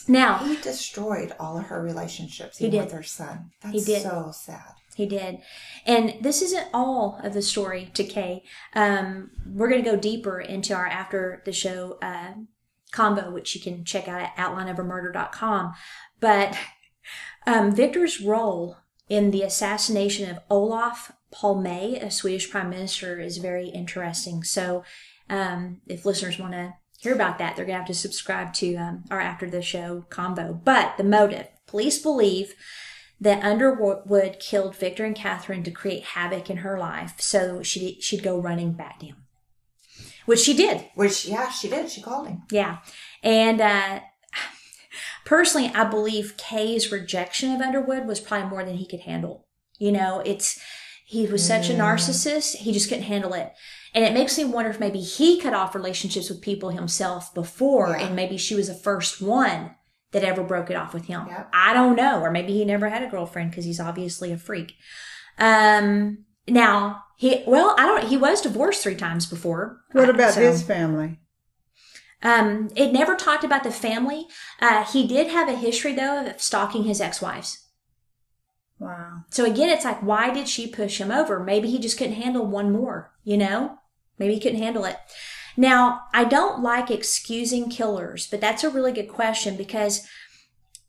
Now 0.08 0.38
He 0.40 0.56
destroyed 0.58 1.34
all 1.40 1.58
of 1.58 1.66
her 1.66 1.82
relationships 1.82 2.58
He 2.58 2.70
did. 2.70 2.84
with 2.84 2.92
her 2.94 3.04
son. 3.04 3.52
That's 3.62 3.74
He 3.74 3.82
did. 3.84 4.02
so 4.04 4.32
sad. 4.34 4.74
he 4.96 5.06
did, 5.06 5.40
and 5.86 6.16
this 6.22 6.42
isn't 6.42 6.68
all 6.74 7.20
of 7.24 7.34
the 7.34 7.42
story 7.42 7.92
to 7.96 8.04
Kay. 8.04 8.44
Um, 8.74 9.32
we're 9.46 9.70
going 9.70 9.84
to 9.84 9.90
go 9.92 9.98
deeper 9.98 10.40
into 10.40 10.74
our 10.74 10.88
after 10.88 11.42
the 11.46 11.52
show 11.52 11.98
uh, 12.02 12.34
combo, 12.92 13.30
which 13.32 13.54
you 13.56 13.62
can 13.62 13.84
check 13.84 14.08
out 14.08 14.22
at 14.22 14.36
outlineofamurder.com. 14.38 15.74
But 16.22 16.58
um, 17.46 17.76
Victor's 17.76 18.22
role 18.22 18.78
in 19.10 19.32
the 19.32 19.42
assassination 19.44 20.30
of 20.30 20.40
Olof 20.50 21.12
Palme, 21.32 21.66
a 21.96 22.10
Swedish 22.10 22.50
prime 22.50 22.70
minister, 22.70 23.20
is 23.20 23.38
very 23.38 23.68
interesting. 23.68 24.44
So, 24.44 24.84
um, 25.30 25.82
if 25.88 26.06
listeners 26.06 26.40
want 26.40 26.54
to 26.54 26.74
hear 27.06 27.16
about 27.16 27.38
that, 27.38 27.56
they're 27.56 27.66
going 27.66 27.76
to 27.76 27.80
have 27.80 27.88
to 27.88 27.94
subscribe 27.94 28.54
to 28.56 28.76
um, 28.76 29.04
our 29.10 29.22
after 29.22 29.50
the 29.50 29.62
show 29.62 30.06
combo. 30.10 30.54
But 30.54 30.98
the 30.98 31.04
motive 31.04 31.48
police 31.68 31.98
believe 31.98 32.54
that 33.20 33.44
Underwood 33.44 34.40
killed 34.40 34.76
Victor 34.76 35.06
and 35.06 35.16
Catherine 35.16 35.64
to 35.64 35.72
create 35.72 36.04
havoc 36.04 36.50
in 36.50 36.58
her 36.58 36.78
life, 36.78 37.14
so 37.20 37.64
she 37.64 38.00
she'd 38.02 38.24
go 38.24 38.38
running 38.38 38.74
back 38.74 39.00
to 39.00 39.08
him, 39.08 39.16
which 40.26 40.42
she 40.42 40.54
did. 40.54 40.86
Which, 40.96 41.26
yeah, 41.26 41.50
she 41.50 41.70
did. 41.70 41.90
She 41.90 42.02
called 42.02 42.28
him. 42.28 42.44
Yeah. 42.52 42.80
And 43.24 43.62
uh, 43.62 44.02
personally, 45.26 45.72
I 45.74 45.86
believe 45.86 46.36
Kay's 46.38 46.92
rejection 46.92 47.52
of 47.52 47.62
Underwood 47.62 48.06
was 48.06 48.20
probably 48.20 48.50
more 48.50 48.66
than 48.66 48.76
he 48.76 48.88
could 48.88 49.02
handle. 49.02 49.48
You 49.80 49.92
know, 49.94 50.22
it's 50.26 50.60
he 51.06 51.28
was 51.28 51.46
such 51.46 51.70
a 51.70 51.74
narcissist, 51.74 52.56
he 52.56 52.74
just 52.74 52.90
couldn't 52.90 53.04
handle 53.04 53.34
it. 53.34 53.54
And 53.96 54.04
it 54.06 54.14
makes 54.14 54.38
me 54.38 54.44
wonder 54.46 54.70
if 54.70 54.80
maybe 54.80 55.00
he 55.00 55.40
cut 55.40 55.54
off 55.54 55.74
relationships 55.74 56.30
with 56.30 56.42
people 56.42 56.70
himself 56.70 57.34
before, 57.34 57.96
Yeah. 57.98 58.06
and 58.08 58.16
maybe 58.16 58.38
she 58.38 58.54
was 58.54 58.68
the 58.68 58.74
first 58.76 59.22
one 59.22 59.74
that 60.12 60.24
ever 60.24 60.44
broke 60.44 60.70
it 60.70 60.76
off 60.76 60.94
with 60.94 61.06
him. 61.06 61.26
Yep. 61.28 61.50
I 61.54 61.74
don't 61.74 61.96
know. 61.96 62.20
Or 62.22 62.30
maybe 62.30 62.54
he 62.54 62.66
never 62.66 62.90
had 62.90 63.02
a 63.04 63.08
girlfriend 63.10 63.50
because 63.52 63.66
he's 63.66 63.80
obviously 63.80 64.32
a 64.34 64.38
freak. 64.38 64.74
Um, 65.40 66.26
now 66.48 67.04
he, 67.18 67.44
well, 67.48 67.74
I 67.80 67.86
don't, 67.86 68.04
he 68.10 68.18
was 68.18 68.42
divorced 68.42 68.84
three 68.84 68.96
times 68.96 69.26
before. 69.26 69.82
What 69.94 70.10
Uh, 70.10 70.14
about 70.14 70.34
so- 70.36 70.42
his 70.42 70.62
family? 70.62 71.20
um, 72.22 72.70
it 72.76 72.92
never 72.92 73.16
talked 73.16 73.44
about 73.46 73.64
the 73.64 73.72
family. 73.72 74.28
Uh, 74.62 74.84
he 74.86 75.08
did 75.08 75.28
have 75.28 75.48
a 75.48 75.56
history 75.56 75.94
though 75.94 76.26
of 76.28 76.42
stalking 76.42 76.84
his 76.84 77.00
ex-wives. 77.00 77.66
Wow. 78.80 79.22
So 79.30 79.46
again, 79.46 79.70
it's 79.70 79.86
like, 79.86 80.02
why 80.04 80.34
did 80.34 80.50
she 80.50 80.68
push 80.68 81.00
him 81.00 81.12
over? 81.12 81.40
Maybe 81.40 81.70
he 81.70 81.80
just 81.80 81.98
couldn't 81.98 82.16
handle 82.22 82.46
one 82.46 82.72
more, 82.74 83.14
you 83.24 83.38
know? 83.38 83.78
Maybe 84.18 84.34
he 84.34 84.40
couldn't 84.40 84.62
handle 84.62 84.86
it. 84.86 84.98
Now, 85.58 86.02
I 86.14 86.26
don't 86.26 86.62
like 86.62 86.92
excusing 86.92 87.70
killers, 87.70 88.28
but 88.28 88.42
that's 88.42 88.64
a 88.64 88.70
really 88.70 88.92
good 88.92 89.08
question 89.08 89.56
because 89.56 90.06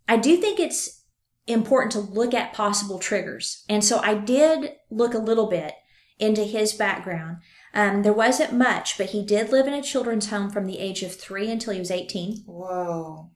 I 0.08 0.16
do 0.16 0.36
think 0.36 0.58
it's 0.58 1.04
important 1.46 1.92
to 1.92 2.00
look 2.00 2.34
at 2.34 2.52
possible 2.52 2.98
triggers. 2.98 3.64
And 3.68 3.84
so 3.84 3.98
I 3.98 4.14
did 4.14 4.72
look 4.90 5.14
a 5.14 5.18
little 5.18 5.46
bit 5.46 5.74
into 6.18 6.42
his 6.42 6.72
background. 6.72 7.38
Um, 7.74 8.02
there 8.02 8.12
wasn't 8.12 8.54
much, 8.54 8.96
but 8.96 9.10
he 9.10 9.24
did 9.24 9.50
live 9.50 9.66
in 9.66 9.74
a 9.74 9.82
children's 9.82 10.30
home 10.30 10.50
from 10.50 10.66
the 10.66 10.78
age 10.78 11.02
of 11.02 11.14
three 11.14 11.50
until 11.50 11.72
he 11.74 11.78
was 11.78 11.90
18. 11.90 12.44
Whoa. 12.46 13.30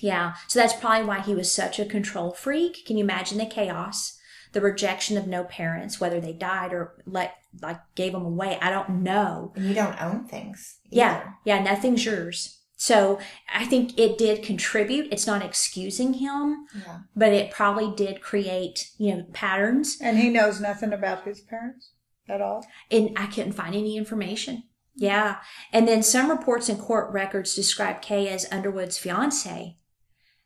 Yeah. 0.00 0.34
So 0.48 0.58
that's 0.58 0.74
probably 0.74 1.06
why 1.06 1.20
he 1.20 1.34
was 1.34 1.50
such 1.50 1.78
a 1.78 1.84
control 1.84 2.32
freak. 2.32 2.84
Can 2.84 2.96
you 2.96 3.04
imagine 3.04 3.38
the 3.38 3.46
chaos? 3.46 4.18
The 4.52 4.60
rejection 4.60 5.16
of 5.16 5.26
no 5.26 5.44
parents, 5.44 6.00
whether 6.00 6.20
they 6.20 6.32
died 6.32 6.72
or 6.72 6.94
let, 7.06 7.36
like 7.62 7.80
gave 7.94 8.12
them 8.12 8.24
away. 8.24 8.58
I 8.60 8.70
don't 8.70 9.02
know. 9.02 9.52
And 9.56 9.66
you 9.66 9.74
don't 9.74 10.00
own 10.00 10.26
things. 10.26 10.78
Yeah. 10.90 11.32
Yeah. 11.44 11.62
Nothing's 11.62 12.04
yours. 12.04 12.54
So 12.80 13.18
I 13.52 13.64
think 13.64 13.98
it 13.98 14.18
did 14.18 14.44
contribute. 14.44 15.08
It's 15.10 15.26
not 15.26 15.44
excusing 15.44 16.14
him, 16.14 16.66
Yeah. 16.76 16.98
but 17.16 17.32
it 17.32 17.50
probably 17.50 17.92
did 17.96 18.20
create, 18.20 18.92
you 18.98 19.16
know, 19.16 19.24
patterns. 19.32 19.98
And 20.00 20.16
he 20.16 20.28
knows 20.28 20.60
nothing 20.60 20.92
about 20.92 21.24
his 21.24 21.40
parents 21.40 21.90
at 22.28 22.40
all. 22.40 22.64
And 22.88 23.10
I 23.18 23.26
couldn't 23.26 23.52
find 23.54 23.74
any 23.74 23.96
information. 23.96 24.62
Yeah. 24.94 25.38
And 25.72 25.88
then 25.88 26.04
some 26.04 26.30
reports 26.30 26.68
and 26.68 26.78
court 26.78 27.12
records 27.12 27.54
describe 27.56 28.00
Kay 28.00 28.28
as 28.28 28.46
Underwood's 28.52 28.96
fiance. 28.98 29.76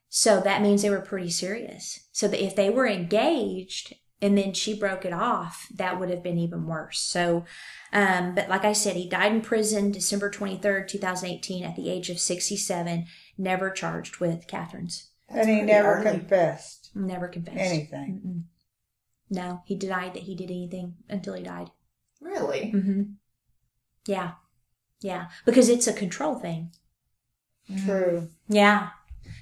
So 0.09 0.40
that 0.40 0.62
means 0.62 0.82
they 0.82 0.90
were 0.90 1.00
pretty 1.00 1.30
serious. 1.30 2.00
So 2.12 2.28
that 2.28 2.42
if 2.42 2.57
they 2.57 2.70
were 2.70 2.86
engaged 2.86 3.94
and 4.22 4.38
then 4.38 4.54
she 4.54 4.72
broke 4.78 5.04
it 5.04 5.12
off, 5.12 5.66
that 5.74 5.98
would 6.00 6.08
have 6.08 6.22
been 6.22 6.38
even 6.38 6.66
worse. 6.66 7.00
So, 7.00 7.44
um, 7.92 8.34
but 8.34 8.48
like 8.48 8.64
I 8.64 8.72
said, 8.72 8.96
he 8.96 9.08
died 9.08 9.32
in 9.32 9.40
prison 9.42 9.90
December 9.90 10.30
23rd, 10.30 10.88
2018 10.88 11.64
at 11.64 11.76
the 11.76 11.90
age 11.90 12.08
of 12.08 12.18
67, 12.20 13.04
never 13.36 13.70
charged 13.70 14.18
with 14.18 14.46
Catherine's. 14.46 15.10
That's 15.28 15.46
and 15.46 15.56
he 15.56 15.62
never 15.62 15.96
early. 15.96 16.10
confessed 16.18 16.90
Never 16.94 17.26
confessed. 17.28 17.58
anything. 17.58 18.20
Mm-mm. 18.24 18.42
No, 19.30 19.62
he 19.66 19.74
denied 19.76 20.14
that 20.14 20.24
he 20.24 20.34
did 20.34 20.50
anything 20.50 20.94
until 21.08 21.34
he 21.34 21.42
died. 21.42 21.70
Really? 22.20 22.70
hmm 22.70 23.02
Yeah. 24.06 24.32
Yeah. 25.00 25.28
Because 25.44 25.68
it's 25.68 25.86
a 25.86 25.92
control 25.92 26.36
thing. 26.36 26.70
True. 27.86 28.28
Yeah. 28.48 28.90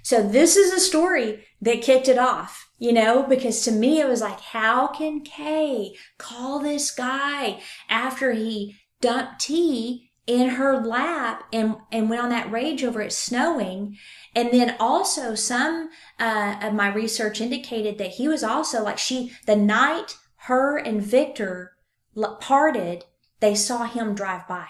So 0.03 0.27
this 0.27 0.57
is 0.57 0.73
a 0.73 0.81
story 0.81 1.45
that 1.61 1.83
kicked 1.83 2.09
it 2.09 2.19
off, 2.19 2.71
you 2.79 2.93
know, 2.93 3.23
because 3.23 3.63
to 3.65 3.73
me 3.73 4.01
it 4.01 4.09
was 4.09 4.21
like, 4.21 4.41
how 4.41 4.87
can 4.89 5.21
Kay 5.21 5.95
call 6.19 6.59
this 6.59 6.91
guy 6.91 7.61
after 7.89 8.33
he 8.33 8.77
dumped 9.01 9.41
tea 9.41 10.11
in 10.27 10.51
her 10.51 10.79
lap 10.79 11.45
and, 11.53 11.77
and 11.93 12.09
went 12.09 12.23
on 12.23 12.31
that 12.31 12.51
rage 12.51 12.83
over 12.83 13.03
it 13.03 13.13
snowing? 13.13 13.97
And 14.35 14.51
then 14.51 14.77
also 14.81 15.35
some, 15.35 15.91
uh, 16.19 16.57
of 16.63 16.73
my 16.73 16.89
research 16.93 17.41
indicated 17.41 17.99
that 17.99 18.13
he 18.13 18.29
was 18.29 18.43
also 18.43 18.83
like 18.83 18.99
she, 18.99 19.33
the 19.47 19.57
night 19.57 20.17
her 20.45 20.79
and 20.79 21.03
Victor 21.03 21.73
l- 22.17 22.37
parted, 22.41 23.05
they 23.41 23.55
saw 23.55 23.85
him 23.85 24.15
drive 24.15 24.49
by. 24.49 24.67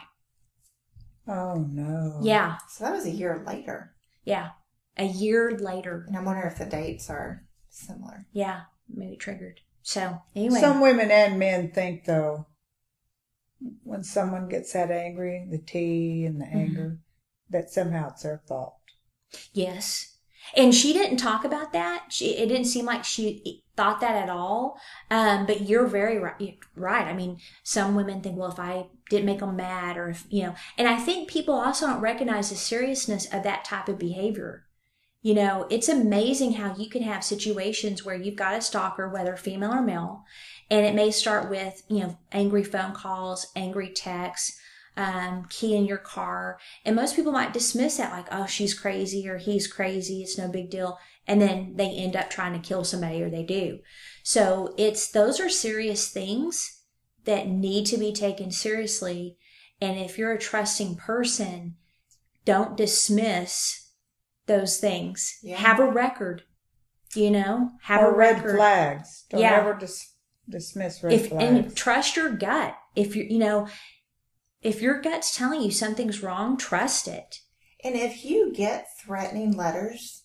Oh 1.29 1.65
no. 1.71 2.19
Yeah. 2.23 2.59
So 2.69 2.85
that 2.85 2.93
was 2.93 3.07
a 3.07 3.11
year 3.11 3.43
later. 3.47 3.95
Yeah. 4.25 4.51
A 5.01 5.07
year 5.07 5.57
later. 5.59 6.05
And 6.07 6.17
I 6.17 6.23
wonder 6.23 6.43
if 6.43 6.59
the 6.59 6.67
dates 6.67 7.09
are 7.11 7.45
similar. 7.69 8.27
Yeah, 8.33 8.63
maybe 8.89 9.17
triggered. 9.17 9.61
So 9.83 10.19
anyway, 10.37 10.61
Some 10.61 10.81
women 10.81 11.11
and 11.11 11.39
men 11.39 11.73
think 11.73 12.05
though, 12.05 12.47
when 13.83 14.03
someone 14.05 14.49
gets 14.49 14.73
that 14.73 14.91
angry, 14.91 15.47
the 15.51 15.59
tea 15.59 16.25
and 16.27 16.41
the 16.41 16.45
Mm-hmm. 16.45 16.59
anger, 16.59 16.99
that 17.51 17.71
somehow 17.71 18.11
it's 18.11 18.23
their 18.23 18.43
fault. 18.47 18.77
yes, 19.53 20.19
and 20.57 20.75
she 20.75 20.93
didn't 20.93 21.19
talk 21.19 21.45
about 21.45 21.73
that. 21.73 22.07
She 22.11 22.37
it 22.37 22.47
didn't 22.49 22.65
seem 22.67 22.85
like 22.87 23.05
she 23.05 23.63
thought 23.77 24.01
that 24.01 24.17
at 24.17 24.29
all. 24.31 24.79
Um, 25.11 25.47
but 25.47 25.63
you're 25.63 25.87
very 25.87 26.19
right. 26.19 26.59
Right. 26.75 27.07
I 27.07 27.13
mean, 27.13 27.39
some 27.63 27.95
women 27.95 28.21
think, 28.23 28.37
well, 28.39 28.51
if 28.53 28.59
I 28.59 28.87
didn't 29.11 29.27
make 29.27 29.41
them 29.41 29.57
mad, 29.57 29.97
or 29.97 30.09
if 30.11 30.27
you 30.31 30.43
know, 30.45 30.55
and 30.79 30.89
I 30.89 30.97
think 30.97 31.29
people 31.29 31.55
also 31.55 31.87
don't 31.87 32.01
recognize 32.01 32.51
the 32.51 32.57
seriousness 32.57 33.27
of 33.33 33.43
that 33.45 33.65
type 33.65 33.89
of 33.89 33.99
behavior. 33.99 34.67
You 35.23 35.35
know, 35.35 35.67
it's 35.71 35.89
amazing 35.89 36.55
how 36.55 36.75
you 36.77 36.89
can 36.89 37.03
have 37.03 37.23
situations 37.23 38.05
where 38.05 38.17
you've 38.17 38.37
got 38.37 38.57
a 38.57 38.63
stalker, 38.63 39.09
whether 39.09 39.37
female 39.37 39.75
or 39.75 39.83
male, 39.83 40.25
and 40.71 40.87
it 40.87 40.95
may 40.95 41.11
start 41.11 41.51
with, 41.51 41.83
you 41.89 42.01
know, 42.01 42.19
angry 42.33 42.65
phone 42.65 42.95
calls, 42.95 43.47
angry 43.55 43.91
texts, 43.91 44.59
um, 44.97 45.47
key 45.51 45.77
in 45.77 45.85
your 45.85 45.99
car. 45.99 46.59
And 46.85 46.97
most 46.97 47.17
people 47.17 47.33
might 47.33 47.53
dismiss 47.53 47.99
that 47.99 48.13
like, 48.13 48.27
oh, 48.31 48.47
she's 48.47 48.79
crazy 48.79 49.29
or 49.29 49.39
he's 49.39 49.67
crazy. 49.67 50.23
It's 50.23 50.39
no 50.39 50.49
big 50.49 50.71
deal. 50.71 50.99
And 51.27 51.41
then 51.41 51.75
they 51.77 51.91
end 51.91 52.17
up 52.17 52.31
trying 52.31 52.55
to 52.55 52.67
kill 52.67 52.85
somebody 52.85 53.23
or 53.23 53.31
they 53.31 53.45
do. 53.45 53.81
So 54.23 54.75
it's, 54.77 55.11
those 55.11 55.39
are 55.39 55.49
serious 55.49 56.11
things 56.11 56.83
that 57.25 57.47
need 57.47 57.87
to 57.87 57.99
be 57.99 58.13
taken 58.13 58.51
seriously. 58.51 59.37
And 59.81 59.99
if 59.99 60.19
you're 60.19 60.33
a 60.33 60.39
trusting 60.39 60.97
person, 60.97 61.77
don't 62.45 62.77
dismiss 62.77 63.80
those 64.47 64.79
things. 64.79 65.39
Yeah. 65.43 65.57
Have 65.57 65.79
a 65.81 65.91
record, 65.91 66.43
you 67.15 67.31
know, 67.31 67.71
have 67.83 68.03
or 68.03 68.13
a 68.13 68.17
red 68.17 68.37
record 68.37 68.57
flags. 68.57 69.25
Don't 69.31 69.41
Yeah. 69.41 69.57
ever 69.61 69.75
dis- 69.75 70.15
dismiss 70.49 71.03
red 71.03 71.13
if 71.13 71.29
flags. 71.29 71.45
and 71.45 71.77
trust 71.77 72.17
your 72.17 72.31
gut 72.31 72.75
if 72.97 73.15
you 73.15 73.23
you 73.23 73.39
know 73.39 73.69
if 74.63 74.83
your 74.83 75.01
gut's 75.01 75.37
telling 75.37 75.61
you 75.63 75.71
something's 75.71 76.23
wrong 76.25 76.57
trust 76.57 77.07
it 77.07 77.37
And 77.85 77.95
if 77.95 78.25
you 78.25 78.53
get 78.53 78.89
threatening 79.01 79.53
letters, 79.53 80.25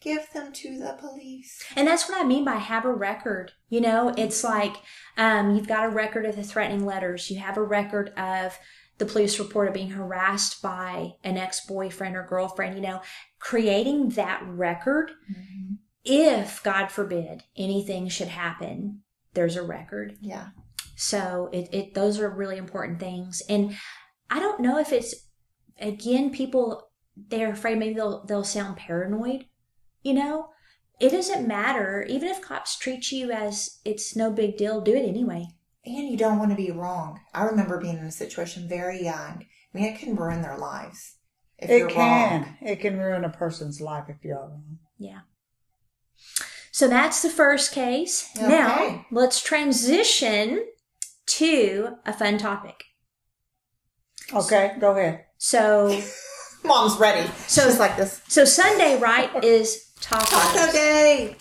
give 0.00 0.28
them 0.32 0.52
to 0.54 0.76
the 0.76 0.96
police. 0.98 1.62
and 1.76 1.86
that's 1.86 2.08
what 2.08 2.20
i 2.20 2.24
mean 2.24 2.44
by 2.44 2.56
have 2.56 2.84
a 2.84 2.92
record 2.92 3.52
you 3.68 3.80
know 3.80 4.12
it's 4.18 4.42
like 4.42 4.74
um, 5.16 5.54
you've 5.54 5.68
got 5.68 5.84
a 5.84 5.88
record 5.90 6.26
of 6.26 6.34
the 6.34 6.42
threatening 6.42 6.84
letters 6.84 7.30
you 7.30 7.38
have 7.38 7.56
a 7.56 7.62
record 7.62 8.08
of 8.18 8.58
the 8.98 9.06
police 9.06 9.38
report 9.38 9.68
of 9.68 9.74
being 9.74 9.90
harassed 9.90 10.60
by 10.62 11.10
an 11.22 11.36
ex-boyfriend 11.38 12.16
or 12.16 12.24
girlfriend 12.26 12.74
you 12.74 12.82
know 12.82 13.00
creating 13.40 14.10
that 14.10 14.40
record 14.46 15.10
mm-hmm. 15.30 15.74
if 16.04 16.62
god 16.62 16.86
forbid 16.86 17.42
anything 17.56 18.08
should 18.08 18.28
happen 18.28 19.02
there's 19.34 19.56
a 19.56 19.62
record 19.62 20.16
Yeah. 20.20 20.48
So 21.00 21.48
it, 21.50 21.72
it 21.72 21.94
those 21.94 22.18
are 22.18 22.28
really 22.28 22.58
important 22.58 23.00
things. 23.00 23.42
And 23.48 23.74
I 24.28 24.38
don't 24.38 24.60
know 24.60 24.78
if 24.78 24.92
it's 24.92 25.14
again, 25.80 26.30
people 26.30 26.90
they're 27.16 27.52
afraid 27.52 27.78
maybe 27.78 27.94
they'll 27.94 28.22
they'll 28.26 28.44
sound 28.44 28.76
paranoid, 28.76 29.46
you 30.02 30.12
know? 30.12 30.50
It 31.00 31.08
doesn't 31.08 31.48
matter. 31.48 32.04
Even 32.06 32.28
if 32.28 32.42
cops 32.42 32.76
treat 32.76 33.10
you 33.10 33.32
as 33.32 33.80
it's 33.82 34.14
no 34.14 34.30
big 34.30 34.58
deal, 34.58 34.82
do 34.82 34.94
it 34.94 35.08
anyway. 35.08 35.46
And 35.86 36.06
you 36.06 36.18
don't 36.18 36.38
want 36.38 36.50
to 36.50 36.56
be 36.56 36.70
wrong. 36.70 37.20
I 37.32 37.44
remember 37.44 37.80
being 37.80 37.96
in 37.96 38.04
a 38.04 38.12
situation 38.12 38.68
very 38.68 39.02
young. 39.02 39.46
I 39.46 39.46
mean, 39.72 39.84
it 39.86 39.98
can 39.98 40.16
ruin 40.16 40.42
their 40.42 40.58
lives. 40.58 41.16
If 41.62 41.70
it 41.70 41.78
you're 41.78 41.88
can. 41.90 42.42
wrong. 42.42 42.56
It 42.62 42.80
can 42.80 42.98
ruin 42.98 43.24
a 43.24 43.28
person's 43.30 43.80
life 43.80 44.04
if 44.08 44.16
you're 44.24 44.38
wrong. 44.38 44.78
Yeah. 44.98 45.20
So 46.72 46.88
that's 46.88 47.22
the 47.22 47.30
first 47.30 47.72
case. 47.72 48.28
Okay. 48.36 48.48
Now 48.48 49.06
let's 49.10 49.42
transition 49.42 50.64
to 51.26 51.96
a 52.06 52.12
fun 52.12 52.38
topic. 52.38 52.84
Okay, 54.32 54.76
go 54.80 54.92
ahead. 54.92 55.24
So 55.38 56.00
Mom's 56.64 56.98
ready. 56.98 57.26
So- 57.46 57.62
So 57.62 57.68
it's 57.68 57.78
like 57.78 57.96
this. 57.96 58.20
so 58.28 58.44
Sunday, 58.44 58.98
right, 58.98 59.42
is 59.44 59.90
tacos. 60.00 60.28
Taco 60.30 60.72
day. 60.72 61.36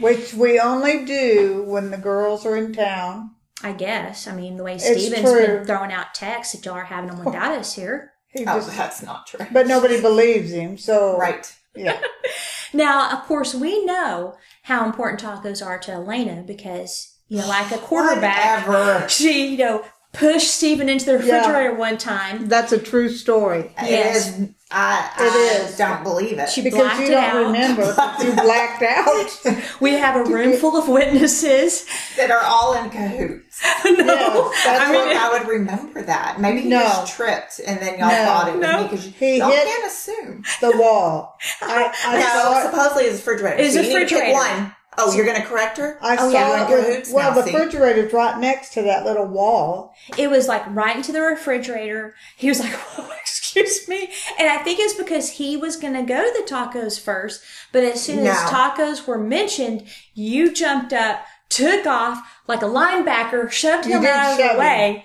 Which 0.00 0.34
we 0.34 0.58
only 0.58 1.04
do 1.04 1.64
when 1.66 1.90
the 1.90 1.98
girls 1.98 2.44
are 2.46 2.56
in 2.56 2.72
town. 2.72 3.32
I 3.62 3.72
guess. 3.72 4.26
I 4.26 4.34
mean, 4.34 4.56
the 4.56 4.64
way 4.64 4.78
Steven's 4.78 5.30
been 5.32 5.64
throwing 5.64 5.92
out 5.92 6.14
texts 6.14 6.54
that 6.54 6.64
y'all 6.64 6.74
are 6.74 6.84
having 6.84 7.10
them 7.10 7.24
without 7.24 7.52
us 7.56 7.74
here. 7.74 8.11
He 8.32 8.44
Oh, 8.46 8.56
just, 8.56 8.76
that's 8.76 9.02
not 9.02 9.26
true. 9.26 9.46
but 9.52 9.66
nobody 9.66 10.00
believes 10.00 10.50
him. 10.52 10.78
So 10.78 11.18
Right. 11.18 11.52
yeah, 11.74 12.00
Now, 12.72 13.10
of 13.12 13.24
course, 13.24 13.54
we 13.54 13.84
know 13.84 14.36
how 14.62 14.84
important 14.86 15.20
tacos 15.22 15.64
are 15.64 15.78
to 15.80 15.92
Elena 15.92 16.42
because, 16.46 17.14
you 17.28 17.38
know, 17.38 17.46
like 17.48 17.70
a 17.72 17.78
quarterback, 17.78 18.66
Whatever. 18.66 19.08
she, 19.08 19.48
you 19.48 19.58
know, 19.58 19.84
pushed 20.12 20.50
Stephen 20.50 20.88
into 20.88 21.06
the 21.06 21.12
Yeah. 21.24 21.36
refrigerator 21.38 21.74
one 21.74 21.96
time. 21.98 22.48
that's 22.48 22.72
a 22.72 22.78
true 22.78 23.08
story. 23.08 23.70
Yes. 23.82 24.28
It 24.28 24.40
is. 24.42 24.48
I, 24.74 25.10
It 25.18 25.22
I 25.60 25.64
is. 25.68 25.76
don't 25.76 26.02
believe 26.02 26.38
it. 26.38 26.48
She 26.48 26.62
Because 26.62 26.80
blacked 26.80 27.00
you 27.02 27.08
don't 27.10 27.24
out. 27.24 27.36
remember, 27.46 27.82
you 28.22 28.32
blacked 28.32 28.82
out. 28.82 29.56
We 29.80 29.92
have 29.92 30.16
a 30.16 30.24
room 30.30 30.56
full 30.56 30.76
of 30.78 30.88
witnesses. 30.88 31.84
that 32.16 32.30
are 32.30 32.40
all 32.42 32.72
in 32.74 32.88
cahoots. 32.88 33.60
no, 33.84 33.90
Yes, 33.92 34.64
that's 34.64 34.80
I 34.80 34.84
I 34.88 34.92
mean, 34.92 35.08
mean, 35.08 35.16
I 35.18 35.30
would 35.38 35.46
remember 35.48 36.02
that. 36.02 36.40
Maybe 36.40 36.62
he 36.62 36.68
No. 36.70 36.80
just 36.80 37.14
tripped, 37.16 37.60
and 37.66 37.80
then 37.80 37.98
y'all 37.98 38.08
No. 38.08 38.24
thought 38.24 38.48
it 38.48 38.52
was 38.56 38.60
No. 38.62 38.76
me 38.78 38.88
because 38.88 39.04
He 39.04 39.38
y'all 39.38 39.50
hit- 39.50 39.66
can't 39.66 39.86
assume. 39.86 40.44
the 40.62 40.76
wall. 40.78 41.36
I, 41.60 41.92
I 42.06 42.18
No, 42.20 42.26
saw 42.26 42.58
it. 42.60 42.62
supposedly 42.70 43.04
it's 43.04 43.18
refrigerator. 43.18 43.62
It's 43.62 43.74
so 43.74 43.80
a 43.80 43.82
you 43.82 43.88
need 43.98 44.08
to 44.08 44.14
pick 44.14 44.24
refrigerator. 44.24 44.32
one. 44.62 44.76
Oh, 44.98 45.14
you're 45.14 45.24
going 45.24 45.40
to 45.40 45.46
correct 45.46 45.78
her? 45.78 45.98
I 46.02 46.14
oh, 46.14 46.16
saw 46.16 46.30
yeah, 46.30 46.64
it. 46.64 46.70
we're 46.70 46.78
in 46.78 46.84
with- 46.84 46.86
cahoots 46.86 47.12
well, 47.12 47.34
the 47.34 47.42
refrigerator's 47.42 48.12
right 48.12 48.38
next 48.38 48.74
to 48.74 48.82
that 48.82 49.04
little 49.04 49.26
wall. 49.26 49.94
it 50.18 50.30
was 50.30 50.48
like 50.48 50.62
right 50.74 50.96
into 50.96 51.12
the 51.12 51.22
refrigerator. 51.22 52.14
He 52.36 52.48
was 52.48 52.60
like, 52.60 52.74
oh, 52.98 53.10
excuse 53.20 53.88
me. 53.88 54.10
And 54.38 54.48
I 54.48 54.58
think 54.58 54.80
it's 54.80 54.94
because 54.94 55.30
he 55.30 55.56
was 55.56 55.76
going 55.76 55.94
to 55.94 56.02
go 56.02 56.22
to 56.22 56.42
the 56.42 56.48
tacos 56.48 57.00
first, 57.00 57.42
but 57.72 57.84
as 57.84 58.02
soon 58.02 58.26
as 58.26 58.36
tacos 58.50 59.06
were 59.06 59.18
mentioned, 59.18 59.84
you 60.14 60.52
jumped 60.52 60.92
up, 60.92 61.24
took 61.48 61.86
off 61.86 62.40
like 62.46 62.62
a 62.62 62.66
linebacker, 62.66 63.50
shoved 63.50 63.86
him 63.86 64.04
out 64.04 64.32
of 64.32 64.52
the 64.52 64.58
way. 64.58 65.04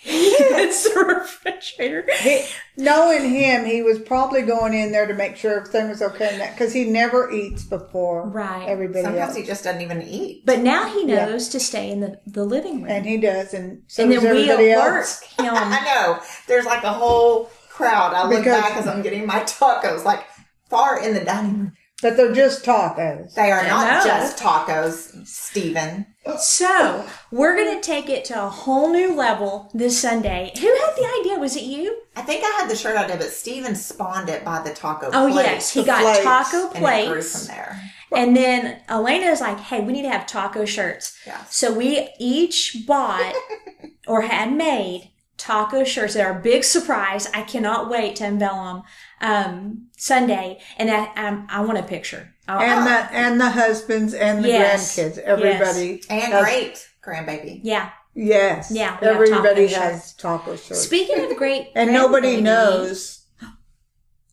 hits 0.08 0.84
the 0.94 1.00
refrigerator. 1.00 2.06
He, 2.20 2.44
knowing 2.76 3.28
him, 3.30 3.64
he 3.64 3.82
was 3.82 3.98
probably 3.98 4.42
going 4.42 4.72
in 4.72 4.92
there 4.92 5.06
to 5.06 5.14
make 5.14 5.36
sure 5.36 5.56
everything 5.58 5.88
was 5.88 6.02
okay 6.02 6.48
because 6.52 6.72
he 6.72 6.84
never 6.84 7.30
eats 7.32 7.64
before 7.64 8.28
Right. 8.28 8.68
everybody 8.68 9.02
Sometimes 9.02 9.28
else. 9.30 9.36
he 9.36 9.42
just 9.42 9.64
doesn't 9.64 9.80
even 9.82 10.02
eat. 10.02 10.46
But 10.46 10.60
now 10.60 10.86
he 10.88 11.04
Yeah. 11.06 11.26
knows 11.26 11.48
to 11.48 11.58
stay 11.60 11.90
in 11.90 12.00
the, 12.00 12.20
the 12.26 12.44
living 12.44 12.82
room. 12.82 12.92
and 12.92 13.04
he 13.04 13.16
does, 13.16 13.52
and 13.54 13.82
so 13.88 14.04
and 14.04 14.12
does 14.12 14.22
then 14.22 14.34
we 14.34 14.42
everybody 14.50 14.70
alert 14.72 14.98
else. 14.98 15.20
him. 15.22 15.46
I 15.54 15.80
know. 15.84 16.20
There's 16.46 16.64
like 16.66 16.84
a 16.84 16.92
whole 16.92 17.50
crowd. 17.68 18.14
I 18.14 18.28
look 18.28 18.38
Because- 18.44 18.62
back 18.62 18.76
as 18.76 18.86
I'm 18.86 19.02
getting 19.02 19.26
my 19.26 19.40
tacos, 19.40 20.04
like 20.04 20.24
far 20.70 21.02
in 21.02 21.14
the 21.14 21.24
dining 21.24 21.58
room. 21.58 21.72
But 22.00 22.16
they're 22.16 22.32
just 22.32 22.64
tacos. 22.64 23.34
They 23.34 23.50
are 23.50 23.66
not 23.66 24.04
just 24.06 24.38
tacos, 24.38 25.26
Stephen. 25.26 26.06
So 26.36 27.06
we're 27.30 27.56
gonna 27.56 27.80
take 27.80 28.08
it 28.08 28.24
to 28.26 28.44
a 28.44 28.48
whole 28.48 28.90
new 28.92 29.14
level 29.14 29.70
this 29.72 29.98
Sunday. 30.00 30.52
Who 30.60 30.66
had 30.66 30.94
the 30.96 31.08
idea? 31.20 31.38
Was 31.38 31.56
it 31.56 31.62
you? 31.64 32.02
I 32.16 32.22
think 32.22 32.44
I 32.44 32.60
had 32.60 32.70
the 32.70 32.76
shirt 32.76 32.96
idea, 32.96 33.16
but 33.16 33.30
Stephen 33.30 33.74
spawned 33.74 34.28
it 34.28 34.44
by 34.44 34.60
the 34.62 34.74
taco 34.74 35.10
Oh 35.12 35.26
yes, 35.26 35.72
he 35.72 35.80
the 35.80 35.86
got 35.86 36.02
plates. 36.02 36.22
taco 36.24 36.68
and 36.70 36.78
plates, 36.78 37.46
from 37.46 37.56
there. 37.56 37.80
and 38.14 38.36
then 38.36 38.80
Elena 38.88 39.26
is 39.26 39.40
like, 39.40 39.58
"Hey, 39.58 39.80
we 39.80 39.92
need 39.92 40.02
to 40.02 40.10
have 40.10 40.26
taco 40.26 40.64
shirts." 40.64 41.16
Yeah. 41.26 41.42
So 41.48 41.72
we 41.72 42.08
each 42.18 42.84
bought 42.86 43.34
or 44.06 44.22
had 44.22 44.52
made 44.52 45.10
taco 45.38 45.84
shirts. 45.84 46.14
They're 46.14 46.36
a 46.38 46.42
big 46.42 46.64
surprise. 46.64 47.26
I 47.32 47.42
cannot 47.42 47.88
wait 47.88 48.16
to 48.16 48.24
unveil 48.26 48.54
them 48.64 48.82
um, 49.20 49.86
Sunday, 49.96 50.60
and 50.76 50.90
I, 50.90 51.06
um, 51.14 51.46
I 51.50 51.60
want 51.62 51.78
a 51.78 51.82
picture. 51.82 52.34
I- 52.46 52.64
And 52.64 52.86
the 52.86 53.14
and 53.16 53.40
the 53.40 53.50
husbands 53.50 54.12
and 54.14 54.44
the 54.44 54.48
Yes. 54.48 54.96
grandkids, 54.98 55.18
everybody 55.18 56.02
And 56.10 56.22
has- 56.32 56.44
great 56.44 56.88
grandbaby. 57.04 57.60
yeah. 57.62 57.90
Yes, 58.14 58.72
Yeah, 58.72 58.96
everybody 59.00 59.68
taco 59.68 59.80
has 59.80 60.12
taco 60.14 60.56
shirts, 60.56 60.80
Speaking 60.82 61.20
of 61.22 61.28
the 61.28 61.36
great, 61.36 61.68
and 61.76 61.92
nobody 61.92 62.40
knows 62.40 63.26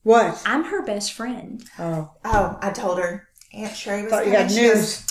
what. 0.02 0.42
I'm 0.46 0.64
her 0.64 0.82
best 0.82 1.14
friend. 1.14 1.64
Oh, 1.78 2.12
Oh, 2.26 2.58
I 2.62 2.72
told 2.72 2.98
her 2.98 3.28
Aunt 3.54 3.76
Sherry 3.76 4.04
was 4.04 4.12
thought 4.12 4.26
you 4.26 4.32
coming. 4.32 4.48
had 4.48 4.52
She 4.52 4.62
goes, 4.62 4.76
news. 4.76 5.02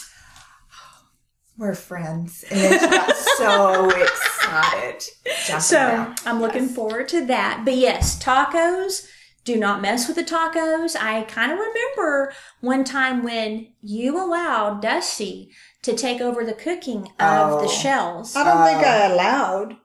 We're 1.57 1.75
friends, 1.77 2.45
and 2.51 2.59
then 2.61 2.81
she 2.81 2.87
got 2.89 3.17
so 3.17 3.89
excited. 4.01 4.34
Jumping 4.45 5.61
So 5.61 5.79
around. 5.79 6.21
I'm 6.27 6.41
looking 6.41 6.65
Yes. 6.65 6.75
forward 6.75 7.09
to 7.09 7.25
that. 7.27 7.63
But 7.65 7.75
yes, 7.77 8.19
tacos. 8.23 9.09
Do 9.45 9.57
not 9.57 9.83
mess 9.83 10.07
with 10.09 10.17
the 10.17 10.25
tacos. 10.25 10.97
I 10.99 11.23
kind 11.25 11.53
of 11.53 11.59
remember 11.59 12.33
one 12.61 12.83
time 12.83 13.23
when 13.23 13.75
you 13.83 14.19
allowed 14.19 14.81
Dusty 14.81 15.51
to 15.83 15.95
take 15.95 16.23
over 16.23 16.45
the 16.45 16.55
cooking 16.55 17.09
of 17.21 17.53
Oh. 17.53 17.61
the 17.61 17.69
shells. 17.69 18.35
I 18.35 18.45
don't 18.45 18.65
think 18.65 18.87
I 18.87 19.07
oh. 19.07 19.15
allowed. 19.15 19.77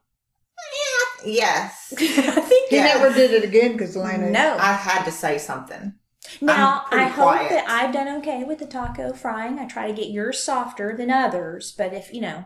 Yes, 1.26 1.94
I 1.98 2.42
think 2.42 2.70
He 2.70 2.78
Yeah. 2.78 2.84
never 2.86 3.12
did 3.14 3.32
it 3.32 3.44
again 3.44 3.74
because 3.74 3.98
Elena. 3.98 4.30
no. 4.30 4.56
I 4.58 4.72
had 4.74 5.04
to 5.04 5.12
say 5.12 5.38
something. 5.38 5.94
now 6.40 6.86
I'm 6.92 7.00
I 7.00 7.04
hope 7.06 7.26
quiet. 7.36 7.50
that 7.50 7.70
I've 7.70 7.92
done 7.94 8.08
okay 8.20 8.44
with 8.46 8.60
the 8.60 8.66
taco 8.66 9.12
frying. 9.14 9.60
I 9.60 9.66
try 9.66 9.88
to 9.88 9.94
get 9.94 10.10
yours 10.12 10.42
softer 10.42 10.96
than 10.96 11.12
others, 11.12 11.74
but 11.78 11.94
if 11.94 12.14
you 12.14 12.22
know, 12.22 12.46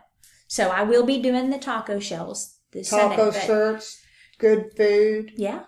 so 0.54 0.68
I 0.68 0.82
will 0.84 1.04
be 1.04 1.18
doing 1.20 1.50
the 1.50 1.58
taco 1.58 1.98
shells 1.98 2.58
this 2.72 2.88
Sunday. 2.90 3.16
taco 3.16 3.30
but- 3.32 3.42
shirts, 3.42 4.00
good 4.38 4.70
food, 4.76 5.32
Yeah. 5.36 5.64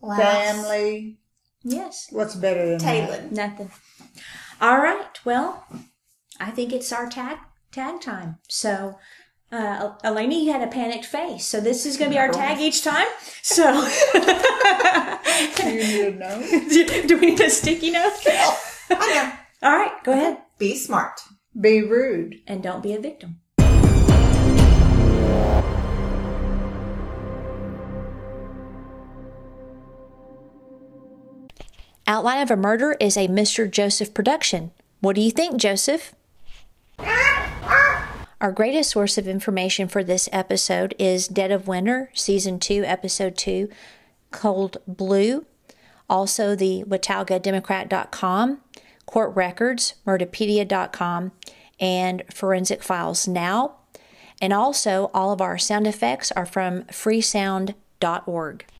Laughs. 0.00 0.22
family. 0.22 1.18
Yes. 1.62 2.06
What's 2.10 2.34
better 2.34 2.64
than 2.70 2.78
that? 2.78 2.84
Taylor. 2.92 3.22
Nothing. 3.30 3.70
All 4.60 4.78
right. 4.78 5.18
Well, 5.24 5.64
I 6.40 6.50
think 6.50 6.72
it's 6.72 6.92
our 6.92 7.08
tag 7.08 7.38
tag 7.72 8.00
time. 8.00 8.38
So, 8.48 8.98
uh, 9.52 9.92
Elena, 10.04 10.34
you 10.34 10.52
had 10.52 10.62
a 10.62 10.66
panicked 10.78 11.06
face. 11.06 11.44
So 11.46 11.60
this 11.60 11.84
is 11.86 11.96
going 11.96 12.10
to 12.10 12.14
be 12.14 12.18
our 12.20 12.30
tag 12.32 12.58
each 12.60 12.82
time. 12.82 13.06
So, 13.42 13.64
You 14.14 15.74
need 15.74 16.02
to 16.04 16.10
know. 16.18 16.40
do, 16.68 17.06
do 17.06 17.18
we 17.18 17.26
need 17.30 17.40
a 17.40 17.50
sticky 17.50 17.90
note? 17.90 18.12
I 18.90 19.14
know. 19.14 19.32
All 19.68 19.76
right. 19.76 19.92
Go 20.04 20.12
ahead 20.12 20.38
Be 20.58 20.76
smart. 20.76 21.20
Be 21.58 21.82
rude. 21.82 22.36
and 22.46 22.62
don't 22.62 22.82
be 22.82 22.92
a 22.94 23.00
victim. 23.00 23.40
Outline 32.08 32.40
of 32.40 32.52
a 32.52 32.56
Murder 32.56 32.96
is 33.00 33.16
a 33.16 33.26
Mr. 33.26 33.68
Joseph 33.68 34.14
production. 34.14 34.70
What 35.00 35.16
do 35.16 35.22
you 35.22 35.32
think, 35.32 35.56
Joseph? 35.56 36.14
Our 38.40 38.52
greatest 38.52 38.90
source 38.90 39.18
of 39.18 39.26
information 39.26 39.88
for 39.88 40.04
this 40.04 40.28
episode 40.30 40.94
is 41.00 41.26
Dead 41.26 41.50
of 41.50 41.66
Winter, 41.66 42.10
Season 42.14 42.60
2, 42.60 42.84
Episode 42.84 43.36
2, 43.36 43.68
Cold 44.30 44.76
Blue. 44.86 45.46
Also, 46.08 46.54
the 46.54 46.84
WataugaDemocrat.com, 46.86 48.60
Court 49.06 49.34
Records, 49.34 49.94
Murderpedia.com, 50.06 51.32
and 51.80 52.22
Forensic 52.32 52.84
Files 52.84 53.26
Now. 53.26 53.78
And 54.40 54.52
also, 54.52 55.10
all 55.12 55.32
of 55.32 55.40
our 55.40 55.58
sound 55.58 55.88
effects 55.88 56.30
are 56.32 56.46
from 56.46 56.82
freesound.org. 56.84 58.66